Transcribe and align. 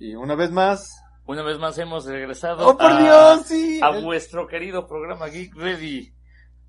Y 0.00 0.14
una 0.16 0.34
vez 0.34 0.50
más. 0.50 1.00
Una 1.26 1.42
vez 1.42 1.58
más 1.58 1.78
hemos 1.78 2.06
regresado 2.06 2.66
¡Oh, 2.66 2.76
por 2.76 2.90
a, 2.90 2.98
Dios! 2.98 3.46
Sí. 3.46 3.78
a 3.82 3.90
vuestro 4.00 4.48
querido 4.48 4.88
programa 4.88 5.28
Geek 5.28 5.54
Ready. 5.54 6.12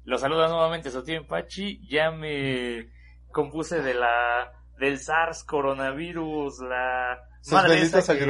Los 0.03 0.21
saluda 0.21 0.47
nuevamente 0.49 0.91
su 0.91 1.03
tío 1.03 1.25
Pachi. 1.25 1.81
Ya 1.89 2.11
me 2.11 2.89
compuse 3.31 3.81
de 3.81 3.93
la 3.95 4.51
del 4.77 4.99
SARS 4.99 5.43
coronavirus, 5.45 6.59
la 6.59 7.17
Sus 7.41 7.53
madre 7.53 7.81
esa 7.81 8.15
que- 8.17 8.25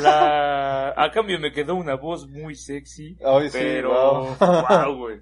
la 0.00 0.90
a 0.96 1.10
cambio 1.10 1.40
me 1.40 1.52
quedó 1.52 1.74
una 1.74 1.96
voz 1.96 2.28
muy 2.28 2.54
sexy, 2.54 3.16
Ay, 3.24 3.48
pero 3.52 3.88
wow. 3.90 4.36
wow, 4.68 4.96
güey. 4.96 5.20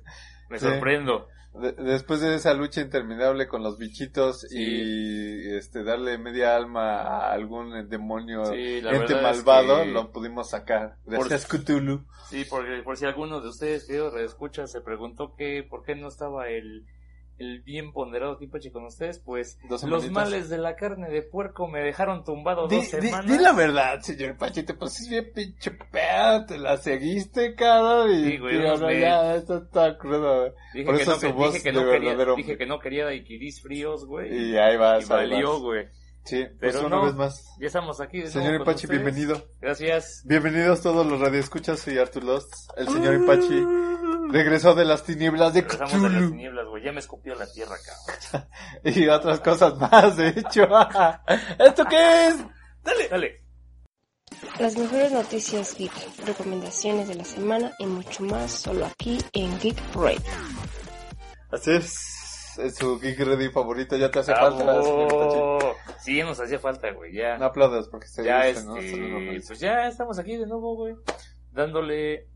Me 0.50 0.58
Sí. 0.58 0.66
sorprendo. 0.66 1.28
De- 1.52 1.72
después 1.72 2.20
de 2.20 2.36
esa 2.36 2.54
lucha 2.54 2.80
interminable 2.80 3.48
con 3.48 3.62
los 3.64 3.76
bichitos 3.76 4.42
Sí. 4.42 4.56
y 4.56 5.54
este 5.56 5.82
darle 5.82 6.16
media 6.16 6.54
alma 6.54 7.00
a 7.00 7.32
algún 7.32 7.88
demonio 7.88 8.44
Sí, 8.46 8.78
ente 8.84 9.14
es 9.16 9.22
malvado, 9.22 9.82
que- 9.82 9.90
lo 9.90 10.12
pudimos 10.12 10.50
sacar. 10.50 10.96
Gracias, 11.06 11.46
Cthulhu. 11.46 12.04
Sí, 12.28 12.46
porque 12.48 12.82
por 12.84 12.96
si 12.96 13.04
alguno 13.06 13.40
de 13.40 13.48
ustedes, 13.48 13.84
queridos 13.86 14.14
escuchas, 14.20 14.70
se 14.70 14.80
preguntó 14.80 15.34
que 15.34 15.64
por 15.68 15.82
qué 15.82 15.96
no 15.96 16.06
estaba 16.06 16.48
el, 16.48 16.86
el 17.40 17.62
bien 17.62 17.92
ponderado 17.92 18.36
Timpachi 18.36 18.70
con 18.70 18.84
ustedes, 18.84 19.18
pues 19.18 19.58
Dos 19.68 19.82
los 19.84 20.02
semanitas. 20.02 20.12
males 20.12 20.48
de 20.50 20.58
la 20.58 20.76
carne 20.76 21.08
de 21.10 21.22
puerco 21.22 21.66
me 21.66 21.80
dejaron 21.80 22.22
tumbado 22.22 22.68
Di, 22.68 22.76
dos 22.76 22.84
di- 22.84 22.90
semanas. 23.08 23.26
di 23.26 23.38
la 23.42 23.52
verdad, 23.54 24.00
señor 24.00 24.36
Pachi, 24.36 24.62
te 24.62 24.74
pusiste 24.74 25.10
bien 25.22 25.32
pinche 25.34 25.70
peda, 25.90 26.44
te 26.46 26.58
la 26.58 26.76
seguiste, 26.76 27.54
cara, 27.54 28.06
y 28.12 28.24
Sí, 28.32 28.38
güey, 28.38 28.66
ahora 28.66 28.86
me- 28.86 29.00
ya, 29.00 29.34
esto 29.34 29.56
está 29.58 29.96
crudo. 29.98 30.54
Dije 30.74 30.84
por 30.86 30.96
que 30.96 31.02
eso 31.02 31.12
no, 31.12 31.18
su 31.18 31.32
voz 31.32 31.52
dije 31.54 31.64
que 31.64 31.72
de 31.72 31.82
no 31.84 31.90
quería, 31.90 32.08
verdadero 32.10 32.36
dije 32.36 32.58
que 32.58 32.66
no 32.66 32.78
quería 32.78 33.04
daiquiris 33.06 33.62
fríos, 33.62 34.04
güey. 34.04 34.50
Y 34.52 34.56
ahí 34.58 34.76
vas, 34.76 35.06
y 35.06 35.08
valió, 35.08 35.52
vas. 35.54 35.60
güey. 35.62 35.88
Sí, 36.22 36.44
pues 36.60 36.74
Pero 36.74 36.86
una 36.86 36.96
no. 36.96 37.04
vez 37.06 37.14
más. 37.14 37.56
Ya 37.58 37.68
estamos 37.68 37.98
aquí. 38.02 38.26
Señor 38.26 38.60
Ipachi, 38.60 38.86
bienvenido. 38.86 39.42
Gracias. 39.62 40.22
Bienvenidos 40.26 40.82
todos 40.82 41.06
los 41.06 41.18
radioescuchas, 41.18 41.80
soy 41.80 41.96
Artur 41.96 42.24
Lost. 42.24 42.52
El 42.76 42.86
señor 42.88 43.14
Ipachi 43.14 43.64
regresó 44.32 44.74
de 44.74 44.84
las 44.84 45.04
tinieblas 45.04 45.54
de 45.54 45.62
Regresamos 45.62 46.02
de 46.02 46.20
las 46.20 46.30
tinieblas, 46.30 46.66
güey. 46.66 46.84
Ya 46.84 46.92
me 46.92 47.00
escupió 47.00 47.34
la 47.34 47.46
tierra, 47.50 47.76
cabrón. 47.84 48.48
y 48.84 49.08
otras 49.08 49.40
cosas 49.40 49.76
más, 49.76 50.16
de 50.16 50.28
hecho. 50.28 50.68
¿Esto 51.58 51.84
qué 51.84 52.28
es? 52.28 52.36
Dale, 52.82 53.08
dale. 53.08 53.50
Las 54.58 54.76
mejores 54.76 55.12
noticias 55.12 55.76
geek, 55.76 55.92
recomendaciones 56.24 57.08
de 57.08 57.14
la 57.14 57.24
semana 57.24 57.72
y 57.78 57.86
mucho 57.86 58.22
más 58.24 58.50
solo 58.50 58.86
aquí 58.86 59.18
en 59.32 59.58
Geek 59.58 59.76
Radio. 59.94 60.20
Así 61.50 61.72
es, 61.72 62.58
es 62.58 62.76
su 62.76 62.98
Geek 63.00 63.18
Ready 63.18 63.50
favorito, 63.50 63.96
ya 63.96 64.10
te 64.10 64.20
hace 64.20 64.34
falta. 64.34 64.64
Bravo. 64.64 65.74
Sí, 65.98 66.16
ya 66.16 66.24
nos 66.24 66.40
hacía 66.40 66.58
falta, 66.58 66.90
güey. 66.92 67.12
Ya. 67.12 67.36
No 67.38 67.46
aplaudas 67.46 67.88
porque 67.88 68.06
se 68.06 68.24
ya 68.24 68.44
dice, 68.44 68.64
¿no? 68.64 68.76
este, 68.76 68.98
no 68.98 69.46
pues 69.46 69.60
ya 69.60 69.88
estamos 69.88 70.18
aquí 70.18 70.36
de 70.36 70.46
nuevo, 70.46 70.76
güey. 70.76 70.94
Dándole. 71.52 72.28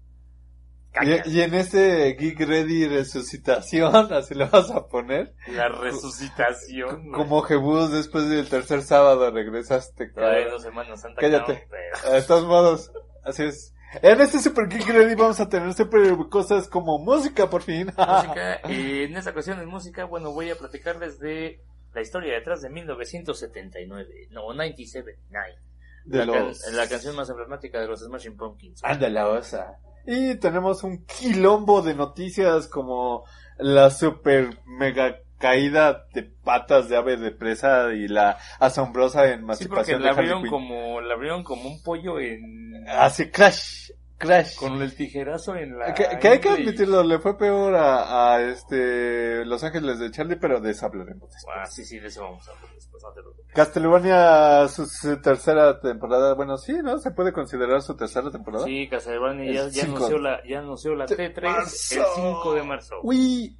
Y, 1.02 1.30
y 1.38 1.40
en 1.40 1.54
este 1.54 2.12
Geek 2.14 2.38
Ready 2.40 2.86
resucitación, 2.86 3.94
así 4.12 4.34
le 4.34 4.44
vas 4.46 4.70
a 4.70 4.86
poner, 4.86 5.34
La 5.48 5.68
resucitación. 5.68 7.10
como 7.12 7.42
Jebus 7.42 7.90
después 7.92 8.28
del 8.28 8.48
tercer 8.48 8.82
sábado 8.82 9.30
regresaste. 9.30 10.12
Cabrón. 10.12 10.50
dos 10.50 10.62
semanas 10.62 11.00
Santa 11.00 11.20
Cállate. 11.20 11.66
cabrón, 11.68 12.12
De 12.20 12.22
todos 12.22 12.44
modos, 12.46 12.92
así 13.24 13.44
es. 13.44 13.74
En 14.02 14.20
este 14.20 14.38
Super 14.40 14.68
Geek 14.68 14.88
Ready 14.88 15.14
vamos 15.14 15.38
a 15.40 15.48
tener 15.48 15.72
siempre 15.74 16.10
cosas 16.30 16.68
como 16.68 16.98
música, 16.98 17.48
por 17.48 17.62
fin. 17.62 17.86
Música, 17.96 18.54
eh, 18.68 19.04
en 19.04 19.16
esta 19.16 19.30
ocasión 19.30 19.60
en 19.60 19.68
música, 19.68 20.04
bueno, 20.04 20.32
voy 20.32 20.50
a 20.50 20.56
platicarles 20.56 21.18
de 21.20 21.60
la 21.92 22.00
historia 22.02 22.34
detrás 22.34 22.60
de 22.62 22.70
1979. 22.70 24.28
No, 24.30 24.52
97. 24.52 25.18
nine. 25.28 25.58
de 26.06 26.26
la, 26.26 26.32
can- 26.32 26.46
los... 26.46 26.72
la 26.72 26.88
canción 26.88 27.14
más 27.16 27.30
emblemática 27.30 27.80
de 27.80 27.86
los 27.86 28.00
Smashing 28.00 28.36
Pumpkins. 28.36 28.82
Anda 28.84 29.08
la 29.08 29.28
osa. 29.28 29.78
Y 30.06 30.34
tenemos 30.36 30.83
un 30.84 31.05
quilombo 31.06 31.83
de 31.83 31.94
noticias 31.94 32.69
como 32.69 33.24
la 33.58 33.90
super 33.90 34.58
mega 34.67 35.17
caída 35.39 36.06
de 36.14 36.23
patas 36.23 36.89
de 36.89 36.96
ave 36.96 37.17
de 37.17 37.30
presa 37.30 37.92
y 37.92 38.08
la 38.08 38.39
asombrosa 38.61 39.23
Sí, 39.23 39.28
porque 39.28 39.42
emancipación 39.42 40.02
la 40.02 40.11
abrieron 40.11 40.46
como, 40.46 41.01
la 41.01 41.14
abrieron 41.14 41.42
como 41.42 41.68
un 41.68 41.83
pollo 41.83 42.18
en, 42.18 42.86
Así, 42.89 43.30
crash, 43.30 43.90
crash. 44.19 44.57
con 44.57 44.80
el 44.83 44.95
tijerazo 44.95 45.55
en 45.57 45.79
la... 45.79 45.92
Que, 45.95 46.19
que 46.20 46.29
hay 46.29 46.41
que 46.41 46.48
admitirlo, 46.51 47.02
le 47.02 47.19
fue 47.19 47.36
peor 47.36 47.75
a, 47.75 48.35
a 48.35 48.42
este 48.42 49.45
Los 49.45 49.63
Ángeles 49.64 49.98
de 49.98 50.11
Charlie, 50.11 50.36
pero 50.36 50.61
de 50.61 50.70
eso 50.70 50.86
hablaremos 50.86 51.30
después. 51.30 51.57
Ah, 51.58 51.67
sí, 51.67 51.85
sí, 51.85 51.98
de 51.98 52.08
eso 52.08 52.23
vamos 52.23 52.47
a 52.48 52.52
hablar 52.52 52.75
después, 52.75 53.02
no 53.02 53.13
te. 53.13 53.52
Castlevania, 53.55 54.67
su, 54.69 54.86
su 54.86 55.20
tercera 55.20 55.80
temporada, 55.80 56.35
bueno, 56.35 56.57
sí, 56.58 56.73
¿no? 56.83 56.98
Se 56.98 57.13
puede 57.13 57.33
considerar 57.33 57.83
su 57.83 57.97
tercera 57.97 58.30
temporada. 58.30 58.64
Sí, 58.64 58.89
Castlevania 58.89 59.52
ya, 59.52 59.69
ya 59.69 59.85
anunció 59.85 60.19
la, 60.19 60.41
ya 60.48 60.58
anunció 60.58 60.95
la 60.95 61.07
De 61.07 61.17
T3 61.35 61.42
marzo. 61.42 61.95
el 62.01 62.05
5 62.17 62.55
de 62.55 62.63
marzo. 62.64 62.95
Uy, 63.02 63.57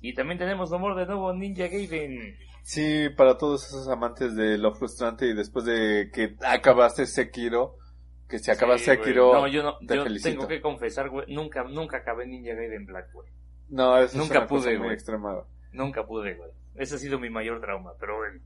Y 0.00 0.14
también 0.14 0.38
tenemos 0.38 0.70
nombre 0.70 0.94
de 0.94 1.06
nuevo 1.06 1.32
Ninja 1.34 1.66
Gaiden. 1.68 2.36
sí, 2.62 3.08
para 3.16 3.36
todos 3.36 3.66
esos 3.66 3.88
amantes 3.88 4.34
de 4.36 4.56
lo 4.58 4.74
frustrante 4.74 5.26
y 5.26 5.34
después 5.34 5.64
de 5.66 6.10
que 6.12 6.36
acabaste 6.42 7.04
Sekiro, 7.06 7.76
que 8.28 8.38
si 8.38 8.50
acabas 8.50 8.80
Sí, 8.80 8.86
güey. 8.86 8.98
Sekiro, 8.98 9.32
No, 9.32 9.46
yo 9.48 9.62
no, 9.62 9.78
te 9.78 9.96
yo 9.96 10.02
felicito. 10.04 10.30
tengo 10.30 10.48
que 10.48 10.60
confesar, 10.60 11.08
güey, 11.10 11.32
nunca, 11.32 11.64
nunca 11.64 11.98
acabé 11.98 12.26
Ninja 12.26 12.54
Gaiden 12.54 12.86
Black, 12.86 13.12
güey. 13.12 13.28
no, 13.68 13.98
eso 13.98 14.18
nunca 14.18 14.34
es 14.34 14.38
una 14.40 14.46
pude, 14.48 14.58
cosa 14.60 14.68
muy 14.70 14.78
güey. 14.78 14.92
extrema. 14.94 15.32
güey. 15.34 15.44
Nunca 15.72 16.06
pude, 16.06 16.34
güey. 16.34 16.50
Ese 16.74 16.94
ha 16.96 16.98
sido 16.98 17.18
mi 17.18 17.30
mayor 17.30 17.60
trauma, 17.60 17.92
pero 18.00 18.16
bueno. 18.16 18.40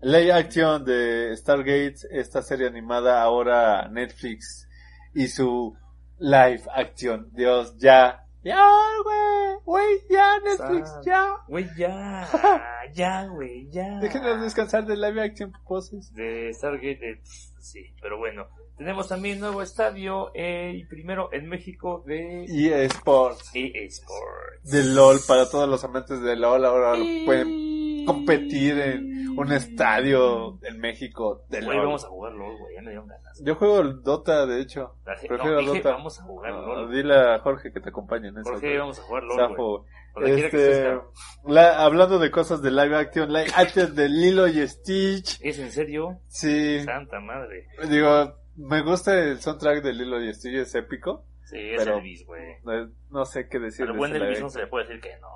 Ley 0.00 0.30
Action 0.30 0.84
de 0.84 1.34
Stargate, 1.36 1.96
esta 2.10 2.42
serie 2.42 2.66
animada 2.66 3.22
ahora 3.22 3.88
Netflix 3.88 4.68
y 5.14 5.28
su 5.28 5.74
live 6.18 6.62
action. 6.74 7.28
Dios, 7.32 7.76
ya. 7.78 8.22
Ya, 8.42 8.68
güey. 9.02 9.56
Güey, 9.64 9.98
ya, 10.10 10.38
Netflix, 10.40 10.88
Sad. 10.90 11.02
ya. 11.04 11.36
Güey, 11.48 11.66
ya, 11.76 12.28
ya, 12.94 13.26
güey, 13.26 13.68
ya. 13.70 13.98
Déjenos 13.98 14.40
descansar 14.42 14.84
de 14.86 14.96
live 14.96 15.20
action 15.22 15.52
poses. 15.66 16.12
de 16.14 16.52
Stargate, 16.54 17.10
eh, 17.10 17.20
sí, 17.58 17.94
pero 18.00 18.18
bueno. 18.18 18.46
Tenemos 18.76 19.08
también 19.08 19.40
nuevo 19.40 19.62
estadio, 19.62 20.30
eh, 20.34 20.72
y 20.76 20.84
primero 20.84 21.30
en 21.32 21.48
México 21.48 22.02
de 22.06 22.44
Y 22.48 22.68
Sports. 22.72 23.50
eSports. 23.54 24.70
De 24.70 24.84
LOL, 24.84 25.18
para 25.26 25.48
todos 25.48 25.68
los 25.68 25.82
amantes 25.84 26.20
de 26.20 26.36
LOL, 26.36 26.64
ahora 26.64 26.94
pueden 27.24 28.04
competir 28.06 28.78
en 28.78 29.38
un 29.38 29.52
estadio 29.52 30.58
en 30.62 30.78
México 30.78 31.44
de 31.48 31.60
Güey, 31.62 31.76
LOL. 31.76 31.86
vamos 31.86 32.04
a 32.04 32.08
jugar 32.08 32.32
LOL, 32.34 32.56
güey, 32.58 32.74
ya 32.74 32.82
me 32.82 32.90
dieron 32.90 33.08
ganas. 33.08 33.42
Yo 33.42 33.54
juego 33.56 33.80
el 33.80 34.02
Dota, 34.02 34.46
de 34.46 34.60
hecho. 34.60 34.94
Prefiero 35.04 35.36
no, 35.38 35.58
dije, 35.60 35.76
Dota. 35.78 35.90
vamos 35.92 36.20
a 36.20 36.22
jugar 36.22 36.52
No, 36.52 36.66
LOL. 36.66 36.92
dile 36.94 37.14
a 37.14 37.38
Jorge 37.40 37.72
que 37.72 37.80
te 37.80 37.88
acompañe 37.88 38.28
en 38.28 38.38
eso. 38.38 38.50
Jorge, 38.50 38.78
vamos 38.78 38.98
a 38.98 39.02
jugar 39.02 39.22
LOL, 39.24 39.56
güey. 39.56 40.40
Este, 40.40 40.98
la- 41.46 41.84
hablando 41.84 42.18
de 42.18 42.30
cosas 42.30 42.62
de 42.62 42.70
live 42.70 42.96
action, 42.96 43.30
live 43.30 43.50
action 43.54 43.94
de 43.94 44.08
Lilo 44.08 44.46
y 44.48 44.66
Stitch. 44.66 45.38
¿Es 45.42 45.58
en 45.58 45.70
serio? 45.70 46.20
Sí, 46.28 46.80
Santa 46.84 47.20
madre. 47.20 47.66
digo, 47.90 48.34
me 48.56 48.82
gusta 48.82 49.18
el 49.18 49.40
soundtrack 49.40 49.82
de 49.82 49.92
Lilo 49.92 50.22
y 50.22 50.32
Stitch, 50.34 50.54
es 50.54 50.74
épico. 50.74 51.24
Sí, 51.44 51.56
es 51.58 51.78
Pero- 51.84 51.98
Elvis, 51.98 52.26
güey. 52.26 52.56
No, 52.64 52.90
no 53.10 53.24
sé 53.24 53.48
qué 53.48 53.58
decir. 53.58 53.86
De 53.86 53.92
buen 53.92 54.14
Elvis 54.14 54.40
no 54.40 54.50
se 54.50 54.60
le 54.60 54.66
puede 54.66 54.86
decir 54.86 55.00
que 55.00 55.16
no. 55.20 55.28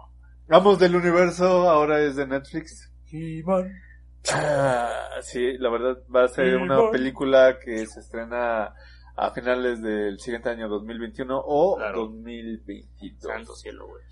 Vamos 0.48 0.78
del 0.80 0.96
universo, 0.96 1.70
ahora 1.70 2.00
es 2.00 2.16
de 2.16 2.26
Netflix. 2.26 2.92
He-Man. 3.12 3.72
Ah, 4.34 5.18
sí, 5.22 5.56
la 5.58 5.70
verdad 5.70 5.98
va 6.14 6.24
a 6.24 6.28
ser 6.28 6.56
una 6.56 6.90
película 6.90 7.58
que 7.58 7.86
se 7.86 8.00
estrena 8.00 8.74
a 9.16 9.30
finales 9.32 9.80
del 9.82 10.18
siguiente 10.18 10.50
año 10.50 10.68
2021 10.68 11.40
o 11.44 11.76
Claro. 11.76 12.06
2022. 12.06 13.22
Santo 13.32 13.54
cielo, 13.54 13.86
güey. 13.86 14.02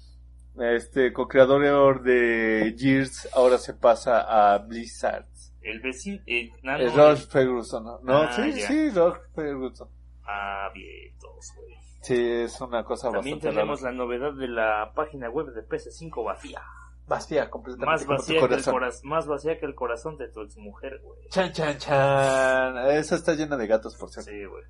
Este 0.77 1.13
co-creador 1.13 2.03
de 2.03 2.75
Gears 2.77 3.29
ahora 3.35 3.59
se 3.59 3.75
pasa 3.75 4.21
a 4.55 4.59
Blizzard. 4.59 5.27
El 5.71 5.81
vecino, 5.81 6.23
el 6.27 6.51
nano. 6.63 6.85
Es 6.85 6.95
Ross 6.95 7.29
Ferguson, 7.29 7.85
¿no? 7.85 8.01
No, 8.03 8.23
Ah, 8.23 8.33
sí, 8.33 8.53
ya. 8.53 8.67
sí, 8.69 8.91
Ross 8.91 9.19
Ferguson. 9.35 9.89
Abiertos, 10.25 11.53
güey. 11.57 11.75
Sí, 12.03 12.15
es 12.17 12.61
una 12.61 12.85
cosa 12.85 13.11
También 13.11 13.37
bastante 13.37 13.55
tenemos 13.57 13.81
rara. 13.83 13.93
la 13.93 13.99
novedad 13.99 14.33
de 14.35 14.49
la 14.49 14.93
página 14.95 15.29
web 15.31 15.47
de 15.53 15.63
PS5 15.67 16.25
vacía. 16.25 16.63
Vacía, 17.07 17.49
completamente 17.51 17.87
Más 17.87 18.07
vacía, 18.07 18.35
que 18.39 18.45
el 18.45 18.49
corazón. 18.51 18.75
coraz- 18.75 19.03
más 19.05 19.27
vacía 19.27 19.59
que 19.59 19.67
el 19.67 19.75
corazón 19.75 20.17
de 20.19 20.29
tu 20.29 20.43
exmujer, 20.43 21.01
güey. 21.03 21.19
Chan, 21.31 21.53
chan, 21.53 21.79
chan. 21.79 22.77
Esa 22.91 23.15
está 23.17 23.35
llena 23.35 23.57
de 23.57 23.67
gatos, 23.67 23.97
por 23.97 24.11
cierto. 24.11 24.31
Sí, 24.31 24.45
güey. 24.45 24.63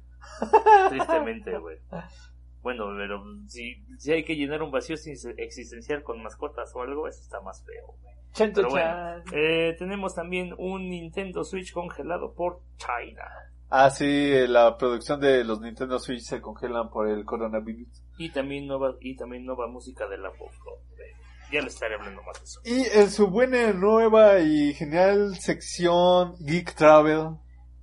Tristemente, 0.88 1.58
güey. 1.58 1.78
Bueno, 2.62 2.86
pero 2.96 3.22
si, 3.46 3.84
si 3.98 4.12
hay 4.12 4.24
que 4.24 4.36
llenar 4.36 4.62
un 4.62 4.70
vacío 4.70 4.94
existencial 5.36 6.02
con 6.02 6.22
mascotas 6.22 6.70
o 6.74 6.82
algo, 6.82 7.08
eso 7.08 7.20
está 7.22 7.40
más 7.40 7.64
feo, 7.64 7.86
güey. 8.02 8.14
Chan, 8.32 8.52
Pero 8.54 8.68
chan, 8.68 9.22
bueno, 9.22 9.24
eh, 9.32 9.74
tenemos 9.78 10.14
también 10.14 10.54
un 10.58 10.88
Nintendo 10.88 11.44
Switch 11.44 11.72
congelado 11.72 12.34
por 12.34 12.60
China. 12.76 13.24
Ah, 13.70 13.90
sí, 13.90 14.46
la 14.46 14.78
producción 14.78 15.20
de 15.20 15.44
los 15.44 15.60
Nintendo 15.60 15.98
Switch 15.98 16.22
se 16.22 16.40
congelan 16.40 16.88
por 16.88 17.08
el 17.08 17.24
coronavirus. 17.24 18.02
Y 18.16 18.30
también 18.30 18.66
nueva, 18.66 18.94
y 19.00 19.14
también 19.14 19.44
nueva 19.44 19.66
música 19.66 20.08
de 20.08 20.18
la 20.18 20.30
pop. 20.30 20.50
Ya 21.50 21.62
les 21.62 21.74
estaré 21.74 21.94
hablando 21.94 22.22
más 22.22 22.38
de 22.38 22.44
eso. 22.44 22.60
Y 22.64 22.98
en 22.98 23.10
su 23.10 23.28
buena, 23.28 23.72
nueva 23.72 24.38
y 24.40 24.74
genial 24.74 25.34
sección 25.36 26.34
Geek 26.40 26.74
Travel, 26.74 27.38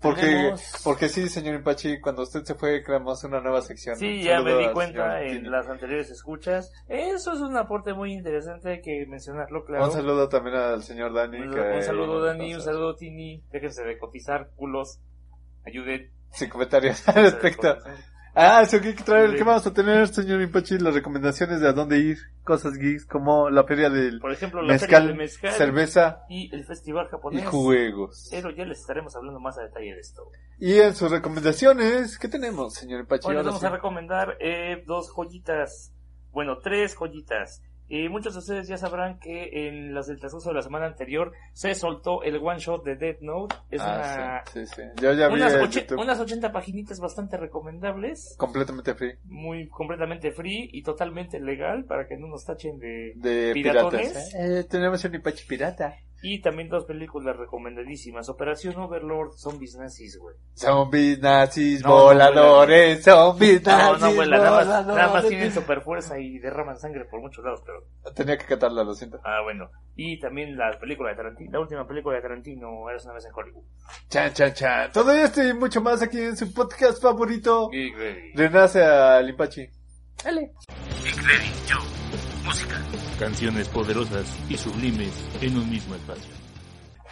Porque, 0.10 0.54
porque 0.84 1.10
sí, 1.10 1.28
señor 1.30 1.56
Impachi, 1.56 2.00
cuando 2.00 2.24
usted 2.24 2.44
se 2.44 2.56
fue, 2.56 2.84
creamos 2.84 3.24
una 3.24 3.42
nueva 3.42 3.62
sección. 3.62 3.96
Sí, 3.98 4.24
ya 4.24 4.42
me 4.42 4.56
di 4.56 4.68
cuenta 4.72 5.22
en 5.22 5.50
las 5.52 5.68
anteriores 5.68 6.10
escuchas. 6.12 6.72
Eso 6.88 7.34
es 7.34 7.40
un 7.42 7.58
aporte 7.58 7.94
muy 7.94 8.14
interesante, 8.14 8.82
que 8.82 9.06
mencionarlo, 9.08 9.66
claro. 9.66 9.86
Un 9.86 9.92
saludo 9.92 10.30
también 10.30 10.56
al 10.56 10.84
señor 10.84 11.14
Dani. 11.14 11.40
Un, 11.42 11.54
que- 11.54 11.60
un 11.60 11.84
saludo, 11.84 12.22
Dani, 12.24 12.54
un 12.56 12.62
saludo, 12.62 12.96
Tini. 12.96 13.44
Déjense 13.52 13.84
de 13.84 13.98
cotizar, 13.98 14.50
culos. 14.56 15.00
Ayuden. 15.66 16.12
Sin 16.32 16.50
comentarios 16.50 17.08
al 17.08 17.24
respecto. 17.24 17.78
Ah, 18.36 18.62
eso 18.64 18.80
geek 18.82 19.04
traer, 19.06 19.32
Sí. 19.32 19.38
¿qué 19.38 19.44
vamos 19.44 19.66
a 19.66 19.74
tener, 19.74 20.08
señor 20.10 20.42
Impachi? 20.42 20.78
Las 20.78 20.94
recomendaciones 20.94 21.62
de 21.62 21.70
a 21.70 21.74
dónde 21.74 22.00
ir, 22.00 22.18
cosas 22.44 22.74
geeks, 22.78 23.06
como 23.06 23.50
la 23.50 23.64
feria 23.64 23.90
del 23.90 24.20
Por 24.20 24.32
ejemplo, 24.34 24.62
la 24.62 24.74
mezcal, 24.74 24.90
feria 24.90 25.08
del 25.08 25.18
mezcal 25.18 25.52
cerveza 25.54 26.26
y 26.28 26.54
el 26.54 26.66
festival 26.66 27.06
y 27.08 27.10
japonés. 27.12 27.46
juegos. 27.48 28.28
Pero 28.32 28.50
ya 28.52 28.66
les 28.66 28.80
estaremos 28.82 29.16
hablando 29.16 29.40
más 29.40 29.58
a 29.58 29.62
detalle 29.64 29.94
de 29.94 30.00
esto. 30.02 30.24
Y 30.60 30.74
en 30.80 30.94
sus 30.96 31.10
recomendaciones, 31.12 32.20
¿qué 32.20 32.28
tenemos, 32.28 32.74
señor 32.74 33.00
Impachi? 33.00 33.28
Hoy 33.30 33.36
les 33.36 33.46
vamos 33.46 33.62
sí. 33.62 33.66
a 33.68 33.70
recomendar 33.70 34.36
eh, 34.42 34.84
dos 34.86 35.10
joyitas, 35.10 35.94
bueno, 36.32 36.58
tres 36.60 36.94
joyitas. 36.96 37.62
Eh, 37.90 38.10
muchos 38.10 38.34
de 38.34 38.40
ustedes 38.40 38.68
ya 38.68 38.78
sabrán 38.78 39.20
que 39.20 39.68
en 39.68 39.94
las 39.94 40.08
del 40.08 40.18
transcurso 40.20 40.50
de 40.50 40.56
la 40.56 40.62
semana 40.62 40.86
anterior 40.88 41.32
se 41.54 41.76
soltó 41.76 42.24
el 42.24 42.38
one 42.38 42.60
shot 42.60 42.84
de 42.84 42.96
Dead 42.96 43.18
Note. 43.22 43.56
Es 43.70 43.82
Ah, 43.82 44.42
una, 44.44 44.44
sí, 44.52 44.66
sí, 44.66 44.74
sí. 44.76 44.82
Yo 45.02 45.14
ya 45.14 45.28
vi 45.28 45.36
unas, 45.36 45.54
oche- 45.56 45.86
unas 45.96 46.20
80 46.20 46.52
paginitas 46.52 47.00
bastante 47.00 47.38
recomendables, 47.38 48.36
completamente 48.38 48.96
free 48.96 49.16
muy 49.26 49.68
completamente 49.70 50.32
free 50.32 50.70
y 50.72 50.82
totalmente 50.84 51.40
legal 51.40 51.86
para 51.86 52.08
que 52.08 52.18
no 52.18 52.28
nos 52.28 52.46
tachen 52.46 52.80
de... 52.80 53.14
de 53.16 53.52
¿Piratones? 53.54 54.08
piratas. 54.10 54.34
¿eh? 54.36 54.60
Eh, 54.60 54.64
tenemos 54.64 55.04
un 55.06 55.16
Impachi 55.16 55.46
pirata. 55.46 55.96
Y 56.28 56.42
también 56.42 56.70
dos 56.70 56.86
películas 56.86 57.38
recomendadísimas. 57.38 58.28
Operación 58.30 58.76
Overlord, 58.78 59.34
Zombies 59.38 59.76
Nazis, 59.76 60.18
güey. 60.18 60.36
Zombies 60.56 61.20
nazis 61.20 61.84
No, 61.84 61.90
no 61.90 62.04
voladores, 62.06 63.04
zombies 63.04 63.64
No, 63.64 63.72
nazis 63.78 64.02
no, 64.02 64.14
güey, 64.16 64.30
nada 64.30 64.52
más, 64.52 64.66
voladores. 64.66 64.96
nada 64.98 65.14
más 65.14 65.28
tienen 65.28 65.52
super 65.52 65.82
fuerza 65.82 66.18
y 66.20 66.40
derraman 66.40 66.80
sangre 66.80 67.06
por 67.06 67.22
muchos 67.22 67.44
lados, 67.46 67.62
pero... 67.64 68.14
Tenía 68.16 68.38
que 68.38 68.46
cantarla, 68.46 68.84
lo 68.84 68.96
siento. 68.96 69.20
Ah, 69.24 69.42
bueno. 69.44 69.70
Y 69.96 70.20
también 70.20 70.58
la 70.58 70.72
película 70.80 71.12
de 71.12 71.16
Tarantino, 71.18 71.52
la 71.52 71.60
última 71.60 71.88
película 71.88 72.16
de 72.16 72.22
Tarantino, 72.24 72.90
Eras 72.90 73.06
una 73.06 73.14
vez 73.14 73.26
en 73.26 73.32
Hollywood. 73.34 73.64
Chan, 74.10 74.34
chan, 74.34 74.54
chan. 74.54 74.92
Todo 74.92 75.12
esto 75.12 75.44
y 75.44 75.54
mucho 75.54 75.80
más 75.82 76.02
aquí 76.02 76.20
en 76.20 76.36
su 76.36 76.52
podcast 76.54 77.02
favorito. 77.02 77.70
Geek. 77.70 77.96
Renace 78.36 78.84
al 78.84 79.30
Impachi. 79.30 79.62
Geek 79.62 81.22
Ready, 81.24 81.52
yo. 81.68 81.78
Música. 82.46 82.76
Canciones 83.20 83.68
poderosas 83.70 84.38
y 84.50 84.58
sublimes 84.58 85.14
en 85.42 85.58
un 85.58 85.70
mismo 85.70 85.96
espacio. 85.96 86.32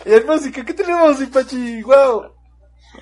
Y 0.05 0.13
en 0.13 0.25
música, 0.27 0.63
¿qué 0.65 0.73
tenemos, 0.73 1.21
Impachi? 1.21 1.81
¡Wow! 1.83 2.31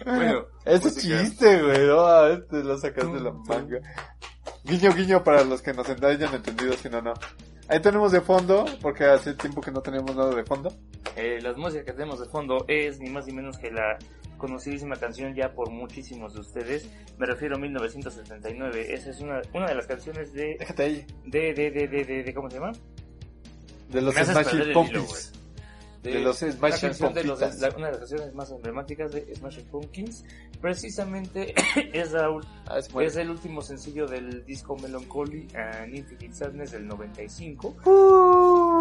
Bueno, 0.06 0.45
Ese 0.66 0.88
es 0.88 0.95
música. 0.95 1.22
chiste, 1.24 1.62
güey. 1.62 1.88
No, 1.88 2.28
este 2.28 2.63
lo 2.63 2.78
sacas 2.78 3.12
de 3.12 3.19
la 3.19 3.31
manga. 3.31 3.80
Guiño, 4.63 4.94
guiño 4.94 5.24
para 5.24 5.44
los 5.44 5.62
que 5.62 5.74
nos 5.74 5.89
hayan 5.89 6.33
entendido, 6.33 6.74
si 6.74 6.89
no, 6.89 7.01
no. 7.01 7.13
Ahí 7.68 7.80
tenemos 7.80 8.12
de 8.12 8.22
fondo, 8.22 8.66
porque 8.81 9.06
hace 9.06 9.34
tiempo 9.34 9.62
que 9.62 9.72
no 9.72 9.81
tenemos 9.81 10.16
nada 10.16 10.34
de 10.36 10.44
fondo. 10.44 10.72
Eh, 11.16 11.39
las 11.42 11.57
músicas 11.57 11.86
que 11.86 11.94
tenemos 11.94 12.19
de 12.19 12.27
fondo 12.27 12.66
es 12.68 13.00
ni 13.00 13.10
más 13.10 13.25
ni 13.27 13.34
menos 13.34 13.57
que 13.57 13.72
la 13.72 13.98
conocidísima 14.42 14.96
canción 14.98 15.34
ya 15.36 15.54
por 15.54 15.70
muchísimos 15.70 16.34
de 16.34 16.42
ustedes. 16.42 16.90
Me 17.18 17.26
refiero 17.26 17.56
a 17.56 17.60
1979. 17.60 18.94
Esa 18.94 19.12
es 19.12 19.22
una, 19.22 19.42
una 19.54 19.68
de 19.68 19.76
las 19.76 19.88
canciones 19.88 20.34
de, 20.34 20.58
Déjate 20.60 20.84
ahí. 20.84 21.06
de, 21.26 21.54
de, 21.54 21.72
de, 21.72 21.88
de, 21.88 22.04
de, 22.06 22.24
de- 22.24 22.34
¿cómo 22.34 22.50
se 22.50 22.58
llama? 22.58 22.72
De 23.90 24.02
los 24.02 24.16
Smashing 24.16 24.74
Pumpkins. 24.74 25.32
De 26.02 26.20
los 26.20 26.38
Smashing 26.40 26.82
canción 26.90 27.14
de 27.14 27.24
los- 27.24 27.40
Pumpkins. 27.40 27.62
la- 27.62 27.70
una 27.78 27.86
de 27.88 27.92
las 27.92 28.00
canciones 28.00 28.34
más 28.34 28.52
emblemáticas 28.52 29.12
de 29.12 29.36
Smashing 29.36 29.66
Pumpkins. 29.66 30.26
Precisamente 30.60 31.54
es, 31.94 32.12
la 32.12 32.30
ul- 32.30 32.46
Ah, 32.68 32.80
es 32.80 32.92
bueno. 32.92 33.08
es 33.10 33.16
el 33.18 33.30
último 33.30 33.62
sencillo 33.62 34.08
del 34.08 34.44
disco 34.46 34.76
Melancholy 34.78 35.48
and 35.56 35.94
Infinite 35.96 36.34
Sadness 36.34 36.72
del 36.72 36.88
95. 36.88 37.76
Uh. 37.86 38.31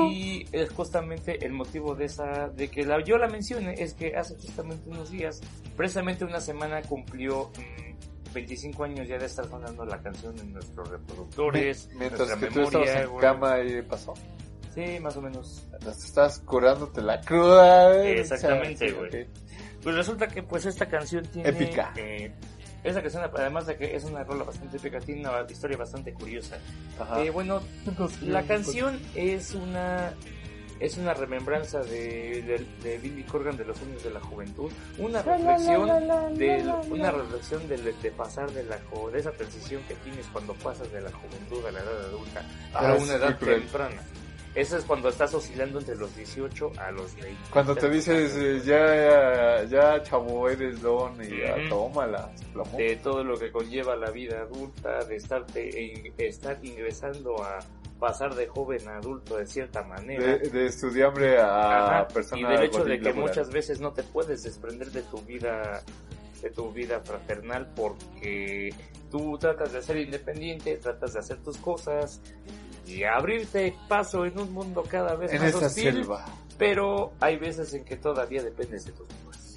Y 0.08 0.46
es 0.52 0.70
justamente 0.70 1.44
el 1.44 1.52
motivo 1.52 1.94
de 1.94 2.06
esa, 2.06 2.48
de 2.48 2.68
que 2.68 2.84
la, 2.84 3.02
yo 3.02 3.18
la 3.18 3.28
mencione, 3.28 3.74
es 3.78 3.94
que 3.94 4.16
hace 4.16 4.34
justamente 4.36 4.88
unos 4.88 5.10
días, 5.10 5.40
precisamente 5.76 6.24
una 6.24 6.40
semana 6.40 6.82
cumplió 6.82 7.50
mm, 7.56 8.32
25 8.34 8.84
años 8.84 9.08
ya 9.08 9.18
de 9.18 9.26
estar 9.26 9.46
sonando 9.48 9.84
la 9.84 10.00
canción 10.00 10.38
en 10.38 10.52
nuestros 10.52 10.88
reproductores, 10.88 11.88
Mientras 11.94 12.34
que 12.36 12.46
tú 12.46 12.60
estabas 12.60 12.88
en 12.88 13.16
cama 13.18 13.60
y 13.60 13.82
pasó. 13.82 14.14
Sí, 14.74 15.00
más 15.00 15.16
o 15.16 15.22
menos. 15.22 15.66
Estás 15.86 16.38
curándote 16.40 17.02
la 17.02 17.20
cruda, 17.20 17.92
güey. 17.96 18.20
Exactamente, 18.20 18.86
O 18.86 18.88
sea, 18.88 18.98
güey. 18.98 19.26
Pues 19.82 19.96
resulta 19.96 20.28
que 20.28 20.42
pues 20.42 20.66
esta 20.66 20.86
canción 20.86 21.24
tiene... 21.26 21.48
Épica. 21.48 21.92
eh, 21.96 22.32
esa 22.82 23.02
canción, 23.02 23.22
además 23.34 23.66
de 23.66 23.76
que 23.76 23.94
es 23.94 24.04
una 24.04 24.24
rola 24.24 24.44
bastante 24.44 24.76
épica, 24.76 25.00
tiene 25.00 25.20
una 25.20 25.44
historia 25.48 25.76
bastante 25.76 26.12
curiosa. 26.12 26.58
Ajá. 26.98 27.22
Eh, 27.22 27.30
bueno, 27.30 27.60
la 28.22 28.42
canción 28.44 28.98
es 29.14 29.54
una 29.54 30.14
es 30.80 30.96
una 30.96 31.12
remembranza 31.12 31.80
de, 31.80 32.40
de, 32.40 32.66
de 32.82 32.96
Billy 32.96 33.22
Corgan 33.24 33.54
de 33.58 33.66
los 33.66 33.78
años 33.82 34.02
de 34.02 34.10
la 34.10 34.20
juventud, 34.20 34.72
una 34.96 35.20
reflexión 35.20 35.86
de 36.38 36.74
una 36.90 37.10
reflexión 37.10 37.68
de, 37.68 37.76
de 37.76 38.10
pasar 38.12 38.50
de 38.52 38.64
la 38.64 38.78
de 39.12 39.18
esa 39.18 39.30
transición 39.32 39.82
que 39.86 39.94
tienes 39.96 40.26
cuando 40.32 40.54
pasas 40.54 40.90
de 40.90 41.02
la 41.02 41.10
juventud 41.12 41.66
a 41.66 41.70
la 41.72 41.80
edad 41.80 42.04
adulta, 42.06 42.42
Ah, 42.72 42.92
a 42.92 42.96
es 42.96 43.02
una 43.02 43.14
edad 43.16 43.38
temprana. 43.38 44.02
Eso 44.54 44.76
es 44.76 44.84
cuando 44.84 45.08
estás 45.10 45.32
oscilando 45.32 45.78
entre 45.78 45.94
los 45.96 46.14
18 46.16 46.72
a 46.78 46.90
los 46.90 47.14
20. 47.14 47.36
Cuando 47.52 47.74
te 47.76 47.88
dices, 47.88 48.34
eh, 48.36 48.60
ya, 48.64 49.62
ya, 49.64 50.02
chavo, 50.02 50.48
eres 50.48 50.82
don 50.82 51.22
y 51.22 51.28
ya, 51.40 51.54
Ujú. 51.56 51.68
tómala. 51.68 52.32
plomo. 52.52 52.76
de 52.76 52.96
todo 52.96 53.22
lo 53.22 53.38
que 53.38 53.52
conlleva 53.52 53.94
la 53.94 54.10
vida 54.10 54.40
adulta, 54.40 55.04
de 55.04 55.14
estarte 55.16 55.68
in- 55.80 56.12
estar 56.18 56.58
ingresando 56.64 57.40
a 57.44 57.60
pasar 58.00 58.34
de 58.34 58.48
joven 58.48 58.88
a 58.88 58.96
adulto 58.96 59.36
de 59.36 59.46
cierta 59.46 59.82
manera. 59.84 60.36
De, 60.38 60.48
de 60.50 60.66
estudiambre 60.66 61.38
a 61.38 61.98
Ajá, 62.00 62.08
persona 62.08 62.40
y 62.48 62.56
del 62.56 62.62
hecho 62.64 62.82
de 62.84 62.98
que 62.98 63.04
laboral. 63.10 63.28
muchas 63.28 63.50
veces 63.50 63.78
no 63.80 63.92
te 63.92 64.02
puedes 64.02 64.42
desprender 64.42 64.90
de 64.90 65.02
tu 65.02 65.18
vida 65.22 65.82
de 66.42 66.48
tu 66.50 66.72
vida 66.72 67.00
fraternal 67.04 67.70
porque 67.76 68.70
tú 69.10 69.36
tratas 69.38 69.72
de 69.74 69.82
ser 69.82 69.98
independiente, 69.98 70.74
tratas 70.78 71.12
de 71.12 71.18
hacer 71.18 71.36
tus 71.42 71.58
cosas 71.58 72.22
y 72.90 73.04
abrirte 73.04 73.74
paso 73.88 74.24
en 74.26 74.38
un 74.38 74.52
mundo 74.52 74.84
cada 74.88 75.14
vez 75.14 75.32
En 75.32 75.40
más 75.40 75.48
esa 75.54 75.66
hostil, 75.66 75.92
selva. 75.94 76.24
pero 76.58 77.12
hay 77.20 77.36
veces 77.38 77.72
en 77.74 77.84
que 77.84 77.96
todavía 77.96 78.42
dependes 78.42 78.84
de 78.86 78.92
tus 78.92 79.06
papás. 79.06 79.56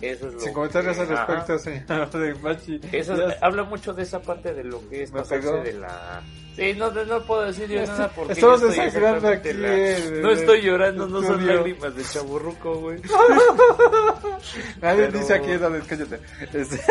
Eso 0.00 0.28
es 0.28 0.32
lo 0.34 0.40
Sin 0.40 0.52
comentarios 0.54 0.96
que- 0.96 1.02
al 1.02 1.12
ajá. 1.12 1.26
respecto, 1.26 1.58
señor 1.58 2.10
de 2.12 2.34
Machi. 2.36 2.80
Eso 2.92 3.14
es- 3.28 3.36
habla 3.42 3.64
mucho 3.64 3.92
de 3.92 4.02
esa 4.04 4.22
parte 4.22 4.54
de 4.54 4.64
lo 4.64 4.88
que 4.88 5.02
es 5.02 5.10
pasarse 5.10 5.46
pegó. 5.50 5.62
de 5.62 5.72
la... 5.74 6.22
Sí, 6.56 6.72
no, 6.76 6.90
no 6.90 7.22
puedo 7.26 7.42
decir 7.42 7.68
yo 7.68 7.80
Esto- 7.80 7.92
nada 7.96 8.08
porque 8.16 8.32
estamos 8.32 8.62
desangrando 8.62 9.28
exactamente 9.30 9.50
aquí, 9.50 10.10
la- 10.14 10.20
No 10.22 10.30
estoy 10.30 10.62
llorando, 10.62 11.06
no 11.06 11.22
son 11.22 11.46
lágrimas 11.46 11.94
de 11.94 12.02
chaburruco, 12.04 12.74
güey. 12.80 12.98
Nadie 14.80 15.06
pero- 15.06 15.18
dice 15.18 15.34
aquí, 15.34 15.56
David, 15.56 15.82
cállate. 15.86 16.18
Este, 16.52 16.76
Sí, 16.78 16.82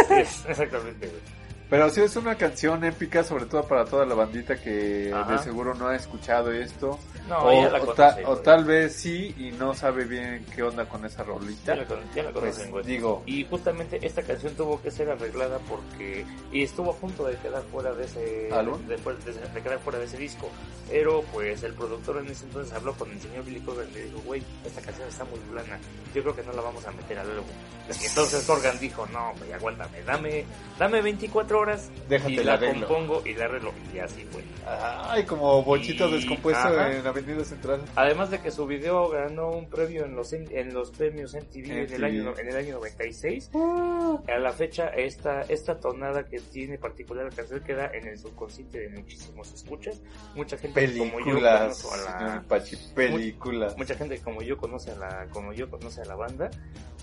Exactamente, 0.47 1.07
güey. 1.07 1.38
Pero 1.69 1.87
sí 1.91 2.01
es 2.01 2.15
una 2.15 2.35
canción 2.35 2.83
épica, 2.83 3.23
sobre 3.23 3.45
todo 3.45 3.63
para 3.67 3.85
toda 3.85 4.03
la 4.05 4.15
bandita 4.15 4.59
que 4.59 5.11
Ajá. 5.13 5.33
de 5.33 5.37
seguro 5.37 5.75
no 5.75 5.87
ha 5.87 5.95
escuchado 5.95 6.51
esto. 6.51 6.97
No, 7.27 7.43
o, 7.43 7.61
ya 7.61 7.69
la 7.69 7.79
o 7.83 7.93
ta- 7.93 8.17
o 8.25 8.37
tal 8.37 8.65
vez 8.65 8.95
sí 8.95 9.35
y 9.37 9.51
no 9.51 9.75
sabe 9.75 10.05
bien 10.05 10.43
qué 10.55 10.63
onda 10.63 10.89
con 10.89 11.05
esa 11.05 11.21
rolita. 11.23 11.75
Ya 11.75 11.81
la, 11.83 11.87
ya 12.15 12.23
la 12.23 12.31
Pues, 12.31 12.57
conocen, 12.57 12.87
digo, 12.87 13.21
Y 13.27 13.45
justamente 13.45 13.99
esta 14.01 14.23
canción 14.23 14.55
tuvo 14.55 14.81
que 14.81 14.89
ser 14.89 15.11
arreglada 15.11 15.59
porque 15.69 16.25
y 16.51 16.63
estuvo 16.63 16.89
a 16.89 16.95
punto 16.95 17.25
de 17.27 17.35
quedar 17.37 17.61
fuera 17.71 17.93
de 17.93 18.05
ese 18.05 18.49
¿Álbum? 18.51 18.81
de, 18.87 18.97
de- 18.97 19.31
de- 19.31 19.49
de 19.53 19.61
quedar 19.61 19.77
fuera 19.79 19.99
de 19.99 20.05
ese 20.05 20.17
disco, 20.17 20.49
pero 20.89 21.21
pues 21.31 21.61
el 21.61 21.75
productor 21.75 22.17
en 22.17 22.29
ese 22.31 22.45
entonces 22.45 22.73
habló 22.73 22.93
con 22.95 23.11
el 23.11 23.21
señor 23.21 23.45
Billy 23.45 23.59
Corgan 23.59 23.87
y 23.91 23.93
le 23.93 24.03
dijo, 24.05 24.19
güey, 24.25 24.41
esta 24.65 24.81
canción 24.81 25.07
está 25.07 25.23
muy 25.25 25.37
plana, 25.51 25.77
yo 26.15 26.23
creo 26.23 26.35
que 26.35 26.41
no 26.41 26.53
la 26.53 26.63
vamos 26.63 26.83
a 26.87 26.91
meter 26.93 27.19
al 27.19 27.29
álbum. 27.29 27.45
Entonces 27.87 28.43
Corgan 28.45 28.79
dijo, 28.79 29.05
no, 29.13 29.33
güey, 29.37 29.53
aguántame, 29.53 30.01
dame, 30.03 30.45
dame 30.79 31.01
24 31.03 31.58
horas 31.59 31.91
déjate 32.07 32.31
y 32.33 32.35
la 32.37 32.57
la 32.57 32.73
compongo 32.73 33.21
y 33.25 33.33
la 33.35 33.45
arreglo 33.45 33.71
y 33.93 33.99
así 33.99 34.25
fue. 34.31 34.43
Ay, 34.67 35.23
como 35.25 35.61
bochito 35.63 36.07
Y- 36.09 36.13
descompuesto 36.13 36.67
ajá. 36.67 36.91
en 36.91 37.05
Avenida 37.05 37.43
Central. 37.43 37.81
Además 37.95 38.29
de 38.31 38.39
que 38.39 38.51
su 38.51 38.65
video 38.65 39.09
ganó 39.09 39.49
un 39.51 39.69
premio 39.69 40.05
en 40.05 40.15
los 40.15 40.31
en 40.33 40.73
los 40.73 40.91
premios 40.91 41.33
MTV 41.33 41.65
en 41.65 41.77
el 41.77 41.87
MTV. 41.87 42.05
año 42.05 42.33
en 42.37 42.47
el 42.49 42.55
año 42.55 42.73
96. 42.75 43.51
A 43.53 44.37
la 44.39 44.51
fecha 44.53 44.87
esta 44.89 45.41
esta 45.43 45.79
tonada 45.79 46.25
que 46.25 46.39
tiene 46.39 46.77
particular 46.77 47.25
la 47.25 47.31
canción 47.35 47.59
queda 47.61 47.91
en 47.93 48.07
el 48.07 48.17
subconsciente 48.17 48.79
de 48.79 48.89
muchísimos 48.89 49.53
escuchas. 49.53 50.01
Mucha 50.35 50.57
gente 50.57 50.85
como 50.97 51.19
yo 51.19 51.25
Películas, 51.25 51.85
a 51.91 51.97
la 51.97 52.43
Pachi, 52.47 52.75
películas. 52.95 53.77
mucha 53.77 53.95
gente 53.95 54.19
como 54.19 54.41
yo 54.41 54.57
conoce 54.57 54.91
a 54.91 54.95
la 54.95 55.27
como 55.31 55.53
yo 55.53 55.69
conoce 55.69 56.01
a 56.01 56.05
la 56.05 56.15
banda 56.15 56.49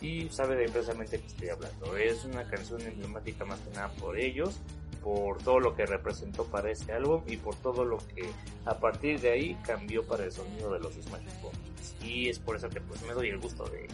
y 0.01 0.29
sabe 0.29 0.57
de 0.57 0.69
precisamente 0.69 1.19
que 1.21 1.27
estoy 1.27 1.49
hablando. 1.49 1.97
Es 1.97 2.25
una 2.25 2.45
canción 2.45 2.81
emblemática 2.83 3.45
más 3.45 3.61
que 3.61 3.71
nada 3.71 3.89
por 3.95 4.19
ellos, 4.19 4.57
por 5.03 5.39
todo 5.39 5.61
lo 5.61 5.75
que 5.75 5.87
representó 5.87 6.45
para 6.45 6.71
ese 6.71 6.93
álbum 6.93 7.23
y 7.27 7.37
por 7.37 7.55
todo 7.57 7.85
lo 7.85 7.99
que 7.99 8.29
a 8.65 8.79
partir 8.79 9.21
de 9.21 9.31
ahí 9.31 9.55
cambió 9.65 10.03
para 10.05 10.25
el 10.25 10.33
sonido 10.33 10.73
de 10.73 10.81
los 10.81 10.95
Smashing 10.95 11.41
Pumpkins. 11.41 11.95
Y 12.03 12.29
es 12.29 12.39
por 12.39 12.57
eso 12.57 12.69
que 12.69 12.81
pues 12.81 13.03
me 13.03 13.13
doy 13.13 13.29
el 13.29 13.39
gusto 13.39 13.65
de 13.65 13.87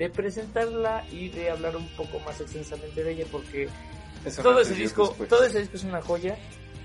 de 0.00 0.08
presentarla 0.08 1.04
y 1.12 1.28
de 1.28 1.50
hablar 1.50 1.76
un 1.76 1.86
poco 1.88 2.20
más 2.20 2.40
extensamente 2.40 3.04
de 3.04 3.12
ella 3.12 3.26
porque 3.30 3.68
Eso 4.24 4.42
todo 4.42 4.58
ese 4.60 4.74
disco, 4.74 5.08
después. 5.08 5.28
todo 5.28 5.44
ese 5.44 5.60
disco 5.60 5.76
es 5.76 5.84
una 5.84 6.00
joya, 6.00 6.38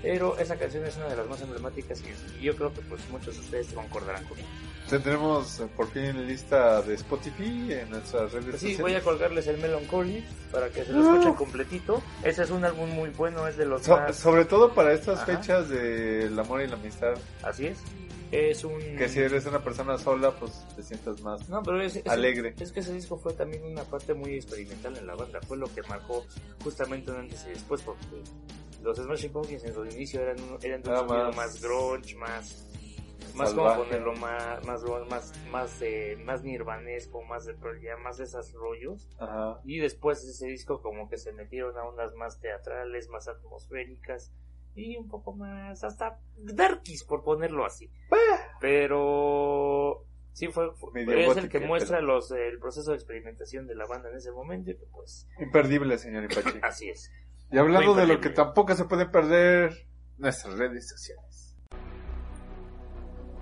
pero 0.06 0.38
esa 0.38 0.56
canción 0.56 0.84
es 0.86 0.96
una 0.96 1.08
de 1.08 1.16
las 1.16 1.26
más 1.26 1.40
emblemáticas 1.40 2.00
y, 2.00 2.40
yo 2.42 2.54
creo 2.54 2.72
que 2.72 2.80
pues 2.82 3.00
muchos 3.10 3.34
de 3.34 3.40
ustedes 3.40 3.66
concordarán 3.72 4.24
conmigo. 4.24 4.48
Tendremos 4.88 5.58
eh, 5.58 5.66
por 5.76 5.90
fin 5.90 6.26
lista 6.28 6.80
de 6.82 6.94
Spotify 6.94 7.72
en 7.72 7.90
nuestras 7.90 8.32
redes 8.32 8.50
Pues 8.50 8.60
sí, 8.60 8.70
sociales. 8.74 8.80
voy 8.82 8.94
a 8.94 9.00
colgarles 9.02 9.46
el 9.48 9.58
Melancholy 9.58 10.24
para 10.52 10.68
que 10.70 10.84
se 10.84 10.92
lo 10.92 11.02
escuchen 11.02 11.34
completito. 11.34 12.00
Ese 12.22 12.44
es 12.44 12.50
un 12.50 12.64
álbum 12.64 12.88
muy 12.90 13.10
bueno, 13.10 13.48
es 13.48 13.56
de 13.56 13.66
los 13.66 13.82
So- 13.82 13.96
más... 13.96 14.16
sobre 14.16 14.44
todo 14.44 14.72
para 14.74 14.92
estas 14.92 15.18
Ajá. 15.18 15.38
fechas 15.38 15.68
del 15.68 16.38
amor 16.38 16.62
y 16.62 16.68
la 16.68 16.74
amistad. 16.74 17.14
Así 17.42 17.66
es. 17.66 17.78
Es 18.30 18.64
un... 18.64 18.78
Que 18.96 19.08
si 19.08 19.20
eres 19.20 19.44
una 19.46 19.62
persona 19.62 19.98
sola, 19.98 20.32
pues 20.32 20.52
te 20.76 20.82
sientas 20.84 21.20
más. 21.20 21.48
No, 21.48 21.62
pero 21.64 21.80
es, 21.80 21.96
es- 21.96 22.06
Alegre. 22.06 22.54
Es 22.60 22.70
que 22.70 22.80
ese 22.80 22.92
disco 22.92 23.16
fue 23.18 23.32
también 23.34 23.64
una 23.64 23.82
parte 23.82 24.14
muy 24.14 24.34
experimental 24.34 24.96
en 24.96 25.06
la 25.06 25.14
banda. 25.16 25.40
Fue 25.46 25.56
lo 25.56 25.66
que 25.72 25.82
marcó 25.82 26.24
justamente 26.62 27.10
un 27.10 27.18
antes 27.18 27.44
y 27.46 27.50
después. 27.50 27.82
Porque 27.82 28.04
los 28.82 28.96
Smashing 28.98 29.32
Pumpkins 29.32 29.64
en 29.64 29.74
su 29.74 29.84
inicio 29.86 30.20
eran, 30.20 30.36
eran 30.62 30.82
de 30.82 30.88
un 30.90 30.94
Ah, 30.94 30.98
sonido 31.00 31.26
más- 31.28 31.36
más 31.36 31.62
grunge, 31.62 32.14
más. 32.16 32.62
Más 33.34 33.52
como 33.52 33.74
ponerlo 33.76 34.14
más 34.14 34.64
más 34.64 34.82
más 35.10 35.32
más 35.50 35.82
eh, 35.82 36.16
más 36.24 36.42
nirvanesco, 36.42 37.22
más 37.24 37.44
de 37.44 37.54
Jam, 37.54 38.00
más 38.02 38.16
de 38.16 38.24
esos 38.24 38.52
rollos. 38.54 39.10
Ajá. 39.18 39.60
Y 39.64 39.78
después 39.78 40.24
de 40.24 40.30
ese 40.30 40.46
disco 40.46 40.80
como 40.80 41.08
que 41.10 41.18
se 41.18 41.32
metieron 41.32 41.76
a 41.76 41.84
ondas 41.84 42.14
más 42.14 42.40
teatrales, 42.40 43.08
más 43.10 43.28
atmosféricas 43.28 44.32
y 44.74 44.96
un 44.96 45.08
poco 45.08 45.32
más 45.34 45.84
hasta 45.84 46.18
darkies 46.36 47.04
por 47.04 47.24
ponerlo 47.24 47.66
así. 47.66 47.90
Pero 48.60 50.04
sí 50.32 50.48
fue, 50.48 50.74
fue- 50.74 51.02
es 51.02 51.08
el 51.08 51.26
gótica, 51.26 51.48
que 51.48 51.58
pero- 51.58 51.66
muestra 51.68 52.00
los 52.00 52.30
el 52.30 52.58
proceso 52.58 52.90
de 52.90 52.96
experimentación 52.96 53.66
de 53.66 53.74
la 53.74 53.86
banda 53.86 54.08
en 54.10 54.16
ese 54.16 54.32
momento 54.32 54.70
y 54.70 54.76
que 54.76 54.86
pues 54.86 55.28
Imperdible, 55.38 55.98
señor 55.98 56.24
Ipachi. 56.24 56.58
así 56.62 56.88
es. 56.88 57.10
Y 57.50 57.58
hablando 57.58 57.94
de 57.94 58.06
lo 58.06 58.20
que 58.20 58.30
tampoco 58.30 58.74
se 58.74 58.84
puede 58.84 59.06
perder, 59.06 59.72
nuestras 60.18 60.58
redes 60.58 60.88
sociales. 60.88 61.22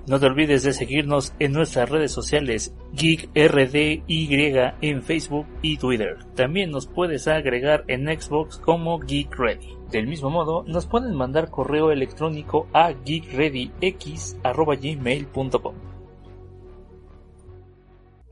No 0.07 0.21
te 0.21 0.27
olvides 0.27 0.63
de 0.63 0.75
seguirnos 0.75 1.33
en 1.39 1.53
nuestras 1.53 1.89
redes 1.89 2.13
sociales 2.13 2.75
GeekRDY 2.95 4.05
en 4.83 5.03
Facebook 5.03 5.47
y 5.63 5.79
Twitter. 5.79 6.19
También 6.35 6.71
nos 6.71 6.87
puedes 6.87 7.27
agregar 7.27 7.85
en 7.89 8.05
Xbox 8.21 8.59
como 8.59 8.99
Geek 9.01 9.35
Ready. 9.35 9.75
Del 9.91 10.07
mismo 10.07 10.29
modo, 10.29 10.63
nos 10.65 10.87
pueden 10.87 11.15
mandar 11.15 11.49
correo 11.49 11.91
electrónico 11.91 12.69
a 12.75 12.93
geekreadyx@gmail.com. 12.93 15.75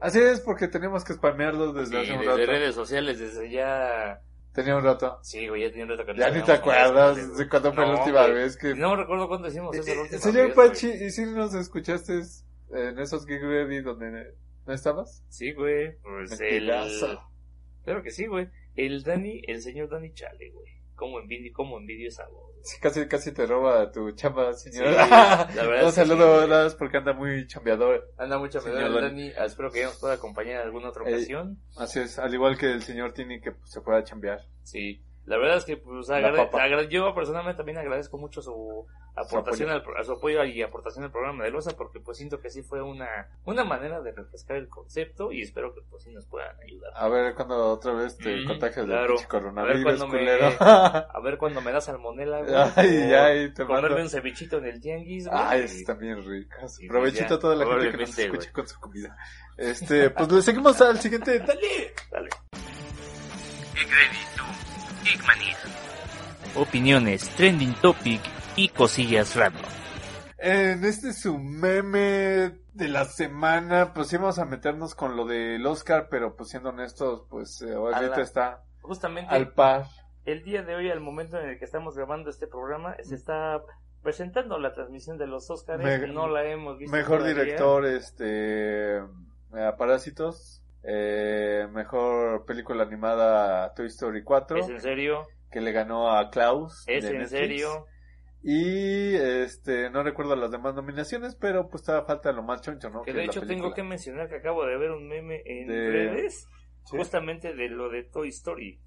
Así 0.00 0.18
es, 0.18 0.40
porque 0.40 0.68
tenemos 0.68 1.04
que 1.04 1.14
spamearlos 1.14 1.74
desde 1.74 1.92
Sí, 1.92 1.96
hace 2.02 2.12
un 2.12 2.18
desde 2.18 2.32
rato. 2.32 2.46
redes 2.52 2.74
sociales, 2.74 3.18
desde 3.18 3.50
ya... 3.50 4.20
Tenía 4.54 4.76
un 4.76 4.84
rato. 4.84 5.18
Sí, 5.22 5.48
güey, 5.48 5.62
ya 5.62 5.68
tiene 5.68 5.84
un 5.84 5.98
rato 5.98 6.04
que 6.12 6.18
Ya 6.18 6.30
ni 6.30 6.42
te 6.42 6.52
acuerdas 6.52 7.36
de 7.38 7.48
cuándo 7.48 7.72
fue 7.72 7.86
la 7.86 7.92
No, 7.92 7.98
última 8.00 8.22
güey. 8.22 8.34
vez 8.34 8.56
que... 8.56 8.74
No 8.74 8.96
recuerdo 8.96 9.28
cuándo 9.28 9.48
hicimos 9.48 9.74
eso 9.74 9.94
la 9.94 10.02
Eh, 10.02 10.18
Señor 10.18 10.46
vez, 10.48 10.54
güey. 10.56 10.68
Pachi, 10.68 10.88
¿y 10.90 11.10
si 11.10 11.24
nos 11.24 11.54
escuchaste 11.54 12.20
en 12.74 12.98
esos 12.98 13.24
Geek 13.26 13.42
Ready 13.42 13.80
donde 13.80 14.34
no 14.66 14.72
estabas? 14.74 15.24
Sí, 15.28 15.52
güey. 15.52 15.96
Pues 16.02 16.38
el... 16.40 16.70
Claro 17.84 18.02
que 18.02 18.10
sí, 18.10 18.26
güey. 18.26 18.48
El 18.76 19.02
Dani, 19.02 19.42
el 19.46 19.60
señor 19.62 19.88
Dani 19.90 20.12
Chale, 20.14 20.50
güey. 20.50 20.70
Cómo 21.02 21.18
envidio, 21.18 21.50
cómo 21.52 21.78
envidio 21.78 22.06
esa 22.06 22.28
voz. 22.28 22.52
Sí, 22.62 22.78
casi, 22.80 23.08
casi 23.08 23.32
te 23.32 23.44
roba 23.44 23.90
tu 23.90 24.12
chamba, 24.12 24.52
señor. 24.52 24.86
Sí, 24.86 24.94
la 24.94 25.46
verdad 25.66 25.86
Un 25.86 25.90
saludo, 25.92 26.42
sí, 26.42 26.48
más 26.48 26.74
porque 26.76 26.98
anda 26.98 27.12
muy 27.12 27.44
chambeador. 27.48 28.08
Anda 28.16 28.38
Señor 28.62 28.78
mejor 28.84 28.98
el 29.04 29.10
Dani. 29.10 29.22
Dani. 29.30 29.34
Ah, 29.36 29.46
Espero 29.46 29.72
que 29.72 29.82
nos 29.82 29.98
pueda 29.98 30.14
acompañar 30.14 30.60
en 30.60 30.66
alguna 30.68 30.90
otra 30.90 31.02
Eh, 31.10 31.14
ocasión. 31.16 31.58
Así 31.76 31.98
es, 31.98 32.20
al 32.20 32.32
igual 32.32 32.56
que 32.56 32.66
el 32.70 32.82
señor 32.84 33.12
Tini 33.14 33.40
que 33.40 33.52
se 33.64 33.80
fue 33.80 33.98
a 33.98 34.04
chambear. 34.04 34.38
Sí. 34.62 35.02
La 35.24 35.36
verdad 35.38 35.58
es 35.58 35.64
que 35.64 35.76
pues 35.76 36.08
agrade- 36.10 36.88
yo 36.88 37.14
personalmente 37.14 37.58
también 37.58 37.78
agradezco 37.78 38.18
mucho 38.18 38.42
su 38.42 38.86
aportación 39.14 39.70
al, 39.70 39.84
su 40.04 40.12
apoyo 40.12 40.42
y 40.44 40.62
aportación 40.62 41.04
al 41.04 41.12
programa 41.12 41.44
de 41.44 41.50
Loza 41.50 41.76
porque 41.76 42.00
pues 42.00 42.16
siento 42.16 42.40
que 42.40 42.50
sí 42.50 42.62
fue 42.62 42.82
una 42.82 43.28
una 43.44 43.62
manera 43.62 44.00
de 44.00 44.10
refrescar 44.10 44.56
el 44.56 44.68
concepto 44.68 45.30
y 45.30 45.42
espero 45.42 45.74
que 45.74 45.82
pues 45.90 46.02
sí 46.02 46.10
nos 46.12 46.26
puedan 46.26 46.56
ayudar. 46.60 46.90
A 46.96 47.08
ver 47.08 47.34
cuando 47.34 47.70
otra 47.70 47.92
vez 47.92 48.16
te 48.16 48.34
Mm, 48.34 48.46
contagias 48.48 48.86
del 48.88 49.06
pinche 49.06 49.12
A 49.12 49.26
ver 49.26 49.28
coronavirus, 49.28 50.00
me- 50.00 50.08
culero. 50.18 50.46
A 50.60 51.20
ver 51.22 51.38
cuando 51.38 51.60
me 51.60 51.70
da 51.72 51.80
salmonela, 51.80 52.40
güey. 52.40 52.54
Ay, 52.76 53.12
ahí 53.14 53.54
te 53.54 53.64
comerme 53.64 53.90
mando. 53.90 54.02
un 54.04 54.08
cevichito 54.10 54.58
en 54.58 54.64
el 54.66 54.80
tianguis, 54.80 55.28
güey. 55.28 55.40
Ay, 55.40 55.60
están 55.62 55.98
bien 55.98 56.24
ricas. 56.24 56.74
Sí, 56.76 56.88
Provechito 56.88 57.28
ya, 57.28 57.34
a 57.36 57.38
toda 57.38 57.54
la 57.54 57.66
gente 57.66 57.90
que 57.92 57.96
nos 57.98 58.08
escuche 58.18 58.28
güey. 58.28 58.52
con 58.52 58.66
su 58.66 58.80
comida. 58.80 59.16
Este, 59.56 60.10
pues 60.10 60.32
le 60.32 60.42
seguimos 60.42 60.80
al 60.80 60.98
siguiente. 60.98 61.38
Dale. 61.38 61.94
Dale. 62.10 62.28
Opiniones, 66.54 67.28
trending 67.30 67.74
topic 67.74 68.20
y 68.56 68.68
cosillas 68.68 69.36
random. 69.36 69.62
En 70.38 70.84
este 70.84 71.12
su 71.12 71.38
meme 71.38 72.58
de 72.74 72.88
la 72.88 73.04
semana, 73.04 73.94
pues 73.94 74.12
íbamos 74.12 74.38
a 74.38 74.44
meternos 74.44 74.94
con 74.94 75.16
lo 75.16 75.24
del 75.24 75.64
Oscar, 75.66 76.08
pero 76.10 76.36
pues 76.36 76.50
siendo 76.50 76.70
honestos, 76.70 77.24
pues 77.30 77.62
eh, 77.62 77.74
ahorita 77.74 78.16
la- 78.16 78.22
está 78.22 78.64
Justamente 78.80 79.32
al 79.34 79.52
par. 79.52 79.86
el 80.24 80.42
día 80.42 80.62
de 80.62 80.74
hoy, 80.74 80.90
al 80.90 81.00
momento 81.00 81.38
en 81.38 81.48
el 81.50 81.58
que 81.58 81.64
estamos 81.64 81.96
grabando 81.96 82.28
este 82.30 82.46
programa, 82.46 82.96
se 83.02 83.14
está 83.14 83.62
presentando 84.02 84.58
la 84.58 84.72
transmisión 84.72 85.16
de 85.16 85.26
los 85.28 85.48
Oscars. 85.48 85.82
Me- 85.82 86.08
no 86.08 86.28
la 86.28 86.44
hemos 86.44 86.76
visto. 86.76 86.94
Mejor 86.96 87.18
todavía. 87.20 87.44
director, 87.44 87.86
este, 87.86 88.96
eh, 88.98 89.72
Parásitos. 89.78 90.61
Eh, 90.84 91.66
mejor 91.72 92.44
película 92.44 92.82
animada 92.84 93.72
Toy 93.74 93.86
Story 93.86 94.22
4, 94.24 94.56
¿Es 94.58 94.68
en 94.68 94.80
serio? 94.80 95.22
que 95.50 95.60
le 95.60 95.72
ganó 95.72 96.12
a 96.16 96.28
Klaus. 96.30 96.84
¿Es 96.88 97.04
en 97.04 97.18
Netflix. 97.18 97.30
serio? 97.30 97.86
Y 98.42 99.14
este, 99.14 99.88
no 99.90 100.02
recuerdo 100.02 100.34
las 100.34 100.50
demás 100.50 100.74
nominaciones, 100.74 101.36
pero 101.36 101.68
pues 101.68 101.84
todavía 101.84 102.06
falta 102.06 102.32
lo 102.32 102.42
más 102.42 102.60
choncho, 102.62 102.90
¿no? 102.90 103.02
Que 103.02 103.10
es 103.10 103.16
de 103.16 103.24
hecho 103.24 103.46
tengo 103.46 103.72
que 103.72 103.84
mencionar 103.84 104.28
que 104.28 104.36
acabo 104.36 104.64
de 104.66 104.76
ver 104.76 104.90
un 104.90 105.06
meme 105.06 105.42
en 105.44 105.68
De- 105.68 105.90
redes 105.90 106.48
Sí. 106.86 106.96
justamente 106.96 107.54
de 107.54 107.68
lo 107.68 107.88
de 107.88 108.02
Toy 108.02 108.28
Story. 108.30 108.80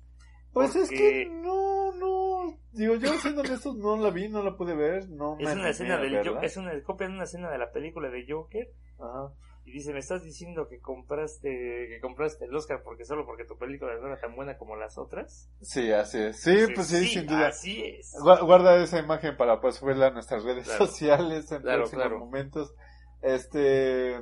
Pues 0.52 0.76
es 0.76 0.90
porque- 0.90 0.98
que 0.98 1.26
no, 1.30 1.94
no. 1.94 2.60
Digo, 2.74 2.96
yo 2.96 3.08
siendo 3.14 3.42
honesto, 3.42 3.74
no 3.74 3.96
la 3.96 4.10
vi, 4.10 4.28
no 4.28 4.44
la 4.44 4.56
pude 4.58 4.76
ver. 4.76 5.08
No 5.10 5.36
me 5.38 5.44
Es 5.44 5.48
una 5.48 5.52
animé 5.54 5.70
escena 5.70 5.98
del 5.98 6.12
verla. 6.14 6.40
Es 6.42 6.58
una 6.58 6.84
copia 6.84 7.08
de 7.08 7.14
una 7.14 7.24
escena 7.24 7.50
de 7.50 7.58
la 7.58 7.72
película 7.72 8.10
de 8.10 8.26
Joker 8.30 8.68
Ajá. 9.00 9.34
Y 9.66 9.72
dice, 9.72 9.92
"Me 9.94 10.00
estás 10.00 10.24
diciendo 10.24 10.68
que 10.70 10.80
compraste 10.80 11.50
que 11.90 12.00
compraste 12.02 12.46
el 12.46 12.56
Oscar 12.56 12.82
porque 12.84 13.04
solo 13.04 13.26
porque 13.26 13.46
tu 13.46 13.58
película 13.58 13.96
no 14.00 14.08
era 14.08 14.20
tan 14.20 14.36
buena 14.36 14.58
como 14.58 14.76
las 14.76 14.98
otras?" 14.98 15.50
Sí, 15.62 15.92
así 15.92 16.20
es. 16.20 16.40
Sí, 16.42 16.56
pues 16.74 16.88
sí, 16.88 17.06
sin 17.08 17.26
duda. 17.28 17.48
Así 17.48 17.84
es. 17.84 18.14
Gua- 18.22 18.46
Guarda 18.46 18.76
esa 18.84 19.00
imagen 19.00 19.36
para 19.38 19.60
pues 19.60 19.76
subirla 19.76 20.08
a 20.08 20.12
nuestras 20.12 20.44
redes 20.44 20.66
Claro. 20.66 20.86
sociales 20.86 21.52
en 21.52 21.62
Claro, 21.62 21.78
próximos 21.80 22.04
claro. 22.06 22.20
momentos. 22.20 22.74
Este, 23.22 24.22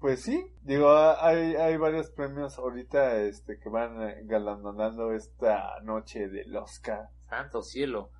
pues 0.00 0.22
sí, 0.22 0.46
digo, 0.62 0.90
ha- 0.90 1.26
hay, 1.26 1.54
hay 1.56 1.76
varios 1.78 2.10
premios 2.10 2.58
ahorita 2.58 3.16
este 3.22 3.58
que 3.58 3.68
van 3.70 4.02
eh, 4.02 4.20
galardonando 4.24 5.12
esta 5.12 5.80
noche 5.82 6.28
del 6.28 6.54
Oscar. 6.56 7.08
Santo 7.28 7.62
cielo. 7.62 8.10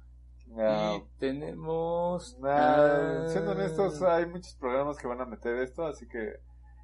Ah, 0.58 0.96
Y 0.98 1.18
tenemos 1.18 2.36
ah, 2.42 3.24
siendo 3.28 3.52
honestos, 3.52 4.02
hay 4.02 4.26
muchos 4.26 4.54
programas 4.56 4.98
que 4.98 5.06
van 5.06 5.20
a 5.20 5.26
meter 5.26 5.56
esto, 5.58 5.86
así 5.86 6.06
que 6.08 6.34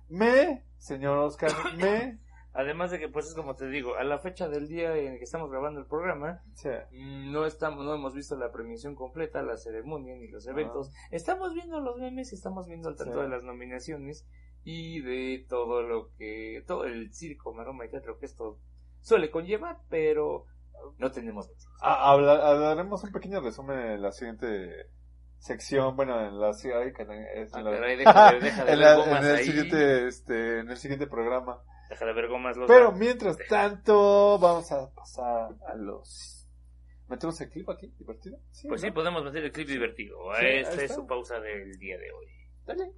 me, 0.08 0.64
señor 0.78 1.18
Oscar, 1.18 1.50
me, 1.76 2.18
Además 2.54 2.90
de 2.90 2.98
que, 2.98 3.08
pues 3.08 3.26
es 3.28 3.34
como 3.34 3.54
te 3.54 3.68
digo, 3.68 3.94
a 3.96 4.02
la 4.04 4.18
fecha 4.18 4.48
del 4.48 4.66
día 4.66 4.96
en 4.96 5.12
el 5.12 5.18
que 5.18 5.24
estamos 5.24 5.48
grabando 5.48 5.78
el 5.78 5.86
programa, 5.86 6.42
sí, 6.54 6.70
mm, 6.90 7.30
no 7.30 7.46
estamos, 7.46 7.84
no 7.84 7.94
hemos 7.94 8.14
visto 8.14 8.34
la 8.36 8.50
premiación 8.50 8.96
completa, 8.96 9.42
la 9.42 9.56
ceremonia 9.56 10.16
ni 10.16 10.26
los 10.28 10.44
eventos. 10.48 10.90
Estamos 11.12 11.54
viendo 11.54 11.78
los 11.80 11.98
memes, 11.98 12.32
estamos 12.32 12.66
viendo 12.66 12.88
al 12.88 12.96
tanto 12.96 13.14
Sí. 13.14 13.20
de 13.20 13.28
las 13.28 13.44
nominaciones 13.44 14.26
y 14.64 15.00
de 15.02 15.46
todo 15.48 15.82
lo 15.82 16.10
que, 16.16 16.64
todo 16.66 16.84
el 16.84 17.12
circo, 17.12 17.52
maroma 17.54 17.84
y 17.84 17.90
teatro 17.90 18.18
que 18.18 18.26
esto 18.26 18.58
suele 19.02 19.30
conllevar, 19.30 19.78
pero 19.88 20.46
no 20.96 21.12
tenemos. 21.12 21.48
Ah, 21.80 22.10
habla- 22.10 22.48
hablaremos 22.48 23.04
un 23.04 23.12
pequeño 23.12 23.40
resumen 23.40 23.78
en 23.78 24.02
la 24.02 24.10
siguiente 24.10 24.86
sección, 25.38 25.96
bueno, 25.96 26.20
en 26.26 26.38
la 26.40 26.50
es 26.50 27.54
Ah, 27.54 27.62
la- 27.62 27.70
caray, 27.72 27.96
deja 28.04 28.32
de- 28.32 28.40
deja 28.40 28.64
de 28.64 28.72
en, 28.72 28.78
ver 28.78 28.86
la- 28.96 29.18
en 29.18 29.24
el 29.24 29.36
ahí. 29.36 29.44
siguiente, 29.44 30.06
este, 30.08 30.58
en 30.60 30.70
el 30.70 30.76
siguiente 30.76 31.06
programa. 31.06 31.62
Deja 31.88 32.04
de 32.04 32.12
ver 32.12 32.28
gomas 32.28 32.56
los 32.56 32.66
Pero 32.68 32.92
mientras 32.92 33.36
tanto, 33.48 34.38
vamos 34.38 34.70
a 34.72 34.90
pasar 34.94 35.50
a 35.66 35.74
los. 35.76 36.46
¿Metemos 37.08 37.40
el 37.40 37.48
clip 37.48 37.70
aquí? 37.70 37.90
¿Divertido? 37.98 38.38
Pues 38.68 38.82
sí, 38.82 38.90
podemos 38.90 39.24
meter 39.24 39.42
el 39.44 39.52
clip 39.52 39.66
divertido. 39.68 40.18
Sí, 40.38 40.46
Esta 40.46 40.82
es 40.82 40.94
su 40.94 41.06
pausa 41.06 41.40
del 41.40 41.78
día 41.78 41.96
de 41.96 42.12
hoy. 42.12 42.26
Dale. 42.66 42.92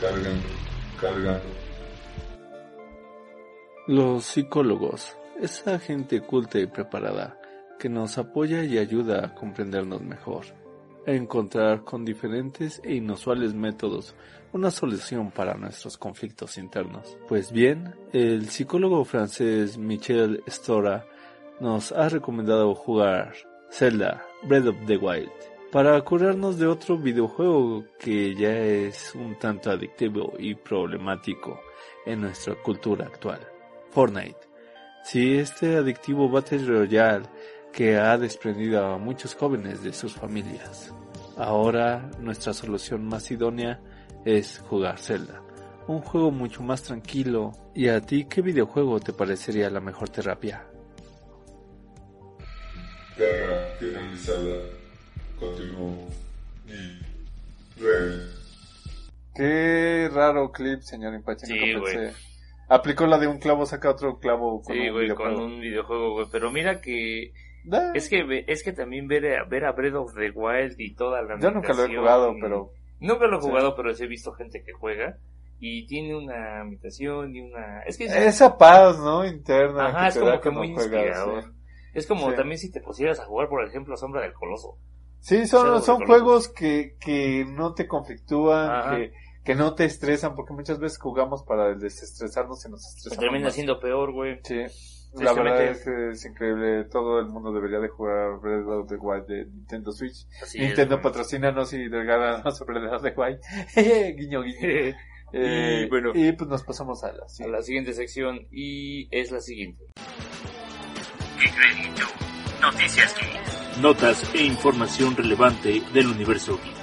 Cargando, 0.00 0.48
cargando. 1.00 1.42
Los 3.88 4.24
psicólogos, 4.24 5.16
esa 5.40 5.78
gente 5.80 6.20
culta 6.20 6.58
y 6.60 6.66
preparada 6.66 7.36
que 7.80 7.88
nos 7.88 8.18
apoya 8.18 8.62
y 8.62 8.78
ayuda 8.78 9.24
a 9.24 9.34
comprendernos 9.34 10.02
mejor. 10.02 10.44
encontrar 11.06 11.82
con 11.82 12.04
diferentes 12.04 12.80
e 12.84 12.94
inusuales 12.94 13.54
métodos 13.54 14.14
una 14.52 14.70
solución 14.70 15.30
para 15.30 15.54
nuestros 15.54 15.96
conflictos 15.96 16.58
internos. 16.58 17.16
Pues 17.26 17.50
bien, 17.50 17.94
el 18.12 18.50
psicólogo 18.50 19.04
francés 19.06 19.78
Michel 19.78 20.44
Stora 20.46 21.06
nos 21.58 21.90
ha 21.92 22.10
recomendado 22.10 22.74
jugar 22.74 23.32
Zelda 23.70 24.22
Breath 24.42 24.66
of 24.66 24.76
the 24.86 24.98
Wild 24.98 25.30
para 25.72 26.00
curarnos 26.02 26.58
de 26.58 26.66
otro 26.66 26.98
videojuego 26.98 27.84
que 27.98 28.34
ya 28.34 28.56
es 28.58 29.14
un 29.14 29.38
tanto 29.38 29.70
adictivo 29.70 30.34
y 30.38 30.54
problemático 30.54 31.60
en 32.04 32.20
nuestra 32.20 32.54
cultura 32.56 33.06
actual, 33.06 33.40
Fortnite. 33.90 34.50
Si 35.02 35.38
este 35.38 35.76
adictivo 35.76 36.28
Battle 36.28 36.66
Royale 36.66 37.26
que 37.72 37.96
ha 37.96 38.16
desprendido 38.18 38.84
a 38.84 38.98
muchos 38.98 39.34
jóvenes 39.34 39.82
de 39.82 39.92
sus 39.92 40.14
familias. 40.14 40.92
Ahora 41.36 42.10
nuestra 42.20 42.52
solución 42.52 43.06
más 43.06 43.30
idónea 43.30 43.80
es 44.24 44.58
jugar 44.68 44.98
Zelda, 44.98 45.42
un 45.86 46.00
juego 46.00 46.30
mucho 46.30 46.62
más 46.62 46.82
tranquilo. 46.82 47.52
¿Y 47.74 47.88
a 47.88 48.00
ti 48.00 48.26
qué 48.26 48.42
videojuego 48.42 49.00
te 49.00 49.12
parecería 49.12 49.70
la 49.70 49.80
mejor 49.80 50.08
terapia? 50.08 50.64
Qué 59.34 60.10
raro 60.12 60.50
clip, 60.52 60.80
señor 60.82 61.14
Impache. 61.14 61.46
Sí, 61.46 61.74
nunca. 61.74 62.12
Aplicó 62.68 63.06
la 63.06 63.18
de 63.18 63.26
un 63.26 63.38
clavo, 63.38 63.66
saca 63.66 63.90
otro 63.90 64.18
clavo 64.18 64.62
con 64.62 64.74
Sí, 64.74 64.88
un 64.88 64.92
güey, 64.92 65.08
con 65.08 65.16
videojuego. 65.18 65.44
un 65.44 65.60
videojuego, 65.60 66.12
güey. 66.12 66.26
Pero 66.30 66.50
mira 66.50 66.80
que 66.80 67.32
Es 67.94 68.08
que 68.08 68.44
es 68.46 68.62
que 68.62 68.72
también 68.72 69.06
ver 69.06 69.26
a, 69.38 69.44
ver 69.44 69.64
a 69.64 69.72
Breath 69.72 69.94
of 69.94 70.14
the 70.14 70.30
Wild 70.30 70.74
y 70.78 70.94
toda 70.94 71.22
la 71.22 71.38
Yo 71.38 71.50
nunca 71.50 71.72
lo 71.74 71.84
he 71.84 71.96
jugado, 71.96 72.34
pero 72.40 72.70
Nunca 73.00 73.26
lo 73.26 73.38
he 73.38 73.40
Sí. 73.42 73.48
jugado, 73.48 73.74
pero 73.76 73.94
sí 73.94 74.04
he 74.04 74.06
visto 74.06 74.32
gente 74.32 74.62
que 74.62 74.72
juega 74.72 75.16
y 75.58 75.86
tiene 75.86 76.14
una 76.16 76.60
ambientación 76.62 77.34
y 77.34 77.40
una... 77.40 77.80
Es 77.86 77.96
que 77.98 78.04
es, 78.04 78.14
esa 78.14 78.56
paz, 78.58 78.98
¿no? 78.98 79.26
Interna. 79.26 79.88
ajá, 79.88 80.02
que 80.02 80.08
es 80.08 80.14
te 80.14 80.20
como 80.20 80.40
que 80.40 80.50
muy 80.50 80.68
inspirador. 80.68 81.42
sí. 81.44 81.50
Es 81.94 82.06
como 82.06 82.30
Sí. 82.30 82.36
también 82.36 82.58
si 82.58 82.70
te 82.70 82.80
pusieras 82.80 83.18
a 83.20 83.24
jugar, 83.24 83.48
por 83.48 83.66
ejemplo, 83.66 83.96
Sombra 83.96 84.22
del 84.22 84.32
Coloso. 84.32 84.76
Sí, 85.18 85.46
son, 85.46 85.64
Shadow 85.66 85.80
son 85.82 86.06
juegos 86.06 86.48
que, 86.48 86.96
que 87.00 87.44
no 87.46 87.74
te 87.74 87.86
conflictúan, 87.86 88.70
Ajá. 88.70 88.96
que, 88.96 89.12
que 89.44 89.54
no 89.54 89.74
te 89.74 89.84
estresan, 89.84 90.34
porque 90.34 90.52
muchas 90.54 90.78
veces 90.78 90.98
jugamos 90.98 91.42
para 91.42 91.74
desestresarnos 91.74 92.64
y 92.66 92.70
nos 92.70 92.82
Se 92.82 92.88
estresamos. 92.98 93.18
termina 93.24 93.50
siendo 93.50 93.80
peor, 93.80 94.12
güey. 94.12 94.38
Sí, 94.44 94.62
la 95.14 95.32
verdad 95.32 95.62
es 95.64 95.84
que 95.84 96.10
es 96.10 96.24
increíble. 96.26 96.84
Todo 96.84 97.18
el 97.20 97.26
mundo 97.26 97.52
debería 97.52 97.78
de 97.80 97.88
jugar 97.88 98.38
Breath 98.40 98.66
of 98.66 98.88
the 98.88 98.96
Wild 98.96 99.26
de 99.26 99.44
Nintendo 99.46 99.90
Switch. 99.92 100.26
Así 100.42 100.58
es, 100.58 100.66
Nintendo 100.68 100.96
güey. 100.96 101.02
patrocínanos 101.04 101.72
y 101.72 101.88
regálanos 101.88 102.56
sobre 102.58 102.80
Breath 102.80 102.94
of 102.94 103.02
the 103.02 103.14
Wild. 103.16 103.40
guiño, 104.16 104.42
guiño. 104.42 104.58
Eh, 105.32 105.82
Y 105.84 105.88
bueno. 105.88 106.10
y 106.12 106.32
pues 106.32 106.50
nos 106.50 106.64
pasamos 106.64 107.04
a 107.04 107.12
la 107.12 107.24
a 107.24 107.28
siguiente. 107.28 107.56
la 107.56 107.62
siguiente 107.62 107.92
sección 107.94 108.48
y 108.50 109.06
es 109.16 109.30
la 109.30 109.38
siguiente. 109.38 109.84
Noticias. 112.60 113.14
Notas 113.80 114.34
e 114.34 114.42
información 114.42 115.16
relevante 115.16 115.82
del 115.94 116.08
universo 116.08 116.58
geek. 116.58 116.79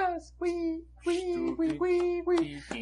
Noticias. 0.00 0.34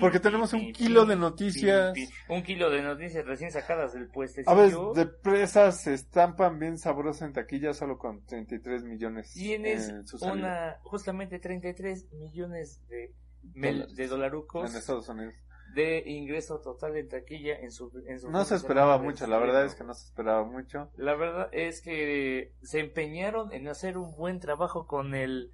Porque 0.01 0.21
tenemos 0.21 0.53
un 0.53 0.73
kilo 0.73 1.07
de 1.07 1.17
noticias. 1.17 1.95
Un 2.29 2.43
kilo 2.43 2.71
de 2.71 2.83
noticias 2.83 3.25
recién 3.27 3.51
sacadas 3.51 3.93
del 3.95 4.09
puestecillo. 4.09 4.51
Aves 4.51 4.75
de 4.95 5.07
presas 5.07 5.81
se 5.83 5.95
estampan 5.95 6.59
bien 6.59 6.79
sabrosas 6.79 7.23
en 7.29 7.33
taquilla 7.33 7.73
solo 7.75 7.99
con 7.99 8.25
33 8.27 8.85
millones. 8.85 9.33
Tienes 9.33 9.89
en 9.89 10.07
su 10.07 10.17
una, 10.25 10.79
justamente 10.83 11.39
33 11.39 12.13
millones 12.13 12.81
de, 12.89 13.15
mel- 13.55 13.95
de 13.95 14.07
dolarucos 14.09 14.71
en 14.71 14.77
Estados 14.77 15.09
Unidos. 15.09 15.35
de 15.75 16.03
ingreso 16.07 16.61
total 16.61 16.97
en 16.97 17.09
taquilla 17.09 17.57
en 17.59 17.71
su, 17.71 17.91
en 18.07 18.19
su 18.21 18.31
No 18.31 18.45
se 18.45 18.57
esperaba 18.57 18.99
mucho, 18.99 19.27
la 19.27 19.39
verdad 19.39 19.65
es 19.65 19.75
que 19.75 19.85
no 19.85 19.95
se 19.95 20.05
esperaba 20.07 20.45
mucho. 20.45 20.91
La 20.97 21.15
verdad 21.15 21.49
es 21.53 21.81
que 21.81 22.53
se 22.63 22.81
empeñaron 22.81 23.53
en 23.53 23.69
hacer 23.69 23.97
un 23.97 24.15
buen 24.17 24.41
trabajo 24.41 24.87
con 24.87 25.15
el, 25.15 25.53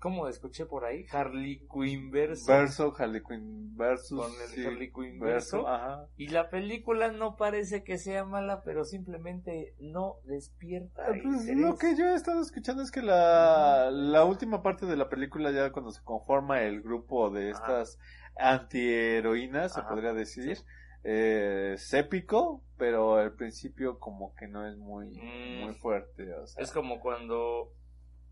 ¿cómo 0.00 0.26
escuché 0.28 0.66
por 0.66 0.84
ahí? 0.84 1.04
Harley 1.12 1.66
Quinn 1.72 2.10
verso. 2.10 2.50
Verso, 2.50 2.94
Harley 2.98 3.22
Quinn 3.22 3.76
versus. 3.76 4.18
Con 4.20 4.32
el 4.42 4.48
sí, 4.48 4.64
Harley 4.66 4.90
Quinn 4.92 5.18
verso, 5.20 5.58
verso. 5.58 5.68
Ajá. 5.68 6.06
Y 6.16 6.28
la 6.28 6.50
película 6.50 7.12
no 7.12 7.36
parece 7.36 7.84
que 7.84 7.98
sea 7.98 8.24
mala, 8.24 8.62
pero 8.64 8.84
simplemente 8.84 9.74
no 9.78 10.16
despierta 10.24 11.04
Pues, 11.06 11.42
interés. 11.42 11.58
lo 11.58 11.76
que 11.76 11.94
yo 11.96 12.06
he 12.06 12.14
estado 12.14 12.40
escuchando 12.42 12.82
es 12.82 12.90
que 12.90 13.02
la, 13.02 13.90
la 13.92 14.24
última 14.24 14.62
parte 14.62 14.86
de 14.86 14.96
la 14.96 15.08
película, 15.08 15.50
ya 15.52 15.70
cuando 15.70 15.90
se 15.92 16.02
conforma 16.02 16.62
el 16.62 16.82
grupo 16.82 17.30
de 17.30 17.50
estas 17.50 17.98
antiheroínas, 18.36 19.74
se 19.74 19.82
podría 19.82 20.12
decir, 20.12 20.58
eh, 21.04 21.72
es 21.74 21.92
épico, 21.94 22.62
pero 22.76 23.16
al 23.16 23.32
principio 23.34 23.98
como 23.98 24.34
que 24.34 24.46
no 24.48 24.66
es 24.68 24.76
muy, 24.76 25.08
Mm. 25.10 25.64
muy 25.64 25.74
fuerte. 25.74 26.32
O 26.34 26.46
sea, 26.46 26.62
Es 26.62 26.72
como 26.72 27.00
cuando... 27.00 27.72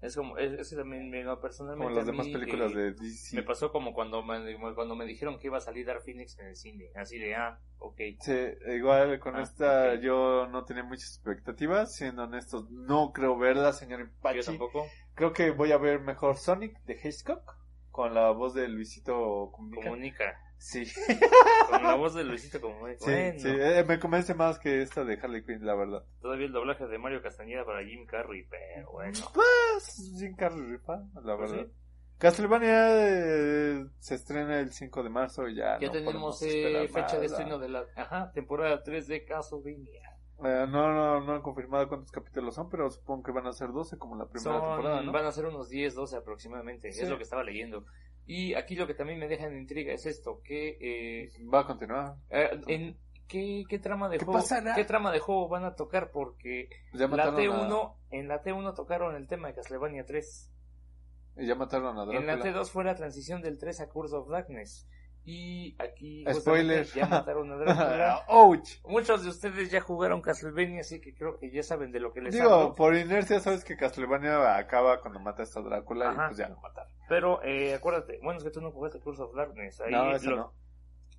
Es 0.00 0.14
como... 0.14 0.38
Es, 0.38 0.70
también, 0.70 1.10
me- 1.10 1.24
personalmente 1.38 1.84
como 1.86 1.96
las 1.96 2.06
demás 2.06 2.28
películas 2.28 2.72
eh, 2.72 2.76
de 2.76 2.92
DC. 2.92 3.36
Me 3.36 3.42
pasó 3.42 3.72
como 3.72 3.92
cuando 3.92 4.22
me, 4.22 4.56
cuando 4.74 4.94
me 4.94 5.04
dijeron 5.06 5.38
que 5.38 5.48
iba 5.48 5.58
a 5.58 5.60
salir 5.60 5.86
Dark 5.86 6.02
Phoenix 6.04 6.38
en 6.38 6.46
el 6.46 6.56
cine. 6.56 6.90
Así 6.94 7.18
de, 7.18 7.34
ah, 7.34 7.58
ok. 7.78 8.00
Sí, 8.20 8.34
igual 8.76 9.18
con 9.18 9.36
Ah, 9.36 9.42
esta 9.42 9.94
ok. 9.94 10.00
yo 10.00 10.46
no 10.46 10.64
tenía 10.64 10.84
muchas 10.84 11.16
expectativas, 11.16 11.94
siendo 11.96 12.24
honestos, 12.24 12.70
no 12.70 13.12
creo 13.12 13.36
verla, 13.36 13.72
señor 13.72 14.00
Yo 14.00 14.06
Impachi. 14.06 14.40
tampoco. 14.44 14.86
Creo 15.14 15.32
que 15.32 15.50
voy 15.50 15.72
a 15.72 15.78
ver 15.78 16.00
mejor 16.00 16.36
Sonic 16.36 16.78
de 16.84 16.98
Hitchcock 17.02 17.56
con 17.90 18.14
la 18.14 18.30
voz 18.30 18.54
de 18.54 18.68
Luisito 18.68 19.50
Comunica. 19.52 19.82
Comunica. 19.82 20.40
Sí, 20.58 20.84
Con 21.70 21.82
la 21.84 21.94
voz 21.94 22.14
de 22.14 22.24
Luisito 22.24 22.60
Comunica. 22.60 22.98
sí, 22.98 23.10
bueno, 23.10 23.38
sí, 23.38 23.48
eh, 23.48 23.84
me 23.86 23.98
convence 24.00 24.34
más 24.34 24.58
que 24.58 24.82
esta 24.82 25.04
de 25.04 25.14
Harley 25.22 25.44
Quinn, 25.44 25.64
la 25.64 25.74
verdad. 25.76 26.02
todavía 26.20 26.46
el 26.46 26.52
doblaje 26.52 26.86
de 26.86 26.98
Mario 26.98 27.22
Castañeda 27.22 27.64
para 27.64 27.84
Jim 27.84 28.04
Carrey, 28.06 28.44
pero 28.50 28.90
bueno. 28.92 29.12
Pues, 29.32 30.12
Jim 30.18 30.34
Carrey 30.34 30.60
rifa, 30.62 30.96
la 31.22 31.36
Pues 31.36 31.52
verdad. 31.52 31.66
sí. 31.66 31.72
Castlevania 32.18 32.88
eh, 32.90 33.86
se 34.00 34.16
estrena 34.16 34.58
el 34.58 34.72
5 34.72 35.04
de 35.04 35.08
marzo 35.08 35.46
y 35.48 35.54
ya. 35.54 35.78
Ya 35.78 35.86
no 35.86 35.92
tenemos 35.92 36.42
eh, 36.42 36.88
fecha 36.88 37.06
nada. 37.06 37.20
de 37.20 37.26
estreno 37.26 37.58
de 37.60 37.68
la 37.68 37.84
ajá, 37.94 38.32
temporada 38.32 38.82
3 38.82 39.06
de 39.06 39.24
Castlevania. 39.24 40.02
Eh, 40.44 40.66
no, 40.68 40.92
no, 40.92 41.20
no 41.20 41.32
han 41.34 41.42
confirmado 41.42 41.88
cuántos 41.88 42.10
capítulos 42.10 42.56
son, 42.56 42.68
pero 42.68 42.90
supongo 42.90 43.22
que 43.22 43.30
van 43.32 43.46
a 43.46 43.52
ser 43.52 43.70
12 43.72 43.98
como 43.98 44.16
la 44.16 44.26
primera 44.26 44.52
Son- 44.58 44.60
temporada, 44.68 45.02
¿no? 45.02 45.12
Van 45.12 45.26
a 45.26 45.32
ser 45.32 45.46
unos 45.46 45.68
10, 45.68 45.94
12 45.94 46.16
aproximadamente, 46.16 46.92
Sí. 46.92 47.02
es 47.02 47.08
lo 47.08 47.16
que 47.16 47.22
estaba 47.22 47.44
leyendo. 47.44 47.84
Y 48.30 48.52
aquí 48.52 48.76
lo 48.76 48.86
que 48.86 48.92
también 48.92 49.18
me 49.18 49.26
deja 49.26 49.46
en 49.46 49.56
intriga 49.56 49.92
es 49.94 50.04
esto, 50.04 50.42
que 50.44 50.76
eh, 50.80 51.30
Va 51.52 51.60
a 51.60 51.66
continuar. 51.66 52.16
eh, 52.28 52.60
en 52.66 52.98
¿qué, 53.26 53.64
qué 53.66 53.78
trama 53.78 54.10
de 54.10 54.18
¿Qué 54.18 54.26
juego 54.26 54.38
pasará? 54.40 54.74
qué 54.74 54.84
trama 54.84 55.10
de 55.10 55.18
juego 55.18 55.48
van 55.48 55.64
a 55.64 55.74
tocar 55.74 56.10
porque 56.10 56.68
Ya 56.92 57.00
la 57.00 57.08
mataron 57.08 57.36
T1 57.36 57.94
en 58.10 58.28
la 58.28 58.42
T1 58.42 58.74
tocaron 58.76 59.16
el 59.16 59.26
tema 59.26 59.48
de 59.48 59.54
Castlevania 59.54 60.04
3. 60.04 60.50
a, 61.38 61.42
y 61.42 61.46
ya 61.46 61.54
mataron 61.54 61.98
a 61.98 62.02
En 62.14 62.26
la 62.26 62.36
Drácula. 62.36 62.60
T2 62.62 62.70
fue 62.70 62.84
la 62.84 62.94
transición 62.94 63.40
del 63.40 63.56
3 63.56 63.80
a 63.80 63.88
Curse 63.88 64.14
of 64.16 64.28
Darkness. 64.28 64.86
Y 65.24 65.76
aquí 65.78 66.24
ya 66.94 67.06
mataron 67.06 67.52
a 67.52 67.56
Drácula. 67.56 68.24
Ouch. 68.28 68.80
Muchos 68.86 69.22
de 69.24 69.28
ustedes 69.30 69.70
ya 69.70 69.80
jugaron 69.82 70.22
Castlevania, 70.22 70.80
así 70.80 71.00
que 71.00 71.14
creo 71.14 71.38
que 71.38 71.50
ya 71.50 71.62
saben 71.62 71.92
de 71.92 72.00
lo 72.00 72.12
que 72.14 72.22
les 72.22 72.34
Digo, 72.34 72.50
hablo. 72.50 72.74
por 72.74 72.94
inercia 72.94 73.38
sabes 73.40 73.62
que 73.64 73.76
Castlevania 73.76 74.56
acaba 74.56 75.00
cuando 75.02 75.20
mata 75.20 75.42
a 75.42 75.60
Drácula 75.60 76.10
Ajá. 76.10 76.24
y 76.24 76.26
pues 76.28 76.38
ya 76.38 76.48
lo 76.48 76.56
mataron. 76.60 76.90
Pero 77.08 77.42
eh, 77.42 77.74
acuérdate, 77.74 78.18
bueno, 78.22 78.38
es 78.38 78.44
que 78.44 78.50
tú 78.50 78.60
no 78.62 78.70
jugaste 78.70 79.00
Curse 79.00 79.22
of 79.22 79.34
Darkness. 79.34 79.80
Ahí 79.82 79.92
No, 79.92 80.10
eso 80.16 80.30
lo- 80.30 80.36
no. 80.36 80.52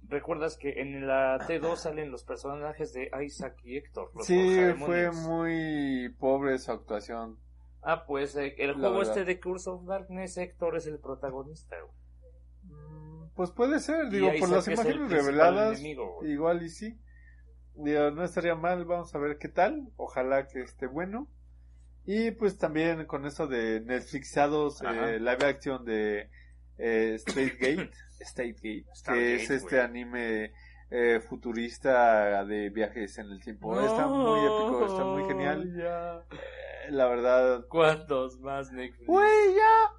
Recuerdas 0.07 0.57
que 0.57 0.81
en 0.81 1.05
la 1.05 1.37
T2 1.39 1.75
salen 1.77 2.09
los 2.09 2.23
personajes 2.23 2.93
de 2.93 3.11
Isaac 3.23 3.57
y 3.63 3.77
Héctor. 3.77 4.09
Los 4.15 4.25
Sí, 4.25 4.57
fue 4.79 5.11
muy 5.11 6.09
pobre 6.19 6.57
su 6.57 6.71
actuación. 6.71 7.37
Ah, 7.83 8.05
pues 8.07 8.35
eh, 8.35 8.55
el 8.57 8.69
La 8.71 8.73
juego 8.79 8.97
verdad. 8.99 9.17
este 9.17 9.25
de 9.25 9.39
Curse 9.39 9.69
of 9.69 9.85
Darkness, 9.85 10.37
Héctor 10.37 10.77
es 10.77 10.87
el 10.87 10.99
protagonista. 10.99 11.75
güey. 11.79 11.98
Pues 13.39 13.51
puede 13.51 13.79
ser, 13.79 14.09
digo, 14.09 14.29
por 14.37 14.49
las 14.49 14.67
imágenes 14.67 15.09
reveladas, 15.09 15.79
enemigo, 15.79 16.19
igual 16.25 16.61
y 16.61 16.67
sí. 16.67 16.99
Digo, 17.73 18.11
no 18.11 18.25
estaría 18.25 18.53
mal, 18.53 18.83
vamos 18.83 19.15
a 19.15 19.17
ver 19.17 19.37
qué 19.37 19.47
tal. 19.47 19.87
Ojalá 19.95 20.49
que 20.49 20.59
esté 20.59 20.87
bueno. 20.87 21.29
Y 22.05 22.31
pues 22.31 22.57
también 22.57 23.05
con 23.05 23.25
eso 23.25 23.47
de 23.47 23.79
Netflixados, 23.79 24.81
eh, 24.81 25.19
live 25.19 25.45
action 25.45 25.85
de 25.85 26.29
eh, 26.77 27.13
State 27.15 27.55
Gate, 27.61 27.91
State 28.19 28.55
Gate, 28.55 28.85
que 29.05 29.35
es 29.35 29.49
este 29.49 29.79
anime 29.79 30.51
eh, 30.91 31.21
futurista 31.21 32.43
de 32.43 32.69
viajes 32.71 33.19
en 33.19 33.31
el 33.31 33.41
tiempo. 33.41 33.79
está 33.79 34.05
muy 34.05 34.39
épico, 34.39 34.85
está 34.85 35.05
muy 35.05 35.23
genial. 35.29 35.73
Ya. 35.77 36.25
Eh, 36.35 36.91
la 36.91 37.07
verdad, 37.07 37.65
¿Cuántos 37.69 38.37
más 38.41 38.69
Netflix? 38.73 39.07
Güey, 39.07 39.55
ya, 39.55 39.98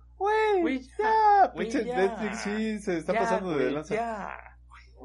güey, 0.60 0.80
ya. 0.98 1.52
Pinche. 1.56 1.84
Netflix 1.84 2.40
sí 2.42 2.78
se 2.80 2.98
está 2.98 3.12
Ya, 3.14 3.20
pasando 3.20 3.50
de 3.56 3.70
lanza. 3.70 3.94
ya. 3.94 4.36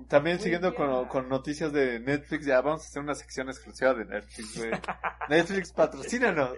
También 0.09 0.39
siguiendo 0.39 0.71
ya. 0.71 0.75
con, 0.77 1.07
con 1.07 1.29
noticias 1.29 1.71
de 1.71 1.99
Netflix, 2.01 2.45
ya 2.45 2.59
vamos 2.61 2.81
a 2.81 2.85
hacer 2.85 3.01
una 3.01 3.15
sección 3.15 3.47
exclusiva 3.49 3.93
de 3.93 4.05
Netflix, 4.05 4.57
güey. 4.57 4.71
Netflix, 5.29 5.71
patrocínanos. 5.71 6.51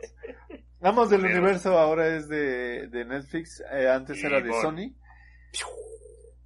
Amos 0.82 1.10
del 1.10 1.24
Universo 1.26 1.78
ahora 1.78 2.08
es 2.16 2.28
de, 2.28 2.88
de 2.88 3.06
Netflix, 3.06 3.62
eh, 3.72 3.90
antes 3.90 4.24
era 4.24 4.42
de. 4.42 4.52
Sony. 4.62 4.96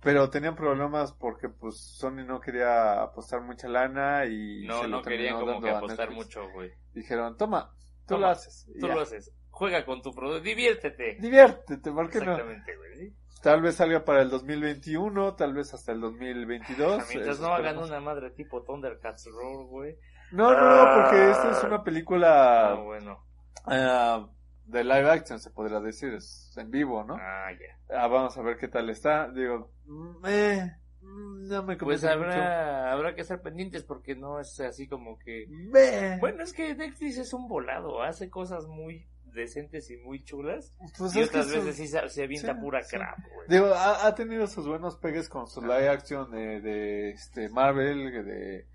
Pero 0.01 0.29
tenían 0.31 0.55
problemas 0.55 1.13
porque 1.13 1.47
pues 1.47 1.77
Sony 1.79 2.25
no 2.25 2.39
quería 2.41 3.03
apostar 3.03 3.41
mucha 3.41 3.67
lana 3.67 4.25
y 4.25 4.65
No, 4.65 4.81
se 4.81 4.87
no 4.87 5.01
querían 5.03 5.39
como 5.39 5.61
que 5.61 5.69
apostar 5.69 6.09
Netflix. 6.09 6.25
mucho, 6.27 6.49
güey. 6.53 6.71
Dijeron, 6.93 7.37
toma, 7.37 7.71
tú 8.07 8.15
Toma, 8.15 8.21
lo 8.21 8.27
haces. 8.29 8.65
Tú 8.79 8.87
ya. 8.87 8.95
lo 8.95 9.01
haces. 9.01 9.31
Juega 9.51 9.85
con 9.85 10.01
tu 10.01 10.11
producto. 10.11 10.41
Diviértete. 10.41 11.17
Diviértete, 11.19 11.91
¿por 11.91 12.09
qué 12.09 12.19
no? 12.19 12.31
Exactamente, 12.31 12.75
güey. 12.77 12.95
¿sí? 12.97 13.15
Tal 13.43 13.61
vez 13.61 13.75
salga 13.75 14.03
para 14.05 14.21
el 14.21 14.29
2021, 14.29 15.35
tal 15.35 15.53
vez 15.53 15.73
hasta 15.73 15.91
el 15.91 16.01
2022. 16.01 17.03
Mientras 17.09 17.37
eso 17.37 17.47
no 17.47 17.53
hagan 17.53 17.77
una 17.77 17.99
madre 17.99 18.31
tipo 18.31 18.63
Thundercats 18.63 19.27
Roar, 19.31 19.65
güey. 19.65 19.97
No, 20.31 20.51
no, 20.51 21.03
porque 21.03 21.31
esta 21.31 21.51
es 21.51 21.63
una 21.63 21.83
película 21.83 22.71
Ah, 22.71 22.75
bueno. 22.75 23.25
ah, 23.65 24.27
de 24.65 24.83
live 24.83 25.09
action, 25.09 25.39
se 25.39 25.49
podría 25.51 25.79
decir, 25.79 26.13
es 26.13 26.55
en 26.57 26.71
vivo, 26.71 27.03
¿no? 27.03 27.15
Ah, 27.15 27.49
ya. 27.51 27.97
Ah, 27.97 28.07
vamos 28.07 28.37
a 28.37 28.41
ver 28.41 28.57
qué 28.57 28.67
tal 28.67 28.89
está. 28.89 29.29
Digo, 29.29 29.71
mm, 29.85 30.25
eh, 30.27 30.71
mm, 31.01 31.47
no 31.49 31.63
me 31.63 31.75
Pues 31.75 32.05
habrá, 32.05 32.93
habrá 32.93 33.13
que 33.15 33.21
estar 33.21 33.41
pendientes 33.41 33.83
porque 33.83 34.15
no 34.15 34.39
es 34.39 34.57
así 34.61 34.87
como 34.87 35.17
que... 35.19 35.47
Meh. 35.49 36.17
Bueno, 36.19 36.43
es 36.43 36.53
que 36.53 36.73
Netflix 36.75 37.17
es 37.17 37.33
un 37.33 37.49
volado, 37.49 38.01
hace 38.01 38.29
cosas 38.29 38.65
muy 38.67 39.05
decentes 39.33 39.89
y 39.89 39.97
muy 39.97 40.23
chulas. 40.23 40.73
pues 40.97 41.15
y 41.15 41.23
otras 41.23 41.49
veces 41.51 41.75
sí 41.75 41.87
se, 41.87 42.09
se 42.09 42.23
avienta 42.23 42.53
sí, 42.53 42.59
pura 42.61 42.81
sí. 42.83 42.95
crap, 42.95 43.17
güey. 43.33 43.47
Digo, 43.47 43.67
ha, 43.73 44.05
ha 44.05 44.15
tenido 44.15 44.47
sus 44.47 44.67
buenos 44.67 44.97
pegues 44.97 45.29
con 45.29 45.47
su 45.47 45.61
live 45.61 45.89
action 45.89 46.31
de, 46.31 46.61
de 46.61 47.09
este 47.11 47.49
Marvel, 47.49 48.11
de, 48.25 48.65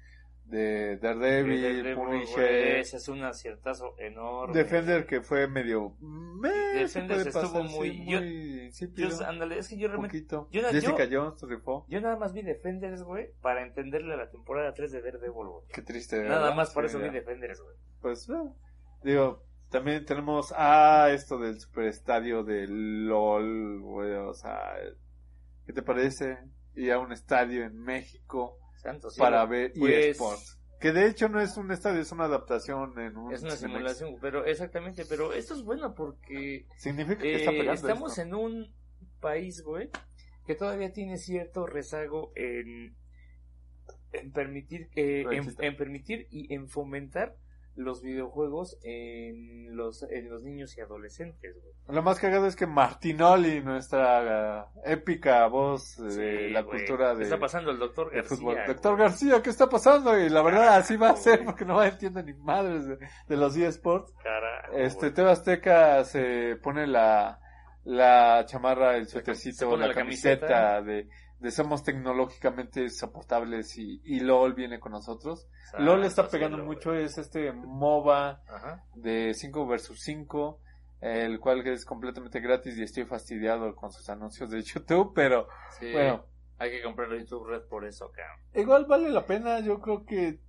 de 0.45 0.97
Daredevil, 0.99 1.61
Daredevil, 1.61 1.95
güey, 1.97 2.07
Punisher, 2.21 2.77
Ese 2.79 2.99
es 2.99 3.09
un 3.09 3.25
aciertazo 3.25 3.95
enorme. 3.99 4.55
Defender 4.55 5.05
que 5.07 5.21
fue 5.21 5.49
medio... 5.49 5.97
se 6.01 6.79
Defender 6.79 7.16
puede 7.16 7.29
estuvo 7.31 7.42
pasar, 7.64 7.69
sí, 7.69 7.75
muy- 7.77 8.07
yo- 8.11 8.21
muy 8.21 8.61
insípido, 8.66 9.09
Yo, 9.09 9.27
ándale, 9.27 9.59
es 9.59 9.69
que 9.69 9.77
yo 9.77 9.88
realmente... 9.88 10.16
poquito. 10.19 10.49
yo- 10.53 10.62
Jessica 10.71 11.09
Jones. 11.11 11.42
Yo 11.88 12.01
nada 12.01 12.16
más 12.16 12.33
vi 12.33 12.42
Defenders, 12.42 13.03
güey, 13.03 13.33
para 13.42 13.62
entenderle 13.62 14.14
a 14.14 14.19
la 14.19 14.31
temporada 14.31 14.73
3 14.73 14.92
de 14.92 15.03
Daredevil, 15.03 15.33
güey. 15.33 15.64
Qué 15.73 15.83
triste. 15.83 16.23
Nada 16.23 16.55
más 16.55 16.71
por 16.73 16.85
eso 16.85 16.99
vi 17.01 17.11
Defenders, 17.11 17.61
güey. 17.61 17.75
pues 18.01 18.29
eh, 18.29 18.35
digo 19.03 19.42
también 19.70 20.05
tenemos 20.05 20.52
ah 20.57 21.09
esto 21.11 21.38
del 21.38 21.61
superestadio 21.61 22.44
de 22.44 22.66
LOL 22.68 23.81
güey 23.81 24.12
o 24.14 24.35
sea 24.35 24.74
¿qué 25.66 25.72
te 25.72 25.83
parece? 25.83 26.38
ir 26.74 26.92
a 26.92 26.98
un 26.98 27.12
estadio 27.12 27.64
en 27.64 27.76
México 27.79 28.59
Santo 28.76 29.11
cielo. 29.11 29.24
para 29.24 29.46
ver 29.46 29.72
Pues, 29.79 30.07
eSports 30.07 30.57
que 30.81 30.92
de 30.92 31.09
hecho 31.09 31.29
no 31.29 31.40
es 31.40 31.57
un 31.57 31.70
estadio 31.72 32.00
es 32.00 32.12
una 32.12 32.24
adaptación 32.24 32.98
en 32.98 33.16
un 33.16 33.33
Es 33.33 33.42
una 33.42 33.57
simulación, 33.57 34.16
pero 34.20 34.44
exactamente, 34.44 35.05
pero 35.09 35.33
esto 35.33 35.55
es 35.55 35.62
bueno 35.62 35.94
porque 35.94 36.66
significa 36.76 37.22
que 37.22 37.33
eh, 37.33 37.37
está 37.37 37.50
pegando 37.50 37.72
estamos 37.72 38.18
esto. 38.18 38.22
en 38.22 38.35
un 38.35 38.74
país, 39.20 39.62
güey, 39.64 39.88
que 40.46 40.55
todavía 40.55 40.92
tiene 40.92 41.16
cierto 41.16 41.66
rezago 41.66 42.33
en, 42.37 42.94
en 44.12 44.33
permitir 44.33 44.88
en, 44.94 45.26
Racista. 45.26 45.66
en 45.66 45.76
permitir 45.76 46.26
y 46.31 46.52
en 46.55 46.68
fomentar 46.68 47.37
los 47.77 48.03
videojuegos 48.03 48.79
en 48.83 49.77
los 49.77 50.03
en 50.11 50.31
los 50.31 50.43
niños 50.43 50.77
y 50.77 50.81
adolescentes, 50.81 51.55
güey. 51.62 51.75
lo 51.97 52.03
más 52.03 52.19
cagado 52.19 52.47
es 52.47 52.57
que 52.57 52.67
Martinoli 52.67 53.61
nuestra 53.62 54.69
épica 54.85 55.47
voz 55.47 55.97
de 55.99 56.11
Sí, 56.11 56.51
la 56.53 56.62
güey. 56.62 56.79
cultura 56.79 57.12
¿Qué 57.12 57.19
de 57.19 57.25
está 57.25 57.39
pasando 57.39 57.71
el 57.71 57.79
doctor 57.79 58.11
García? 58.12 58.37
fútbol. 58.37 58.57
Doctor 58.67 58.97
García, 58.97 59.43
¿qué 59.43 59.51
está 59.51 59.69
pasando? 59.69 60.19
Y 60.19 60.29
la 60.31 60.43
verdad, 60.43 60.77
así 60.77 60.97
va 60.97 61.11
a 61.11 61.17
ser, 61.17 61.37
güey. 61.41 61.47
porque 61.47 61.65
no 61.65 61.83
entiende 61.85 62.23
ni 62.23 62.33
madres 62.35 62.87
de, 62.87 62.99
de 63.29 63.37
los 63.37 63.57
eSports. 63.57 64.12
Este. 64.73 65.11
TV 65.11 65.31
Azteca 65.31 66.03
se 66.05 66.57
pone 66.62 66.87
la, 66.87 67.39
la 67.85 68.45
chamarra, 68.47 68.97
el 68.97 69.07
suétercito, 69.07 69.77
la, 69.77 69.89
la 69.89 69.95
camiseta, 69.95 70.47
camiseta. 70.47 70.83
de, 70.83 71.09
de 71.38 71.51
somos 71.51 71.83
tecnológicamente 71.83 72.88
soportables 72.88 73.77
y, 73.79 74.01
y 74.05 74.20
LOL 74.20 74.55
viene 74.55 74.81
con 74.81 74.92
nosotros. 74.92 75.49
Santo 75.70 75.85
LOL 75.85 76.05
está 76.05 76.29
pegando 76.29 76.59
mucho, 76.59 76.94
es 76.94 77.18
este 77.18 77.53
MOBA 77.53 78.42
Ajá. 78.49 78.85
de 78.94 79.35
5 79.35 79.66
versus 79.66 80.01
5, 80.01 80.61
el 81.01 81.38
cual 81.38 81.66
es 81.66 81.85
completamente 81.85 82.40
gratis 82.40 82.79
y 82.79 82.83
estoy 82.83 83.05
fastidiado 83.05 83.77
con 83.77 83.92
sus 83.92 84.09
anuncios 84.09 84.51
de 84.51 84.62
YouTube, 84.62 85.12
pero 85.14 85.46
Sí. 85.79 85.92
bueno, 85.92 86.25
Hay 86.59 86.70
que 86.70 86.83
comprar 86.83 87.11
YouTube 87.12 87.46
Red 87.49 87.68
por 87.68 87.85
eso, 87.85 88.11
cabrón. 88.12 88.40
Igual 88.55 88.87
vale 88.87 89.11
la 89.11 89.27
pena, 89.27 89.61
yo 89.61 89.79
creo 89.83 90.07
que 90.07 90.40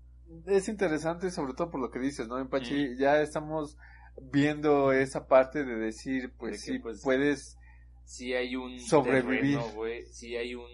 es 0.45 0.69
interesante, 0.69 1.31
sobre 1.31 1.53
todo 1.53 1.69
por 1.69 1.81
lo 1.81 1.91
que 1.91 1.99
dices, 1.99 2.29
¿no, 2.29 2.39
Empachi? 2.39 2.91
Mm. 2.91 2.97
Ya 2.97 3.19
estamos 3.21 3.77
viendo 4.21 4.93
esa 4.93 5.27
parte 5.27 5.65
de 5.65 5.75
decir, 5.75 6.33
pues 6.37 6.51
De 6.53 6.57
que, 6.57 6.63
sí, 6.73 6.79
pues, 6.79 7.01
puedes, 7.03 7.56
si 8.07 8.33
hay 8.33 8.55
un 8.55 8.79
Sobrevivir. 8.79 9.59
güey, 9.75 10.05
si 10.07 10.35
hay 10.35 10.55
un 10.55 10.67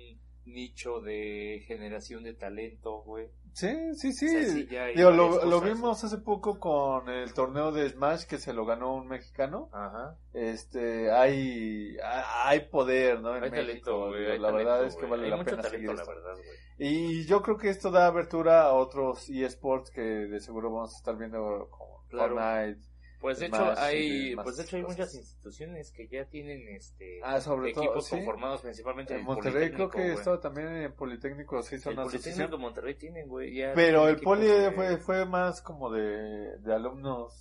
nicho 0.46 1.00
de 1.02 1.63
generación 1.67 2.24
de 2.24 2.34
talento, 2.34 3.02
güey. 3.04 3.28
sí, 3.54 3.69
sí, 3.96 4.12
sí. 4.13 4.26
O 4.28 4.30
sea, 4.30 4.46
sí, 4.46 4.67
Digo, 4.96 5.12
lo, 5.12 5.46
lo 5.46 5.62
vimos 5.62 6.04
hace 6.04 6.17
poco 6.17 6.60
con 6.60 7.08
el 7.10 7.34
torneo 7.34 7.72
de 7.72 7.89
Smash 7.89 8.26
que 8.26 8.38
se 8.38 8.52
lo 8.54 8.65
ganó 8.65 8.93
un 8.96 9.08
mexicano. 9.08 9.69
Ajá. 9.72 10.17
Este, 10.34 11.12
hay, 11.12 11.96
hay 12.43 12.60
poder, 12.69 13.22
¿no? 13.22 13.36
En 13.38 13.43
Hay 13.43 13.52
México. 13.52 13.67
talento. 13.67 14.17
Digo, 14.17 14.32
hay 14.32 14.39
la 14.39 14.50
talento, 14.52 14.54
verdad 14.72 14.86
es 14.86 14.96
que 14.98 15.06
vale 15.06 15.24
hay 15.26 15.30
la 15.32 15.43
pena 15.43 15.63
seguir 15.63 15.88
talento, 15.88 15.93
la 15.93 16.02
esto. 16.02 16.13
verdad, 16.15 16.36
güey. 16.36 16.58
Y 16.78 17.26
yo 17.26 17.41
creo 17.41 17.58
que 17.58 17.69
esto 17.69 17.91
da 17.91 18.08
abertura 18.08 18.63
a 18.63 18.74
otros 18.74 19.30
eSports 19.30 19.91
que 19.91 20.02
de 20.02 20.39
seguro 20.41 20.72
vamos 20.72 20.93
a 20.93 20.98
estar 20.98 21.15
viendo 21.17 21.67
como 21.69 22.04
Claro. 22.10 22.36
Fortnite. 22.36 22.82
Pues 23.23 23.39
de 23.39 23.45
hecho 23.45 23.73
hay, 23.77 24.36
pues 24.36 24.57
de 24.57 24.63
hecho 24.63 24.75
hay 24.75 24.83
muchas 24.83 25.15
instituciones 25.15 25.91
que 25.91 26.09
ya 26.09 26.25
tienen 26.25 26.67
este 26.75 27.21
Ah, 27.23 27.39
sobre 27.39 27.71
todo, 27.71 27.86
equipos 27.86 28.05
sí. 28.05 28.17
conformados 28.17 28.62
principalmente 28.62 29.13
en, 29.13 29.21
el 29.21 29.25
Monterrey 29.25 29.71
creo 29.71 29.89
que 29.89 30.01
güey. 30.01 30.12
estaba 30.12 30.41
también 30.41 30.67
en 30.75 30.93
Politécnico, 30.93 31.63
se 31.63 31.77
hizo 31.77 31.89
El 31.89 31.95
una 31.99 32.03
Politécnico 32.03 32.57
Monterrey 32.57 32.95
tienen, 32.95 33.29
güey, 33.29 33.55
ya 33.55 33.71
Pero 33.73 34.09
el 34.09 34.19
poli 34.19 34.45
de- 34.45 34.71
fue, 34.71 34.97
fue 34.97 35.25
más 35.25 35.62
como 35.62 35.89
de, 35.89 36.57
de 36.59 36.73
alumnos. 36.73 37.39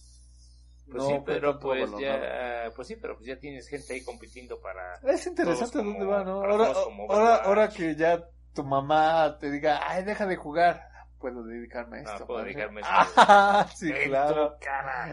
Pues 0.87 1.03
no 1.03 1.09
sí, 1.09 1.15
pero 1.27 1.59
pues 1.59 1.91
ya, 1.99 2.71
pues 2.77 2.87
sí, 2.87 2.95
pero 2.95 3.17
pues 3.17 3.27
ya 3.27 3.37
tienes 3.41 3.67
gente 3.67 3.93
ahí 3.95 4.05
compitiendo 4.05 4.61
para 4.61 5.01
Es 5.03 5.27
interesante 5.27 5.79
dónde 5.79 6.05
va, 6.05 6.23
¿no? 6.23 6.45
Ahora, 6.45 6.73
ahora, 7.09 7.35
ahora 7.39 7.69
que 7.71 7.97
ya 7.97 8.25
tu 8.55 8.63
mamá 8.63 9.37
te 9.41 9.51
diga, 9.51 9.81
ay, 9.83 10.05
deja 10.05 10.27
de 10.27 10.37
jugar, 10.37 10.92
puedo 11.23 11.45
dedicarme 11.45 11.99
a 11.99 12.01
Ah, 12.01 12.13
esto. 12.13 12.27
puedo 12.27 12.41
madre. 12.41 12.53
dedicarme 12.53 12.81
a 12.85 13.03
esto. 13.03 13.15
Ah, 13.17 13.71
sí, 13.77 13.93
claro. 14.07 14.57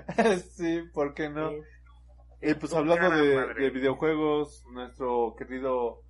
sí, 0.51 0.81
¿por 0.93 1.13
qué 1.13 1.29
no? 1.29 1.51
Y 2.41 2.53
pues 2.55 2.71
tu 2.71 2.77
hablando 2.77 3.09
cara, 3.09 3.53
de, 3.53 3.69
videojuegos, 3.69 4.63
nuestro 4.73 5.35
querido 5.37 6.03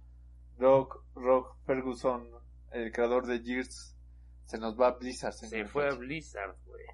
Rock, 0.58 1.04
Rock 1.16 1.58
Ferguson, 1.66 2.30
el 2.72 2.92
creador 2.92 3.26
de 3.28 3.40
Gears, 3.40 3.96
se 4.46 4.58
nos 4.58 4.80
va 4.80 4.88
a 4.88 4.98
Blizzard. 4.98 5.34
Se 5.34 5.48
señor 5.48 5.68
fue 5.68 5.88
a. 5.90 5.96
Blizzard, 5.96 6.56
güey. 6.66 6.86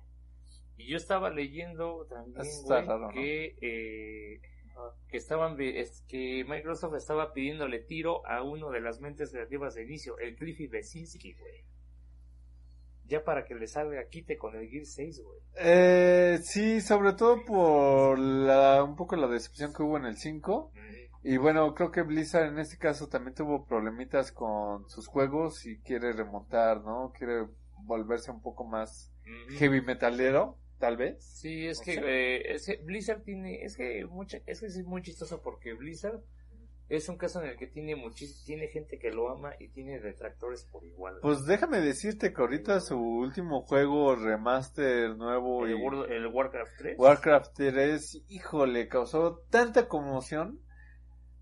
Y 0.77 0.89
yo 0.89 0.97
estaba 0.97 1.29
leyendo 1.29 2.05
también, 2.09 2.43
güey, 2.65 2.85
raro, 2.85 2.99
¿no? 3.07 3.09
que, 3.13 3.55
eh, 3.61 4.41
que 5.07 5.17
estaban, 5.17 5.55
es 5.61 6.03
que 6.07 6.43
Microsoft 6.47 6.95
estaba 6.95 7.31
pidiéndole 7.31 7.79
tiro 7.79 8.25
a 8.27 8.43
uno 8.43 8.71
de 8.71 8.81
las 8.81 8.99
mentes 8.99 9.31
creativas 9.31 9.75
de 9.75 9.83
inicio, 9.83 10.17
el 10.19 10.35
Cliffy 10.35 10.67
Besinski, 10.67 11.33
güey. 11.33 11.65
Ya 13.07 13.23
para 13.23 13.45
que 13.45 13.55
le 13.55 13.67
salga 13.67 14.07
quite 14.07 14.37
con 14.37 14.55
el 14.55 14.67
Gear 14.67 14.85
6, 14.85 15.21
güey. 15.23 15.39
Eh, 15.57 16.39
sí, 16.41 16.81
sobre 16.81 17.13
todo 17.13 17.43
por 17.45 18.17
la, 18.17 18.83
un 18.83 18.95
poco 18.95 19.15
la 19.15 19.27
decepción 19.27 19.73
que 19.73 19.83
hubo 19.83 19.97
en 19.97 20.05
el 20.05 20.17
5. 20.17 20.71
Y 21.23 21.37
bueno, 21.37 21.73
creo 21.73 21.91
que 21.91 22.03
Blizzard 22.03 22.49
en 22.49 22.59
este 22.59 22.77
caso 22.77 23.07
también 23.07 23.33
tuvo 23.33 23.65
problemitas 23.65 24.31
con 24.31 24.87
sus 24.89 25.07
juegos 25.07 25.65
y 25.65 25.79
quiere 25.79 26.13
remontar, 26.13 26.81
¿no? 26.81 27.11
Quiere 27.17 27.47
volverse 27.83 28.29
un 28.29 28.41
poco 28.41 28.63
más 28.63 29.11
heavy 29.57 29.81
metalero, 29.81 30.59
tal 30.77 30.97
vez. 30.97 31.23
Sí, 31.23 31.65
es 31.65 31.81
que, 31.81 31.95
eh, 31.95 32.53
es 32.53 32.67
que 32.67 32.77
Blizzard 32.77 33.23
tiene, 33.23 33.63
es 33.63 33.75
que 33.75 34.05
mucha, 34.05 34.37
es 34.45 34.59
que 34.59 34.67
es 34.67 34.83
muy 34.85 35.01
chistoso 35.01 35.41
porque 35.41 35.73
Blizzard 35.73 36.21
es 36.87 37.09
un 37.09 37.17
caso 37.17 37.41
en 37.41 37.49
el 37.49 37.57
que 37.57 37.67
tiene 37.67 37.95
muchis, 37.95 38.43
tiene 38.45 38.67
gente 38.67 38.99
que 38.99 39.11
lo 39.11 39.29
ama 39.31 39.53
y 39.59 39.69
tiene 39.69 39.99
detractores 39.99 40.65
por 40.71 40.85
igual. 40.85 41.17
Pues 41.21 41.45
déjame 41.45 41.81
decirte 41.81 42.31
que 42.33 42.41
ahorita 42.41 42.79
su 42.79 42.97
último 42.99 43.61
juego 43.63 44.15
remaster 44.15 45.15
nuevo 45.15 45.65
el, 45.65 45.71
y 45.71 45.73
World- 45.75 46.11
el 46.11 46.27
Warcraft 46.27 46.71
3. 46.77 46.95
Warcraft 46.99 47.51
3, 47.55 48.23
híjole, 48.29 48.87
causó 48.87 49.43
tanta 49.49 49.87
conmoción, 49.87 50.59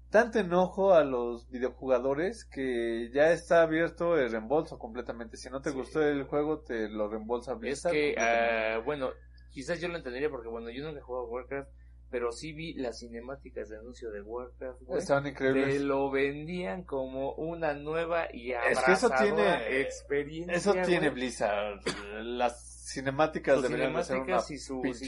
tanto 0.10 0.40
enojo 0.40 0.94
a 0.94 1.04
los 1.04 1.50
videojugadores 1.50 2.46
que 2.46 3.10
ya 3.14 3.32
está 3.32 3.64
abierto 3.64 4.18
el 4.18 4.32
reembolso 4.32 4.78
completamente. 4.78 5.38
Si 5.38 5.50
no 5.50 5.62
te 5.62 5.72
Sí. 5.72 5.76
gustó 5.76 6.02
el 6.04 6.24
juego, 6.24 6.60
te 6.62 6.88
lo 6.88 7.10
reembolsa 7.10 7.54
es 7.54 7.60
Blizzard. 7.60 7.92
que, 7.92 8.14
completamente. 8.16 8.56
ah, 8.76 8.78
bueno, 8.86 9.10
quizás 9.52 9.82
yo 9.82 9.88
lo 9.88 9.98
entendería 9.98 10.30
porque 10.30 10.48
bueno, 10.50 10.70
yo 10.70 10.84
nunca 10.86 11.00
he 11.00 11.02
jugado 11.04 11.26
Warcraft, 11.28 11.70
pero 12.14 12.32
sí 12.32 12.54
vi 12.54 12.76
las 12.76 13.00
cinemáticas 13.00 13.70
de 13.70 13.78
anuncio 13.80 14.12
de 14.12 14.22
Warcraft, 14.22 14.84
güey. 14.84 15.00
Estaban 15.00 15.24
Te 15.24 15.30
increíbles. 15.32 15.82
lo 15.82 16.12
vendían 16.12 16.84
como 16.84 17.34
una 17.34 17.74
nueva 17.74 18.28
y 18.32 18.52
Es 18.52 18.60
que 18.86 18.92
eso 18.92 19.08
abrazadora 19.08 19.58
tiene- 19.58 19.82
experiencia. 19.82 20.54
Eso 20.56 20.74
tiene. 20.86 21.10
Blizzard. 21.10 21.80
Las 22.22 22.86
cinemáticas 22.94 23.56
Sus 23.56 23.64
deberían 23.64 23.96
de 23.96 24.04
ser 24.04 24.18
una 24.18 24.40
cinemáticas 24.42 24.52
y 24.52 24.58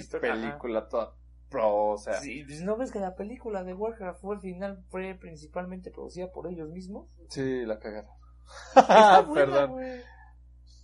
ajá. 0.02 0.20
película 0.20 0.88
toda. 0.88 1.14
pro, 1.48 1.92
o 1.92 1.98
sea. 2.00 2.16
Sí, 2.16 2.44
pues, 2.44 2.62
¿no 2.62 2.76
ves 2.76 2.92
que 2.92 3.00
la 3.00 3.14
película 3.16 3.64
de 3.64 3.76
Warcraft 3.76 4.20
fue 4.22 4.36
al 4.38 4.42
final 4.42 4.84
fue 4.90 5.14
principalmente 5.14 5.92
producida 5.92 6.32
por 6.32 6.52
ellos 6.52 6.70
mismos? 6.72 7.08
Sí, 7.30 7.64
la 7.68 7.78
cagaron. 7.78 8.10
Buena, 9.28 9.34
Perdón. 9.34 9.72
güey. 9.74 10.02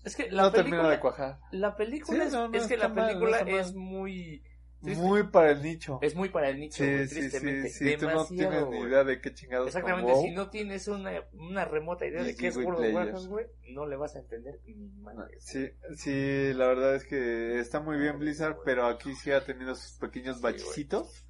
Es 0.04 0.16
que 0.16 0.30
la 0.32 0.44
No 0.44 0.52
película, 0.52 0.90
de 0.90 1.00
cuajar. 1.00 1.40
la 1.52 1.76
película 1.76 2.20
Sí, 2.22 2.26
es, 2.28 2.34
no, 2.34 2.48
no 2.48 2.56
es 2.58 2.68
que 2.68 2.78
la 2.78 2.94
película 2.94 3.40
mal. 3.44 3.50
es 3.50 3.74
muy 3.74 4.44
triste- 4.82 5.04
Muy 5.04 5.24
para 5.24 5.52
el 5.52 5.62
nicho. 5.62 6.00
es 6.02 6.16
muy 6.16 6.30
para 6.30 6.50
el 6.50 6.60
nicho, 6.60 6.84
Sí, 6.84 7.08
sí, 7.08 7.08
sí, 7.08 7.20
tristemente. 7.20 7.70
sí. 7.70 7.96
Tú 7.98 8.10
no 8.10 8.26
tienes 8.26 8.68
ni 8.68 8.80
idea 8.80 9.04
de 9.04 9.22
qué 9.22 9.34
chingados 9.34 9.68
Exactamente, 9.68 10.16
si 10.22 10.32
no 10.32 10.50
tienes 10.50 10.88
una, 10.88 11.12
una 11.34 11.66
remota 11.66 12.06
idea 12.06 12.24
de 12.24 12.36
qué 12.36 12.48
es 12.48 12.58
World 12.58 12.86
of. 12.88 12.94
Warcraft, 12.94 13.26
güey, 13.28 13.46
no 13.70 13.86
le 13.86 13.96
vas 13.96 14.16
a 14.16 14.20
entender 14.20 14.60
ni 14.66 14.74
madre. 15.02 15.38
Sí, 15.40 15.70
sí, 15.96 16.54
la 16.54 16.68
verdad 16.68 16.96
es 16.96 17.06
que 17.06 17.60
está 17.60 17.80
muy 17.80 17.98
bien 17.98 18.20
Blizzard, 18.20 18.58
pero 18.66 18.86
aquí 18.88 19.14
sí 19.16 19.32
ha 19.32 19.44
tenido 19.46 19.76
sus 19.76 19.98
pequeños 20.00 20.38
Sí, 20.38 20.44
bachecitos 20.44 21.26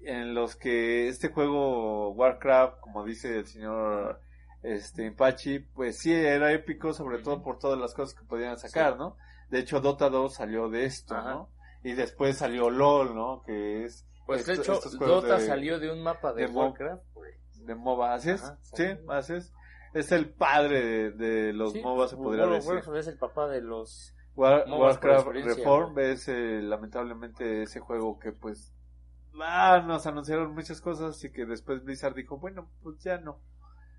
en 0.00 0.34
los 0.34 0.54
que 0.56 1.08
este 1.08 1.28
juego 1.28 2.10
Warcraft, 2.12 2.80
como 2.80 3.04
dice 3.04 3.38
el 3.38 3.46
señor 3.46 4.20
este 4.62 5.04
Impachi, 5.04 5.58
pues 5.58 5.98
sí 5.98 6.12
era 6.12 6.52
épico, 6.52 6.92
sobre 6.94 7.18
todo 7.18 7.42
por 7.42 7.58
todas 7.58 7.78
las 7.78 7.92
cosas 7.94 8.18
que 8.18 8.24
podían 8.26 8.58
sacar, 8.58 8.96
¿no? 8.96 9.16
De 9.50 9.58
hecho 9.58 9.80
Dota 9.80 10.08
2 10.08 10.34
salió 10.34 10.68
de 10.70 10.84
esto, 10.86 11.14
Ajá. 11.14 11.30
¿no? 11.34 11.50
Y 11.84 11.92
después 11.92 12.38
salió 12.38 12.70
LOL, 12.70 13.14
¿no? 13.14 13.42
Que 13.44 13.84
es 13.84 14.04
Pues 14.26 14.44
de 14.46 14.54
esto- 14.54 14.62
hecho, 14.62 14.72
estos 14.74 14.96
juegos 14.96 15.22
Dota 15.22 15.38
de- 15.38 15.46
salió 15.46 15.78
de 15.78 15.92
un 15.92 16.02
mapa 16.02 16.32
de, 16.32 16.46
de 16.46 16.48
Mo- 16.48 16.62
Warcraft, 16.62 17.04
güey. 17.14 17.32
de 17.66 17.74
MOBA, 17.76 18.14
¿así 18.14 18.30
es? 18.30 18.42
Ajá, 18.42 18.58
sí, 18.62 18.84
así 19.08 19.34
es. 19.34 19.52
Es 19.92 20.10
el 20.10 20.30
padre 20.34 20.82
de, 20.82 21.10
de 21.12 21.52
los 21.52 21.72
Sí, 21.72 21.80
MOBA, 21.82 22.08
se 22.08 22.16
podría 22.16 22.42
World 22.44 22.56
decir. 22.56 22.72
Warcraft 22.72 22.98
es 22.98 23.06
el 23.06 23.18
papá 23.18 23.46
de 23.48 23.60
los... 23.60 24.14
War- 24.34 24.64
Warcraft 24.68 25.28
Reform 25.28 25.96
es 26.00 26.26
eh, 26.28 26.60
lamentablemente 26.60 27.62
ese 27.62 27.78
juego 27.78 28.18
que 28.18 28.32
pues 28.32 28.72
ah, 29.40 29.80
nos 29.86 30.06
anunciaron 30.08 30.52
muchas 30.54 30.80
cosas 30.80 31.22
y 31.22 31.30
que 31.30 31.44
después 31.46 31.84
Blizzard 31.84 32.14
dijo, 32.14 32.38
bueno, 32.38 32.68
pues 32.82 32.98
ya 32.98 33.18
no. 33.18 33.40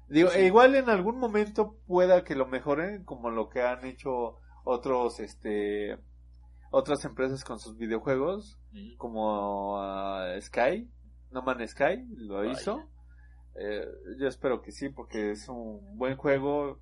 Digo, 0.09 0.29
Sí. 0.31 0.39
e 0.39 0.45
igual 0.47 0.75
en 0.75 0.89
algún 0.89 1.17
momento 1.19 1.77
pueda 1.87 2.23
que 2.25 2.35
lo 2.35 2.47
mejoren 2.47 3.05
como 3.05 3.29
lo 3.29 3.47
que 3.49 3.61
han 3.61 3.85
hecho 3.85 4.37
otros 4.65 5.19
este 5.21 5.97
otras 6.77 7.05
empresas 7.05 7.45
con 7.45 7.57
sus 7.57 7.77
videojuegos 7.77 8.59
como 8.97 9.79
ah, 9.79 10.35
Sky, 10.41 10.91
No 11.31 11.41
Man's 11.41 11.71
Sky 11.71 12.05
lo 12.17 12.35
Vaya. 12.35 12.51
hizo. 12.51 12.89
Eh, 13.55 13.87
yo 14.19 14.27
espero 14.27 14.61
que 14.61 14.73
sí 14.73 14.89
porque 14.89 15.31
es 15.31 15.47
un 15.47 15.97
buen 15.97 16.17
juego, 16.17 16.81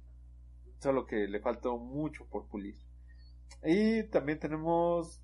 solo 0.79 1.05
que 1.05 1.27
le 1.27 1.39
faltó 1.39 1.77
mucho 1.77 2.25
por 2.25 2.47
pulir. 2.47 2.75
Y 3.63 4.09
también 4.09 4.39
tenemos 4.39 5.21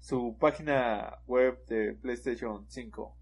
su 0.00 0.38
página 0.40 1.18
web 1.26 1.62
de 1.66 1.92
PlayStation 2.00 2.64
5 2.70 3.18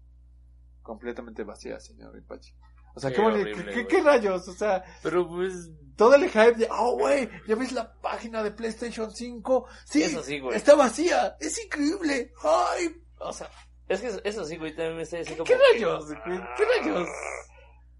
completamente 0.81 1.43
vacía, 1.43 1.77
señor 1.81 2.17
Ipachi. 2.17 2.53
O 2.95 2.99
sea, 2.99 3.09
Qué 3.11 3.17
qué, 3.17 3.21
horrible, 3.21 3.73
qué- 3.73 3.87
qué 3.87 4.01
rayos, 4.01 4.47
o 4.47 4.53
sea, 4.53 4.83
Pero 5.03 5.27
pues... 5.27 5.69
todo 5.97 6.15
el 6.15 6.29
hype 6.29 6.53
de, 6.55 6.67
oh, 6.71 6.97
güey, 6.97 7.29
¿ya 7.47 7.55
ves 7.55 7.71
la 7.73 7.93
página 8.01 8.41
de 8.41 8.51
PlayStation 8.51 9.11
5? 9.11 9.67
Sí, 9.85 10.03
Eso 10.03 10.23
sí, 10.23 10.39
güey. 10.39 10.55
está 10.55 10.75
vacía, 10.75 11.35
es 11.39 11.61
increíble, 11.63 12.31
ay, 12.43 12.95
O 13.19 13.33
sea, 13.33 13.49
es 13.89 14.01
que 14.01 14.11
eso, 14.27 14.45
sí, 14.45 14.57
güey, 14.57 14.73
también 14.75 14.95
me 14.97 15.03
está 15.03 15.17
¿qué, 15.17 15.21
diciendo 15.23 15.43
qué 15.43 15.53
como- 15.53 15.65
rayos? 15.73 16.05
¿Qué, 16.07 16.41
qué 16.57 16.63
rayos? 16.81 17.09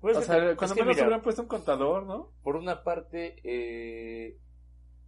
Pues 0.01 0.17
O 0.17 0.21
sea, 0.21 0.35
que- 0.39 0.55
cuando 0.55 0.75
menos 0.75 0.95
mira, 0.95 1.03
hubieran 1.07 1.21
puesto 1.21 1.41
un 1.41 1.47
contador, 1.47 2.05
¿no? 2.05 2.31
por 2.43 2.55
una 2.55 2.83
parte, 2.83 3.35
eh, 3.43 4.37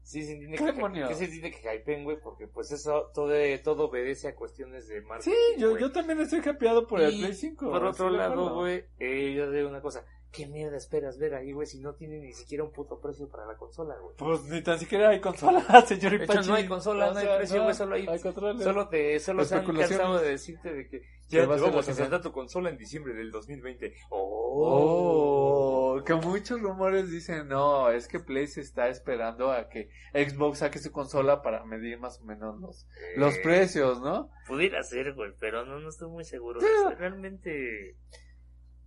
sí 0.08 0.24
se 0.24 0.32
entiende 0.32 0.58
¿Qué 0.58 0.64
que, 0.64 0.72
demonios? 0.72 1.10
que 1.10 1.16
se 1.16 1.26
entiende 1.26 1.52
que 1.52 1.76
hypeen, 1.76 2.06
güey, 2.06 2.18
porque 2.18 2.48
pues 2.48 2.72
eso 2.72 3.12
todo, 3.14 3.34
todo 3.62 3.90
obedece 3.90 4.30
a 4.30 4.36
cuestiones 4.36 4.88
de 4.88 5.02
marketing. 5.02 5.32
Sí, 5.32 5.60
yo, 5.62 5.78
yo 5.78 5.92
también 5.92 6.22
estoy 6.22 6.40
capeado 6.40 6.88
por 6.88 7.02
el 7.02 7.14
Y 7.14 7.20
Play 7.20 7.34
5. 7.34 7.70
Por 7.70 7.84
otro 7.84 8.10
lado, 8.10 8.56
güey, 8.56 8.86
eh, 9.00 9.34
yo 9.36 9.52
digo 9.52 9.68
una 9.68 9.82
cosa. 9.82 10.06
¿Qué 10.32 10.46
mierda 10.46 10.78
esperas 10.78 11.18
ver 11.18 11.34
ahí, 11.36 11.52
güey, 11.54 11.66
si 11.66 11.80
no 11.80 11.96
tiene 11.96 12.20
ni 12.20 12.34
siquiera 12.34 12.64
un 12.64 12.72
puto 12.72 13.00
precio 13.00 13.28
para 13.30 13.46
la 13.46 13.56
consola, 13.56 13.96
güey? 14.00 14.16
Pues 14.18 14.44
ni 14.44 14.62
tan 14.62 14.78
siquiera 14.78 15.10
hay 15.10 15.20
consola, 15.22 15.62
señor 15.88 16.12
De 16.18 16.24
hecho, 16.26 16.34
Ipachi. 16.34 16.48
no 16.50 16.56
hay 16.56 16.68
consola, 16.68 17.10
O 17.10 17.14
no 17.14 17.20
hay 17.20 17.28
precio, 17.38 17.64
güey, 17.64 17.74
solo 17.74 17.96
hay- 17.96 18.20
controles. 18.20 18.64
Solo 18.64 18.88
te, 18.90 19.20
solo 19.20 19.46
se 19.46 19.56
han 19.56 19.66
cansado 19.66 20.20
de 20.20 20.30
decirte 20.30 20.74
de 20.74 20.88
que 20.90 21.02
ya 21.30 21.42
te 21.42 21.46
vamos 21.48 21.64
a 21.76 21.86
presentar 21.86 22.22
tu 22.22 22.32
consola 22.32 22.70
en 22.70 22.78
diciembre 22.78 23.14
del 23.14 23.32
2020. 23.32 23.94
Oh, 24.10 25.96
Oh, 26.00 26.04
que 26.04 26.14
muchos 26.16 26.62
rumores 26.62 27.10
dicen, 27.10 27.48
no, 27.48 27.90
es 27.90 28.08
que 28.08 28.20
Play 28.20 28.48
se 28.48 28.62
está 28.62 28.88
esperando 28.90 29.52
a 29.52 29.68
que 29.70 29.90
Xbox 30.14 30.60
saque 30.60 30.80
su 30.80 30.92
consola 30.92 31.42
para 31.42 31.64
medir 31.66 32.00
más 32.00 32.20
o 32.22 32.26
menos 32.26 32.60
los, 32.60 32.88
los 33.16 33.36
Eh, 33.36 33.40
precios, 33.44 34.02
¿no? 34.02 34.30
Pudiera 34.48 34.82
ser, 34.84 35.14
güey, 35.14 35.32
pero 35.40 35.66
no, 35.66 35.80
no 35.80 35.90
estoy 35.90 36.10
muy 36.10 36.24
seguro. 36.24 36.60
Sí. 36.60 36.68
O 36.86 36.90
sea, 36.90 36.98
realmente, 36.98 37.96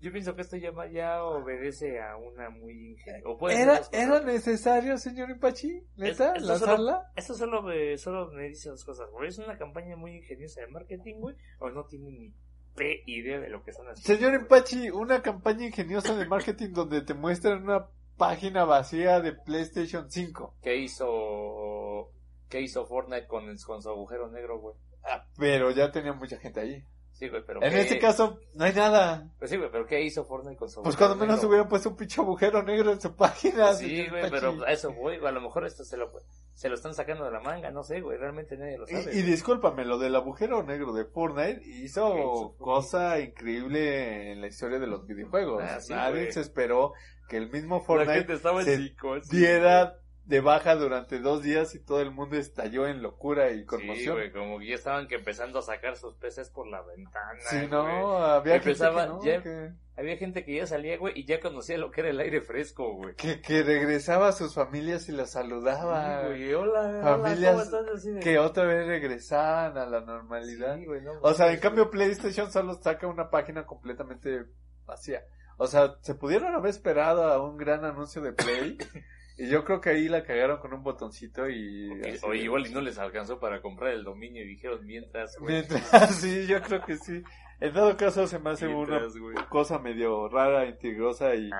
yo 0.01 0.13
pienso 0.13 0.35
que 0.35 0.43
esto 0.43 0.57
ya, 0.57 0.73
ya 0.91 1.23
obedece 1.25 2.01
a 2.01 2.17
una 2.17 2.51
muy 2.51 2.97
ser 2.99 3.17
¿Era, 3.51 3.79
cosas, 3.79 3.89
¿Era 3.93 4.21
necesario, 4.21 4.99
señor 4.99 5.31
Ipachi? 5.31 5.83
¿Neta? 5.97 6.35
Es- 6.35 6.43
¿Lanzarla? 6.43 7.11
Esto 7.17 7.35
solo 7.35 7.63
me, 7.63 7.97
solo 7.99 8.31
me 8.33 8.49
dice 8.49 8.71
dos 8.71 8.85
cosas, 8.85 9.09
güey. 9.11 9.29
¿Es 9.29 9.39
una 9.39 9.57
campaña 9.59 9.97
muy 9.97 10.17
ingeniosa 10.17 10.61
de 10.63 10.69
marketing, 10.69 11.17
güey? 11.17 11.37
¿O 11.59 11.71
no 11.71 11.85
tiene 11.85 12.11
ni 12.11 12.35
p 12.75 13.03
idea 13.07 13.41
de 13.41 13.49
lo 13.51 13.63
que 13.63 13.71
están 13.73 13.89
haciendo? 13.89 14.25
Señor? 14.27 14.43
Ipachi, 14.43 14.91
una 14.91 15.23
campaña 15.23 15.67
ingeniosa 15.67 16.17
de 16.17 16.27
marketing 16.27 16.73
donde 16.73 17.03
te 17.03 17.15
muestran 17.15 17.63
una 17.65 17.87
página 18.17 18.65
vacía 18.65 19.21
de 19.21 19.33
PlayStation 19.33 20.11
5. 20.11 20.57
¿Qué 20.63 20.77
hizo, 20.77 22.11
qué 22.49 22.61
hizo 22.61 22.87
Fortnite 22.87 23.27
con, 23.27 23.45
con 23.67 23.83
su 23.83 23.89
agujero 23.91 24.31
negro, 24.31 24.61
güey? 24.61 24.77
Ah, 25.05 25.25
pero 25.39 25.71
ya 25.71 25.91
tenía 25.91 26.13
mucha 26.13 26.37
gente 26.39 26.61
ahí. 26.61 26.85
Sí, 27.21 27.29
güey, 27.29 27.43
pero 27.47 27.63
En 27.63 27.71
¿qué- 27.71 27.81
este 27.83 27.99
caso, 27.99 28.39
no 28.55 28.65
hay 28.65 28.73
nada. 28.73 29.29
Pues 29.39 29.51
sí, 29.51 29.59
güey, 29.59 29.71
pero 29.71 29.85
¿qué 29.87 30.01
hizo 30.03 30.25
Fortnite 30.25 30.57
con 30.57 30.71
su 30.71 30.83
Pues 30.83 30.97
cuando 30.97 31.17
menos 31.17 31.37
negro? 31.37 31.49
hubieran 31.51 31.69
puesto 31.69 31.91
un 31.91 31.97
pinche 31.97 32.19
agujero 32.23 32.63
negro 32.63 32.93
en 32.93 33.01
su 33.01 33.15
página. 33.17 33.75
Sí, 33.75 33.89
señor 33.89 34.09
güey, 34.11 34.31
pero 34.31 34.65
a 34.65 34.73
eso 34.73 34.91
güey. 34.95 35.19
A 35.25 35.31
lo 35.31 35.43
mejor 35.43 35.67
esto 35.67 35.85
se 35.85 35.99
lo, 35.99 36.11
se 36.55 36.71
lo 36.71 36.77
están 36.77 36.95
sacando 36.95 37.27
de 37.27 37.31
la 37.33 37.41
manga, 37.41 37.71
no 37.71 37.83
sé, 37.83 38.01
güey. 38.01 38.17
Realmente 38.17 38.57
nadie 38.57 38.79
lo 38.79 38.87
sabe. 38.87 39.15
Y, 39.15 39.19
y 39.19 39.23
discúlpame, 39.23 39.85
lo 39.85 39.99
del 39.99 40.17
agujero 40.17 40.63
negro 40.63 40.95
de 40.95 41.05
Fortnite 41.05 41.61
hizo 41.67 42.55
cosa 42.59 43.21
increíble 43.21 44.33
en 44.33 44.41
la 44.41 44.47
historia 44.47 44.79
de 44.79 44.87
los 44.87 45.07
videojuegos. 45.07 45.63
Ah, 45.63 45.79
sí, 45.81 45.93
Nadie 45.93 46.21
güey. 46.23 46.33
se 46.33 46.41
esperó 46.41 46.95
que 47.29 47.37
el 47.37 47.51
mismo 47.51 47.81
Fortnite 47.85 48.39
se 48.65 48.93
diera 49.31 50.00
de 50.31 50.41
baja 50.41 50.77
durante 50.77 51.19
dos 51.19 51.43
días 51.43 51.75
y 51.75 51.81
todo 51.85 52.01
el 52.01 52.13
mundo 52.13 52.37
estalló 52.37 52.87
en 52.87 53.03
locura 53.03 53.51
y 53.51 53.59
Sí, 53.61 53.67
conmoción. 53.67 54.15
güey, 54.17 54.31
como 54.33 54.61
que 54.61 54.69
ya 54.69 54.75
estaban 54.77 55.09
que 55.09 55.17
empezando 55.17 55.59
a 55.59 55.63
sacar 55.63 55.97
sus 55.97 56.15
peces 56.15 56.49
por 56.51 56.69
la 56.69 56.81
ventana. 56.83 57.41
Sí, 57.51 57.67
no, 57.69 58.17
había 58.19 58.55
gente 58.61 58.71
Empezaba- 58.71 59.03
que, 59.03 59.09
no, 59.09 59.25
ya- 59.25 59.43
que, 59.43 59.73
Había 59.97 60.17
gente 60.17 60.45
que 60.47 60.55
ya 60.57 60.67
salía, 60.67 60.97
güey, 60.97 61.13
y 61.19 61.27
ya 61.27 61.41
conocía 61.41 61.77
lo 61.77 61.91
que 61.91 62.01
era 62.01 62.09
el 62.11 62.21
aire 62.21 62.41
fresco, 62.41 62.95
güey. 62.95 63.15
que, 63.17 63.43
que 63.43 63.63
regresaba 63.63 64.29
a 64.29 64.33
sus 64.33 64.55
familias 64.55 65.09
y 65.11 65.13
las 65.13 65.33
saludaba. 65.33 66.33
Sí, 66.35 66.55
hola, 66.55 67.01
Familias 67.03 67.39
hola, 67.39 67.51
¿cómo 67.51 67.63
estás? 67.83 67.97
Así 67.99 68.11
de- 68.13 68.21
que 68.21 68.39
otra 68.39 68.65
vez 68.65 68.87
regresaban 68.87 69.77
a 69.77 69.85
la 69.85 70.01
normalidad. 70.01 70.77
Sí, 70.79 70.87
no, 71.03 71.13
O 71.21 71.35
sea, 71.35 71.53
en 71.53 71.61
cambio. 71.61 71.91
PlayStation 71.91 72.51
solo 72.51 72.75
saca 72.81 73.07
una 73.09 73.29
página 73.29 73.67
completamente 73.67 74.47
vacía. 74.87 75.23
O 75.59 75.67
sea, 75.67 75.97
se 76.01 76.15
pudieron 76.15 76.55
haber 76.55 76.71
esperado 76.71 77.25
a 77.25 77.45
un 77.45 77.59
gran 77.59 77.85
anuncio 77.85 78.23
de 78.23 78.33
Play. 78.33 78.79
y 79.41 79.49
yo 79.49 79.65
creo 79.65 79.81
que 79.81 79.91
ahí 79.91 80.09
la 80.09 80.23
cagaron 80.23 80.59
con 80.59 80.75
un 80.75 80.83
botoncito 80.83 81.49
y... 81.49 81.91
O 82.23 82.35
igual 82.35 82.67
y 82.67 82.71
no 82.71 82.81
les 82.81 82.99
alcanzó 82.99 83.41
para 83.41 83.63
comprar 83.63 83.93
el 83.93 84.05
dominio 84.05 84.43
y 84.43 84.49
dijeron 84.49 84.85
mientras, 84.85 85.37
güey. 85.39 85.55
Mientras, 85.55 86.15
sí, 86.21 86.47
yo 86.47 86.61
creo 86.61 86.85
que 86.85 86.97
sí. 86.97 87.23
En 87.61 87.73
todo 87.73 87.97
caso 87.97 88.27
se 88.27 88.39
me 88.39 88.51
hace 88.51 88.69
Mientras, 88.69 89.17
güey. 89.17 89.37
una 89.37 89.49
cosa 89.49 89.79
medio 89.79 90.29
rara, 90.29 90.67
intrigosa 90.67 91.35
y, 91.35 91.51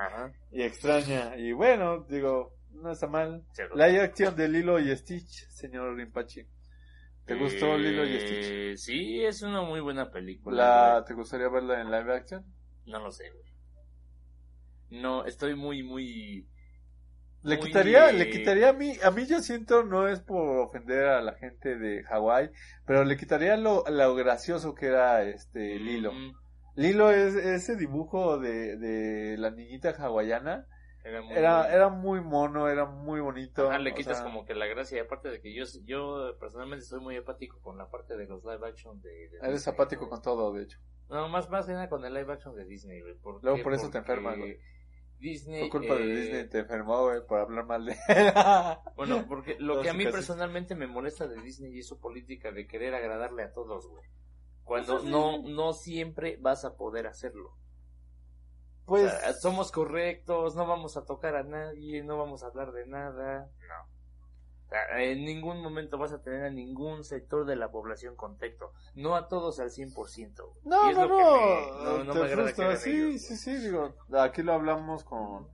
y 0.51 0.61
extraña. 0.61 1.35
Y 1.37 1.51
bueno, 1.53 2.05
digo, 2.09 2.55
no 2.71 2.91
está 2.91 3.07
mal. 3.07 3.43
Cero. 3.53 3.75
La 3.75 3.85
acción 4.03 4.35
de 4.35 4.47
Lilo 4.47 4.79
y 4.79 4.95
Stitch, 4.95 5.47
señor 5.49 5.95
Rimpachi. 5.95 6.45
¿Te 7.25 7.35
gustó 7.35 7.75
Eh, 7.75 7.79
Lilo 7.79 8.05
y 8.05 8.19
Stitch? 8.19 8.77
Sí, 8.77 9.23
es 9.23 9.41
una 9.41 9.61
muy 9.61 9.79
buena 9.79 10.09
película. 10.11 10.95
La. 10.97 11.05
¿Te 11.05 11.13
gustaría 11.13 11.49
verla 11.49 11.81
en 11.81 11.91
live 11.91 12.15
action? 12.15 12.45
No 12.85 12.99
lo 12.99 13.11
sé, 13.11 13.29
güey. 13.29 15.01
No, 15.01 15.25
estoy 15.25 15.55
muy, 15.55 15.83
muy... 15.83 16.47
Le 17.43 17.57
Muy- 17.57 17.67
quitaría, 17.67 18.11
le 18.11 18.29
quitaría 18.29 18.69
a 18.69 18.73
mí, 18.73 18.93
a 19.03 19.09
mí 19.11 19.25
yo 19.25 19.39
siento, 19.41 19.83
no 19.83 20.07
es 20.07 20.19
por 20.21 20.59
ofender 20.59 21.05
a 21.05 21.21
la 21.21 21.33
gente 21.33 21.75
de 21.77 22.03
Hawái, 22.03 22.51
pero 22.85 23.03
le 23.03 23.17
quitaría 23.17 23.57
lo, 23.57 23.83
lo 23.89 24.15
gracioso 24.15 24.75
que 24.75 24.87
era 24.87 25.23
este 25.23 25.79
Lilo. 25.79 26.13
Mm, 26.13 26.33
Lilo 26.75 27.09
es 27.11 27.33
ese 27.35 27.75
dibujo 27.75 28.37
de, 28.37 28.77
de 28.77 29.37
la 29.37 29.49
niñita 29.49 29.89
hawaiana, 29.89 30.67
Era 31.03 31.21
muy... 31.23 31.35
era, 31.35 31.73
era 31.73 31.89
muy 31.89 32.21
mono, 32.21 32.69
era 32.69 32.85
muy 32.85 33.19
bonito. 33.21 33.69
Ajá, 33.69 33.79
le 33.79 33.95
quitas 33.95 34.17
sea, 34.17 34.25
como 34.25 34.45
que 34.45 34.53
la 34.53 34.67
gracia, 34.67 34.97
y 34.97 35.01
aparte 35.01 35.29
de 35.29 35.41
que 35.41 35.51
yo, 35.53 35.65
yo 35.83 36.37
personalmente 36.39 36.85
soy 36.85 36.99
muy 37.01 37.17
apático 37.17 37.59
con 37.61 37.75
la 37.77 37.89
parte 37.89 38.17
de 38.17 38.27
los 38.27 38.43
live 38.43 38.67
action 38.67 39.01
de... 39.01 39.09
de 39.09 39.37
Eres 39.39 39.53
Disney, 39.65 39.73
apático 39.73 40.07
con 40.07 40.21
todo, 40.21 40.53
de 40.53 40.63
hecho. 40.63 40.77
No, 41.09 41.27
más, 41.27 41.49
más 41.49 41.65
que 41.65 41.73
nada 41.73 41.89
con 41.89 42.05
el 42.05 42.13
live 42.13 42.31
action 42.31 42.55
de 42.55 42.65
Disney, 42.65 43.01
güey. 43.01 43.15
¿Por 43.15 43.41
Luego 43.43 43.57
qué? 43.57 43.63
por 43.63 43.73
eso 43.73 43.89
te 43.89 43.97
enfermas, 43.97 44.37
güey. 44.37 44.59
Disney... 45.21 45.69
Por 45.69 45.79
culpa 45.79 45.95
de 45.95 46.03
eh, 46.03 46.15
Disney 46.15 46.49
te 46.49 46.59
enfermó, 46.59 47.03
güey, 47.03 47.25
por 47.25 47.39
hablar 47.39 47.65
mal 47.65 47.85
de 47.85 47.95
Bueno, 48.95 49.25
porque 49.27 49.55
lo 49.59 49.81
que 49.81 49.89
a 49.89 49.93
mí 49.93 50.03
Casi, 50.03 50.13
personalmente 50.13 50.75
me 50.75 50.87
molesta 50.87 51.27
de 51.27 51.39
Disney 51.41 51.77
y 51.77 51.83
su 51.83 51.99
política 51.99 52.51
de 52.51 52.67
querer 52.67 52.93
agradarle 52.95 53.43
a 53.43 53.53
todos, 53.53 53.87
güey. 53.87 54.03
Cuando 54.63 54.99
Pues, 54.99 55.05
no, 55.05 55.41
no 55.43 55.73
siempre 55.73 56.37
vas 56.41 56.65
a 56.65 56.75
poder 56.75 57.07
hacerlo. 57.07 57.55
Pues, 58.85 59.05
O 59.05 59.09
sea, 59.19 59.33
somos 59.33 59.71
correctos, 59.71 60.55
no 60.55 60.65
vamos 60.65 60.97
a 60.97 61.05
tocar 61.05 61.35
a 61.35 61.43
nadie, 61.43 62.03
no 62.03 62.17
vamos 62.17 62.43
a 62.43 62.47
hablar 62.47 62.71
de 62.71 62.87
nada. 62.87 63.49
No. 63.59 63.90
En 64.97 65.25
ningún 65.25 65.61
momento 65.61 65.97
vas 65.97 66.13
a 66.13 66.21
tener 66.21 66.43
a 66.45 66.49
ningún 66.49 67.03
sector 67.03 67.45
de 67.45 67.55
la 67.57 67.69
población 67.71 68.15
contacto. 68.15 68.71
No 68.95 69.15
a 69.15 69.27
todos 69.27 69.59
al 69.59 69.69
100%. 69.69 69.93
güey. 69.93 70.55
no, 70.63 70.87
Y 70.87 70.91
es 70.91 70.97
no, 70.97 71.07
lo 71.07 71.17
que 71.17 71.23
no, 71.23 71.33
me- 71.35 71.83
no, 71.83 72.03
no 72.05 72.13
te 72.13 72.19
me 72.21 72.27
que 72.29 72.33
frustra. 72.35 72.75
Sí, 72.77 72.89
ellos, 72.91 73.21
sí, 73.21 73.35
sí, 73.35 73.55
digo, 73.57 73.93
aquí 74.17 74.43
lo 74.43 74.53
hablamos 74.53 75.03
con, 75.03 75.47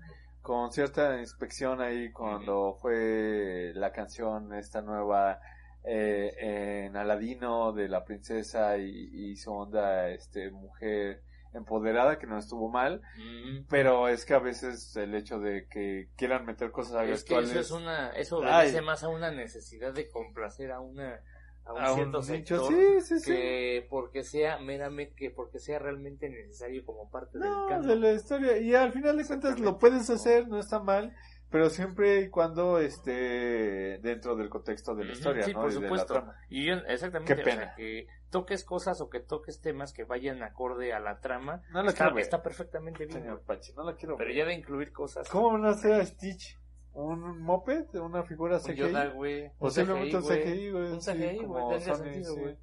con 0.43 0.71
cierta 0.71 1.19
inspección 1.19 1.81
ahí 1.81 2.11
cuando 2.11 2.75
fue 2.79 3.71
la 3.73 3.91
canción 3.91 4.53
esta 4.53 4.81
nueva 4.81 5.39
eh, 5.83 6.85
en 6.85 6.95
Aladino 6.97 7.71
de 7.73 7.87
la 7.89 8.03
princesa 8.05 8.77
y, 8.77 9.09
y 9.13 9.35
su 9.37 9.51
onda 9.51 10.09
este 10.09 10.51
mujer 10.51 11.23
empoderada 11.53 12.17
que 12.19 12.27
no 12.27 12.37
estuvo 12.37 12.69
mal 12.69 13.01
Mm. 13.17 13.65
pero 13.69 14.07
es 14.07 14.25
que 14.25 14.33
a 14.33 14.39
veces 14.39 14.95
el 14.95 15.15
hecho 15.15 15.39
de 15.39 15.67
que 15.69 16.09
quieran 16.17 16.45
meter 16.45 16.71
cosas 16.71 17.07
Es 17.07 17.23
que 17.23 17.33
actuales 17.35 17.51
eso 17.51 17.59
es 17.59 17.71
una, 17.71 18.09
eso 18.11 18.41
Ay. 18.43 18.79
más 18.81 19.03
a 19.03 19.09
una 19.09 19.31
necesidad 19.31 19.93
de 19.93 20.09
complacer 20.09 20.71
a 20.71 20.79
una, 20.79 21.19
a 21.65 21.73
un 21.73 21.81
a 21.81 21.91
un 21.91 21.95
cierto 21.95 22.19
nicho, 22.21 22.65
sector 22.65 22.67
sí, 22.67 23.01
sí, 23.01 23.19
sí. 23.19 23.31
que 23.31 23.87
porque 23.89 24.23
sea 24.23 24.57
meramente, 24.59 25.13
que 25.15 25.31
porque 25.31 25.59
sea 25.59 25.79
realmente 25.79 26.29
necesario 26.29 26.85
como 26.85 27.09
parte 27.09 27.39
del 27.39 27.49
canon. 27.69 27.87
de 27.87 27.95
la 27.97 28.11
historia. 28.13 28.57
Y 28.57 28.73
al 28.75 28.91
final 28.93 29.17
de 29.17 29.25
cuentas 29.25 29.59
lo 29.59 29.77
puedes 29.77 30.09
hacer, 30.09 30.47
no 30.47 30.59
está 30.59 30.79
mal, 30.79 31.13
pero 31.49 31.69
siempre 31.69 32.21
y 32.21 32.29
cuando 32.29 32.79
esté 32.79 33.99
dentro 33.99 34.35
del 34.35 34.49
contexto 34.49 34.95
de 34.95 35.05
la 35.05 35.13
historia, 35.13 35.43
sí, 35.43 35.53
¿no? 35.53 35.61
por 35.61 35.71
Y 35.71 35.73
de 35.75 35.79
la 35.81 35.87
supuesto. 35.87 36.13
trama. 36.13 36.35
Y 36.49 36.65
yo, 36.67 36.73
exactamente, 36.87 37.35
Qué 37.35 37.41
o 37.41 37.43
sea, 37.43 37.53
pena. 37.53 37.73
que 37.75 38.07
toques 38.29 38.63
cosas 38.63 38.99
o 39.01 39.09
que 39.09 39.19
toques 39.19 39.61
temas 39.61 39.93
que 39.93 40.03
vayan 40.03 40.43
acorde 40.43 40.93
a 40.93 40.99
la 40.99 41.19
trama, 41.19 41.63
No 41.71 41.81
la 41.83 41.89
está, 41.91 42.07
está 42.17 42.41
perfectamente 42.41 43.05
bien. 43.05 43.21
señor. 43.21 43.41
Pachi, 43.43 43.73
no 43.73 43.83
la 43.83 43.95
quiero 43.95 44.17
Pero 44.17 44.27
ver. 44.29 44.37
ya 44.37 44.45
de 44.45 44.53
incluir 44.53 44.91
cosas. 44.91 45.27
¿Cómo 45.29 45.53
van 45.53 45.65
a 45.65 45.69
hacer 45.69 45.93
a 45.93 46.05
Stitch? 46.05 46.57
¿Un 46.93 47.41
moped? 47.41 47.85
¿Una 47.95 48.23
figura 48.23 48.57
Un 48.57 48.63
CGI? 48.63 48.75
Yoda, 48.75 49.05
güey. 49.09 49.43
un 49.45 49.51
Posiblemente 49.59 50.17
un. 50.17 50.23
CGI, 50.23 50.71
güey. 50.71 50.91
Un 50.93 51.01
sí, 51.01 51.11
CGI, 51.11 51.37
güey, 51.45 51.81
Sony, 51.81 51.95
sentido, 51.95 52.33
sí. 52.33 52.39
güey. 52.41 52.57